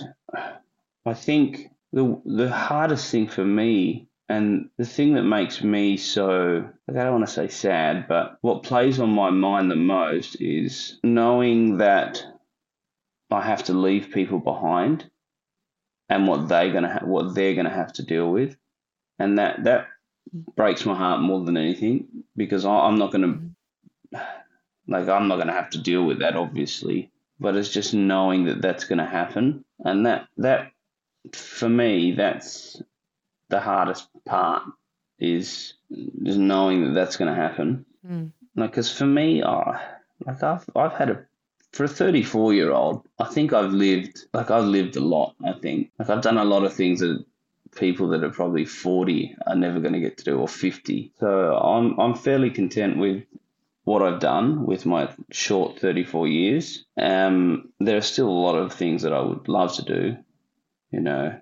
I 1.05 1.13
think 1.13 1.69
the 1.93 2.21
the 2.25 2.49
hardest 2.49 3.09
thing 3.09 3.27
for 3.27 3.45
me 3.45 4.09
and 4.29 4.69
the 4.77 4.85
thing 4.85 5.13
that 5.13 5.23
makes 5.23 5.63
me 5.63 5.95
so 5.97 6.69
I 6.89 6.91
don't 6.91 7.13
want 7.13 7.25
to 7.27 7.33
say 7.33 7.47
sad, 7.47 8.07
but 8.07 8.37
what 8.41 8.63
plays 8.63 8.99
on 8.99 9.09
my 9.09 9.29
mind 9.29 9.71
the 9.71 9.75
most 9.77 10.41
is 10.41 10.99
knowing 11.03 11.77
that 11.77 12.21
I 13.31 13.41
have 13.41 13.63
to 13.65 13.73
leave 13.73 14.11
people 14.11 14.39
behind 14.39 15.09
and 16.09 16.27
what 16.27 16.47
they're 16.49 16.71
gonna 16.73 16.93
ha- 16.93 17.05
what 17.05 17.35
they're 17.35 17.55
gonna 17.55 17.69
have 17.69 17.93
to 17.93 18.03
deal 18.03 18.29
with, 18.31 18.57
and 19.19 19.39
that 19.39 19.63
that 19.63 19.87
breaks 20.55 20.85
my 20.85 20.95
heart 20.95 21.21
more 21.21 21.43
than 21.45 21.57
anything 21.57 22.07
because 22.35 22.65
I, 22.65 22.71
I'm 22.71 22.97
not 22.97 23.11
gonna 23.11 23.39
like 24.87 25.07
I'm 25.07 25.27
not 25.27 25.37
gonna 25.37 25.53
have 25.53 25.69
to 25.71 25.81
deal 25.81 26.03
with 26.05 26.19
that 26.19 26.35
obviously, 26.35 27.11
but 27.39 27.55
it's 27.55 27.69
just 27.69 27.93
knowing 27.93 28.45
that 28.45 28.61
that's 28.61 28.85
gonna 28.85 29.09
happen, 29.09 29.65
and 29.79 30.05
that 30.05 30.27
that 30.37 30.71
for 31.33 31.69
me 31.69 32.13
that's 32.13 32.81
the 33.49 33.59
hardest 33.59 34.07
part 34.25 34.63
is 35.19 35.73
just 36.23 36.37
knowing 36.37 36.85
that 36.85 36.93
that's 36.93 37.17
gonna 37.17 37.35
happen. 37.35 37.85
Mm. 38.05 38.31
Like, 38.55 38.71
because 38.71 38.91
for 38.91 39.05
me, 39.05 39.43
I 39.43 39.81
like 40.25 40.41
I've 40.43 40.69
I've 40.75 40.93
had 40.93 41.09
a 41.09 41.25
for 41.73 41.83
a 41.83 41.87
34 41.87 42.53
year 42.53 42.71
old, 42.71 43.07
I 43.19 43.25
think 43.25 43.53
I've 43.53 43.71
lived 43.71 44.25
like 44.33 44.51
I've 44.51 44.65
lived 44.65 44.95
a 44.95 45.01
lot. 45.01 45.35
I 45.45 45.53
think 45.53 45.91
like 45.99 46.09
I've 46.09 46.21
done 46.21 46.37
a 46.37 46.45
lot 46.45 46.63
of 46.63 46.73
things 46.73 47.01
that 47.01 47.23
people 47.75 48.07
that 48.09 48.23
are 48.23 48.31
probably 48.31 48.65
40 48.65 49.35
are 49.45 49.55
never 49.55 49.79
going 49.79 49.93
to 49.93 49.99
get 49.99 50.17
to 50.17 50.23
do 50.23 50.39
or 50.39 50.47
50. 50.47 51.11
So 51.19 51.55
I'm 51.55 51.99
I'm 51.99 52.15
fairly 52.15 52.49
content 52.49 52.97
with 52.97 53.23
what 53.87 54.01
I've 54.01 54.19
done 54.19 54.65
with 54.65 54.85
my 54.85 55.09
short 55.31 55.79
34 55.79 56.27
years. 56.27 56.83
Um, 56.99 57.69
there 57.79 57.95
are 57.95 58.01
still 58.01 58.27
a 58.27 58.43
lot 58.47 58.55
of 58.55 58.73
things 58.73 59.03
that 59.03 59.13
I 59.13 59.21
would 59.21 59.47
love 59.47 59.77
to 59.77 59.81
do. 59.81 60.17
You 60.91 60.99
know, 60.99 61.39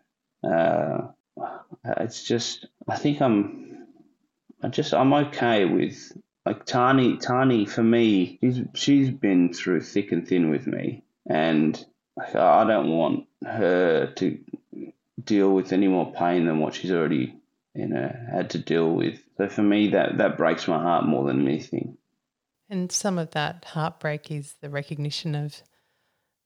uh, 0.48 1.08
it's 1.98 2.24
just 2.24 2.68
I 2.88 2.98
think 2.98 3.20
I'm 3.20 3.88
I 4.62 4.68
just 4.68 4.94
I'm 4.94 5.12
okay 5.14 5.66
with 5.66 6.16
like 6.46 6.66
Tani, 6.66 7.18
Tani 7.18 7.66
for 7.66 7.82
me, 7.82 8.38
she's 8.40 8.62
she's 8.76 9.10
been 9.10 9.52
through 9.52 9.82
thick 9.82 10.12
and 10.12 10.28
thin 10.28 10.52
with 10.52 10.68
me, 10.68 11.04
and 11.28 11.84
I 12.16 12.64
don't 12.64 12.92
want 12.92 13.26
her 13.44 14.14
to 14.18 14.40
deal 15.24 15.52
with 15.52 15.74
any 15.74 15.88
more 15.88 16.14
pain 16.14 16.46
than 16.46 16.60
what 16.60 16.76
she's 16.76 16.92
already 16.92 17.40
you 17.74 17.88
know 17.88 18.16
had 18.32 18.52
to 18.52 18.60
deal 18.60 18.92
with. 18.92 19.20
So 19.38 19.50
for 19.50 19.64
me, 19.64 19.90
that 19.90 20.20
that 20.20 20.38
breaks 20.38 20.68
my 20.68 20.78
heart 20.78 21.08
more 21.08 21.26
than 21.26 21.42
anything. 21.48 21.98
And 22.76 22.92
some 22.92 23.18
of 23.18 23.32
that 23.32 23.64
heartbreak 23.64 24.30
is 24.30 24.56
the 24.60 24.70
recognition 24.70 25.34
of 25.34 25.64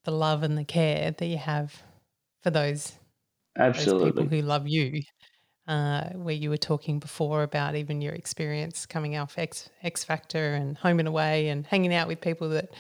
the 0.03 0.11
love 0.11 0.43
and 0.43 0.55
the 0.55 0.63
care 0.63 1.09
that 1.09 1.25
you 1.25 1.39
have 1.39 1.82
for 2.43 2.51
those 2.51 2.93
those 3.73 3.95
people 3.95 4.27
Absolutely, 4.27 4.27
who 4.27 4.41
love 4.43 4.67
you. 4.67 5.01
Uh, 5.67 6.09
where 6.11 6.36
you 6.36 6.51
were 6.51 6.57
talking 6.57 6.99
before 6.99 7.41
about 7.41 7.75
even 7.75 7.99
your 7.99 8.13
experience 8.13 8.86
coming 8.86 9.17
off 9.17 9.39
X 9.39 9.71
X 9.82 10.03
Factor 10.03 10.53
and 10.53 10.77
home 10.77 10.99
and 10.99 11.07
away 11.07 11.49
and 11.49 11.65
hanging 11.65 11.95
out 11.95 12.07
with 12.07 12.21
people 12.21 12.49
that 12.49 12.75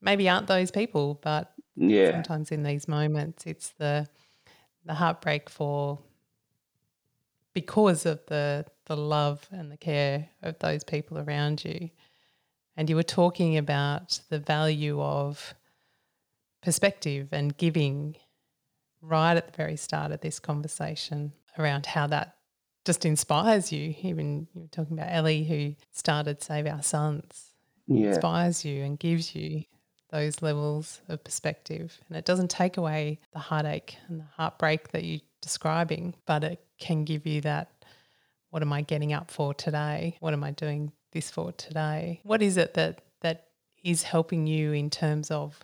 maybe 0.00 0.28
aren't 0.28 0.48
those 0.48 0.72
people, 0.72 1.20
but 1.22 1.52
yeah, 1.76 2.10
sometimes 2.10 2.50
in 2.50 2.64
these 2.64 2.88
moments 2.88 3.46
it's 3.46 3.70
the 3.78 4.08
the 4.84 4.94
heartbreak 4.94 5.48
for 5.48 6.00
because 7.54 8.06
of 8.06 8.26
the 8.26 8.66
the 8.86 8.96
love 8.96 9.46
and 9.52 9.70
the 9.70 9.76
care 9.76 10.30
of 10.42 10.58
those 10.58 10.82
people 10.82 11.16
around 11.16 11.64
you. 11.64 11.90
And 12.78 12.88
you 12.88 12.94
were 12.94 13.02
talking 13.02 13.56
about 13.56 14.20
the 14.30 14.38
value 14.38 15.02
of 15.02 15.52
perspective 16.62 17.30
and 17.32 17.56
giving 17.56 18.14
right 19.02 19.36
at 19.36 19.48
the 19.48 19.56
very 19.56 19.74
start 19.74 20.12
of 20.12 20.20
this 20.20 20.38
conversation 20.38 21.32
around 21.58 21.86
how 21.86 22.06
that 22.06 22.36
just 22.84 23.04
inspires 23.04 23.72
you. 23.72 23.96
Even 24.02 24.46
you 24.54 24.62
were 24.62 24.68
talking 24.68 24.96
about 24.96 25.12
Ellie 25.12 25.42
who 25.42 25.74
started 25.90 26.40
Save 26.40 26.68
Our 26.68 26.80
Sons 26.80 27.50
yeah, 27.88 28.10
inspires 28.10 28.64
you 28.64 28.84
and 28.84 28.96
gives 28.96 29.34
you 29.34 29.64
those 30.10 30.40
levels 30.40 31.00
of 31.08 31.24
perspective. 31.24 31.98
And 32.08 32.16
it 32.16 32.24
doesn't 32.24 32.48
take 32.48 32.76
away 32.76 33.18
the 33.32 33.40
heartache 33.40 33.96
and 34.06 34.20
the 34.20 34.26
heartbreak 34.36 34.92
that 34.92 35.02
you're 35.02 35.20
describing, 35.42 36.14
but 36.26 36.44
it 36.44 36.64
can 36.78 37.04
give 37.04 37.26
you 37.26 37.40
that 37.40 37.72
what 38.50 38.62
am 38.62 38.72
I 38.72 38.82
getting 38.82 39.12
up 39.12 39.32
for 39.32 39.52
today? 39.52 40.16
What 40.20 40.32
am 40.32 40.44
I 40.44 40.52
doing 40.52 40.92
this 41.12 41.30
for 41.30 41.52
today? 41.52 42.20
What 42.22 42.42
is 42.42 42.56
it 42.56 42.74
that 42.74 43.02
that 43.20 43.46
is 43.84 44.02
helping 44.02 44.46
you 44.46 44.72
in 44.72 44.90
terms 44.90 45.30
of 45.30 45.58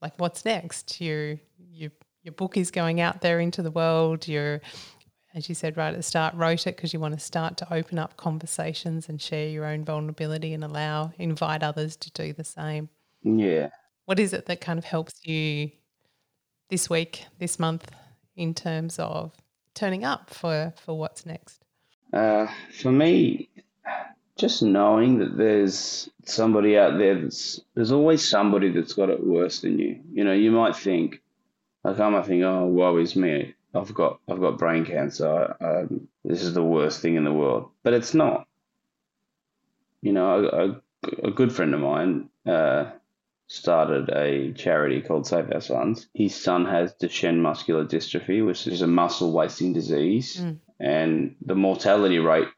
like 0.00 0.12
what's 0.18 0.44
next? 0.44 1.00
Your 1.00 1.36
your 1.70 1.90
your 2.22 2.32
book 2.32 2.56
is 2.56 2.70
going 2.70 3.00
out 3.00 3.20
there 3.20 3.40
into 3.40 3.62
the 3.62 3.70
world. 3.70 4.28
You're 4.28 4.60
as 5.34 5.48
you 5.48 5.54
said 5.54 5.76
right 5.76 5.90
at 5.90 5.96
the 5.96 6.02
start, 6.02 6.34
wrote 6.34 6.66
it 6.66 6.76
because 6.76 6.92
you 6.92 7.00
want 7.00 7.14
to 7.14 7.20
start 7.20 7.56
to 7.58 7.72
open 7.72 7.98
up 7.98 8.16
conversations 8.16 9.08
and 9.08 9.20
share 9.20 9.48
your 9.48 9.64
own 9.64 9.84
vulnerability 9.84 10.52
and 10.52 10.62
allow, 10.62 11.12
invite 11.18 11.62
others 11.62 11.96
to 11.96 12.10
do 12.12 12.32
the 12.32 12.44
same. 12.44 12.88
yeah. 13.22 13.70
What 14.04 14.18
is 14.18 14.32
it 14.32 14.46
that 14.46 14.60
kind 14.60 14.78
of 14.78 14.84
helps 14.84 15.24
you 15.24 15.70
this 16.68 16.90
week, 16.90 17.24
this 17.38 17.58
month, 17.58 17.88
in 18.36 18.52
terms 18.52 18.98
of 18.98 19.32
turning 19.74 20.04
up 20.04 20.28
for, 20.34 20.74
for 20.84 20.98
what's 20.98 21.24
next? 21.24 21.64
Uh, 22.12 22.48
for 22.80 22.90
me, 22.92 23.48
just 24.36 24.62
knowing 24.62 25.18
that 25.18 25.36
there's 25.36 26.08
somebody 26.24 26.78
out 26.78 26.98
there 26.98 27.20
that's 27.20 27.60
there's 27.74 27.92
always 27.92 28.28
somebody 28.28 28.70
that's 28.70 28.94
got 28.94 29.10
it 29.10 29.24
worse 29.24 29.60
than 29.60 29.78
you. 29.78 30.00
You 30.12 30.24
know, 30.24 30.32
you 30.32 30.50
might 30.50 30.76
think, 30.76 31.20
like 31.84 32.00
I 32.00 32.08
might 32.08 32.26
think, 32.26 32.42
oh, 32.42 32.66
woe 32.66 32.96
is 32.98 33.16
me. 33.16 33.54
I've 33.74 33.94
got 33.94 34.20
I've 34.28 34.40
got 34.40 34.58
brain 34.58 34.84
cancer. 34.84 35.56
Um, 35.60 36.08
this 36.24 36.42
is 36.42 36.54
the 36.54 36.62
worst 36.62 37.00
thing 37.00 37.16
in 37.16 37.24
the 37.24 37.32
world, 37.32 37.70
but 37.82 37.94
it's 37.94 38.14
not. 38.14 38.46
You 40.00 40.12
know, 40.12 40.44
a, 40.44 40.68
a, 40.68 41.28
a 41.28 41.30
good 41.30 41.52
friend 41.52 41.74
of 41.74 41.80
mine 41.80 42.28
uh, 42.44 42.90
started 43.46 44.08
a 44.10 44.52
charity 44.52 45.00
called 45.00 45.26
Save 45.26 45.52
Our 45.52 45.60
Sons. 45.60 46.08
His 46.12 46.34
son 46.34 46.64
has 46.64 46.94
Duchenne 46.94 47.38
muscular 47.38 47.84
dystrophy, 47.84 48.44
which 48.44 48.66
is 48.66 48.82
a 48.82 48.86
muscle 48.86 49.32
wasting 49.32 49.72
disease, 49.72 50.38
mm. 50.38 50.58
and 50.80 51.36
the 51.40 51.54
mortality 51.54 52.18
rate 52.18 52.48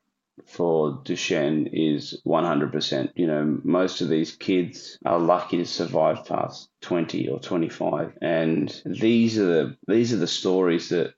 for 0.46 0.98
Duchenne 1.04 1.68
is 1.72 2.20
100%. 2.26 3.12
You 3.14 3.26
know, 3.26 3.60
most 3.62 4.00
of 4.00 4.08
these 4.08 4.34
kids 4.34 4.98
are 5.04 5.18
lucky 5.18 5.58
to 5.58 5.66
survive 5.66 6.24
past 6.26 6.70
20 6.82 7.28
or 7.28 7.38
25 7.38 8.18
and 8.20 8.82
these 8.84 9.38
are 9.38 9.46
the 9.46 9.76
these 9.86 10.12
are 10.12 10.18
the 10.18 10.26
stories 10.26 10.88
that 10.90 11.14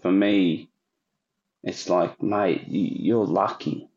for 0.00 0.10
me 0.10 0.68
it's 1.62 1.88
like 1.88 2.22
mate 2.22 2.64
you're 2.66 3.26
lucky. 3.26 3.88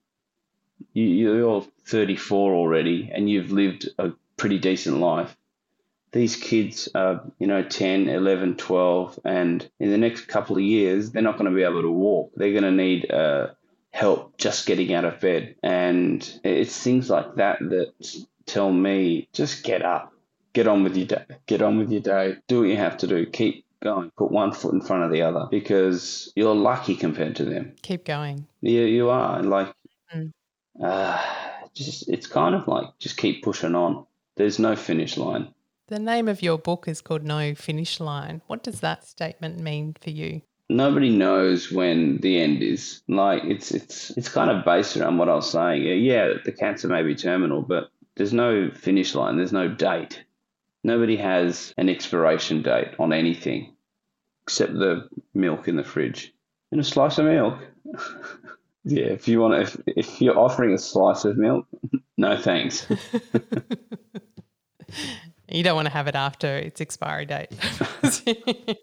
You're 0.93 1.66
34 1.86 2.54
already 2.54 3.12
and 3.14 3.30
you've 3.30 3.52
lived 3.52 3.89
a 3.97 4.12
pretty 4.38 4.60
decent 4.60 4.97
life 4.97 5.36
these 6.12 6.36
kids 6.36 6.89
are, 6.95 7.22
you 7.38 7.47
know, 7.47 7.64
10, 7.64 8.10
11, 8.10 8.57
12, 8.57 9.20
and 9.26 9.70
in 9.80 9.91
the 9.91 9.97
next 9.97 10.28
couple 10.28 10.55
of 10.55 10.62
years, 10.62 11.12
they're 11.12 11.22
not 11.22 11.38
going 11.38 11.49
to 11.49 11.55
be 11.55 11.64
able 11.64 11.82
to 11.82 11.91
walk. 11.91 12.32
They're 12.36 12.51
going 12.51 12.64
to 12.64 12.72
need 12.72 13.12
uh, 13.12 13.49
help 13.91 14.38
just 14.38 14.66
getting 14.66 14.93
out 14.93 15.05
of 15.05 15.20
bed. 15.20 15.55
And 15.62 16.39
it's 16.43 16.82
things 16.82 17.10
like 17.10 17.36
that 17.36 17.60
that 17.60 18.26
tell 18.45 18.72
me 18.72 19.28
just 19.34 19.64
get 19.64 19.84
up, 19.84 20.14
get 20.53 20.68
on 20.68 20.84
with 20.84 20.97
your 20.97 21.07
day, 21.07 21.26
get 21.45 21.62
on 21.62 21.78
with 21.78 21.91
your 21.91 22.01
day, 22.01 22.38
do 22.47 22.62
what 22.62 22.70
you 22.70 22.78
have 22.78 22.97
to 22.97 23.07
do, 23.07 23.26
keep 23.26 23.66
going, 23.82 24.12
put 24.18 24.32
one 24.32 24.51
foot 24.51 24.74
in 24.74 24.82
front 24.82 25.03
of 25.03 25.12
the 25.12 25.22
other 25.22 25.47
because 25.49 26.32
you're 26.36 26.55
lucky 26.55 26.95
compared 26.95 27.36
to 27.38 27.45
them. 27.45 27.76
Keep 27.82 28.05
going. 28.05 28.47
Yeah, 28.62 28.82
you 28.82 29.10
are. 29.10 29.41
Like, 29.43 29.74
mm. 30.14 30.32
uh, 30.84 31.24
just 31.76 32.10
it's 32.10 32.28
kind 32.28 32.55
of 32.55 32.68
like 32.68 32.88
just 32.99 33.18
keep 33.18 33.43
pushing 33.43 33.76
on. 33.76 34.05
There's 34.36 34.60
no 34.60 34.76
finish 34.76 35.18
line. 35.18 35.53
The 35.90 35.98
name 35.98 36.28
of 36.28 36.44
your 36.44 36.60
book 36.60 36.88
is 36.88 37.02
called 37.02 37.24
No 37.24 37.56
Finish 37.56 38.00
Line. 38.00 38.44
What 38.46 38.62
does 38.62 38.80
that 38.82 39.08
statement 39.08 39.60
mean 39.60 39.96
for 40.00 40.12
you? 40.12 40.44
Nobody 40.70 41.10
knows 41.10 41.72
when 41.72 42.18
the 42.18 42.40
end 42.40 42.62
is. 42.62 43.02
Like 43.08 43.44
it's 43.44 43.72
it's 43.72 44.12
it's 44.12 44.30
kind 44.30 44.52
of 44.52 44.64
based 44.64 44.96
around 44.96 45.18
what 45.18 45.30
I 45.30 45.34
was 45.34 45.50
saying. 45.50 45.82
Yeah, 46.04 46.34
the 46.46 46.52
cancer 46.52 46.88
may 46.88 47.02
be 47.02 47.16
terminal, 47.16 47.64
but 47.64 47.90
there's 48.16 48.34
no 48.34 48.70
finish 48.70 49.16
line. 49.16 49.38
There's 49.38 49.52
no 49.52 49.68
date. 49.68 50.24
Nobody 50.84 51.16
has 51.16 51.74
an 51.76 51.90
expiration 51.90 52.62
date 52.62 52.90
on 53.00 53.12
anything 53.12 53.76
except 54.44 54.74
the 54.74 55.10
milk 55.34 55.68
in 55.68 55.76
the 55.76 55.84
fridge 55.84 56.36
and 56.72 56.80
a 56.80 56.84
slice 56.84 57.18
of 57.18 57.26
milk. 57.26 57.58
yeah, 58.84 59.06
if 59.06 59.28
you 59.28 59.42
want, 59.42 59.56
to, 59.56 59.62
if 59.62 59.82
if 59.88 60.22
you're 60.22 60.38
offering 60.38 60.72
a 60.72 60.78
slice 60.78 61.26
of 61.26 61.36
milk, 61.36 61.66
no 62.18 62.38
thanks. 62.38 62.86
You 65.52 65.64
don't 65.64 65.76
want 65.76 65.88
to 65.88 65.93
have 65.93 66.08
it 66.08 66.16
after 66.16 66.47
its 66.58 66.80
expiry 66.80 67.26
date. 67.26 67.50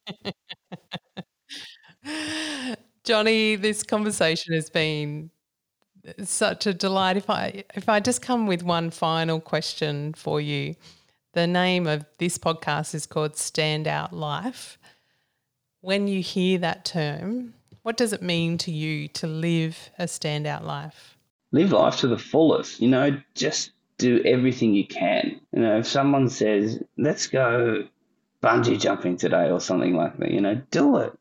Johnny, 3.05 3.55
this 3.57 3.83
conversation 3.85 4.53
has 4.55 4.69
been 4.69 5.31
uh, 6.07 6.25
such 6.25 6.67
a 6.67 6.75
delight. 6.75 7.17
If 7.17 7.31
I 7.31 7.65
if 7.75 7.89
I 7.89 8.01
just 8.01 8.21
come 8.21 8.47
with 8.49 8.65
one 8.65 8.91
final 8.91 9.41
question 9.41 10.13
for 10.15 10.41
you, 10.41 10.75
the 11.35 11.47
name 11.47 11.87
of 11.87 12.05
this 12.19 12.37
podcast 12.37 12.95
is 12.95 13.07
called 13.07 13.35
Standout 13.35 14.11
Life. 14.13 14.79
When 15.83 16.09
you 16.09 16.21
hear 16.21 16.59
that 16.59 16.85
term, 16.85 17.55
what 17.83 17.97
does 17.97 18.13
it 18.13 18.23
mean 18.23 18.59
to 18.59 18.73
you 18.73 19.07
to 19.09 19.29
live 19.29 19.91
a 20.01 20.07
standout 20.07 20.65
life? 20.65 21.17
Live 21.53 21.71
life 21.71 21.99
to 21.99 22.09
the 22.09 22.19
fullest. 22.19 22.81
You 22.81 22.89
know, 22.89 23.23
just 23.35 23.71
do 23.99 24.23
everything 24.25 24.75
you 24.75 24.87
can. 24.87 25.41
You 25.53 25.63
know, 25.63 25.79
if 25.79 25.87
someone 25.87 26.29
says, 26.29 26.83
let's 26.97 27.27
go 27.27 27.85
bungee 28.43 28.81
jumping 28.81 29.17
today 29.17 29.51
or 29.51 29.61
something 29.61 29.95
like 29.95 30.19
that, 30.19 30.31
you 30.31 30.41
know, 30.41 30.61
do 30.71 30.99
it. 30.99 31.13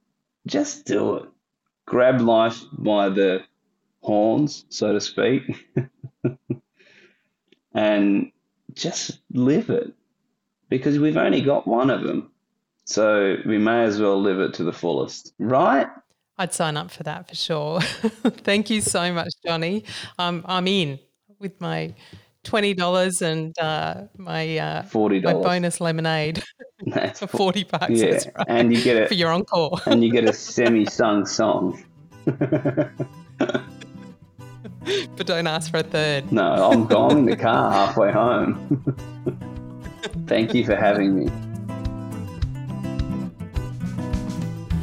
Just 0.46 0.86
do 0.86 1.16
it. 1.16 1.30
Grab 1.86 2.22
life 2.22 2.62
by 2.74 3.10
the 3.10 3.42
horns, 4.02 4.66
so 4.70 4.94
to 4.94 5.02
speak, 5.02 5.44
and 7.74 8.32
just 8.74 9.20
live 9.32 9.70
it. 9.70 9.94
Because 10.70 11.00
we've 11.00 11.18
only 11.18 11.42
got 11.42 11.68
one 11.68 11.90
of 11.90 12.04
them. 12.04 12.32
So 12.86 13.38
we 13.46 13.58
may 13.58 13.84
as 13.84 14.00
well 14.00 14.20
live 14.20 14.40
it 14.40 14.56
to 14.56 14.64
the 14.64 14.74
fullest, 14.74 15.34
right? 15.40 15.88
I'd 16.38 16.54
sign 16.54 16.76
up 16.78 16.92
for 16.92 17.04
that 17.04 17.28
for 17.28 17.36
sure. 17.36 17.82
Thank 17.82 18.70
you 18.70 18.82
so 18.82 19.12
much, 19.14 19.34
Johnny. 19.46 19.86
Um, 20.20 20.44
I'm 20.48 20.68
in 20.68 21.00
with 21.40 21.60
my 21.62 21.94
twenty 22.46 22.74
dollars 22.74 23.22
and 23.22 23.58
uh, 23.60 24.04
my 24.18 24.58
uh, 24.58 24.84
forty 24.84 25.20
my 25.20 25.34
bonus 25.34 25.82
lemonade 25.82 26.42
for 27.16 27.28
forty 27.28 27.64
bucks. 27.66 27.90
Yeah, 27.90 28.12
right. 28.14 28.46
and 28.48 28.74
you 28.74 28.82
get 28.82 28.96
it 28.96 29.10
for 29.10 29.16
your 29.16 29.32
encore, 29.32 29.80
and 29.86 30.04
you 30.04 30.12
get 30.12 30.24
a 30.24 30.34
semi-sung 30.34 31.26
song. 31.26 31.84
but 32.26 32.92
don't 35.26 35.48
ask 35.48 35.70
for 35.72 35.78
a 35.78 35.84
third. 35.84 36.32
No, 36.32 36.70
I'm 36.72 36.86
going 36.88 37.18
in 37.20 37.26
the 37.26 37.36
car 37.36 37.72
halfway 37.72 38.12
home. 38.12 38.96
Thank 40.28 40.54
you 40.54 40.64
for 40.66 40.76
having 40.76 41.16
me. 41.16 41.32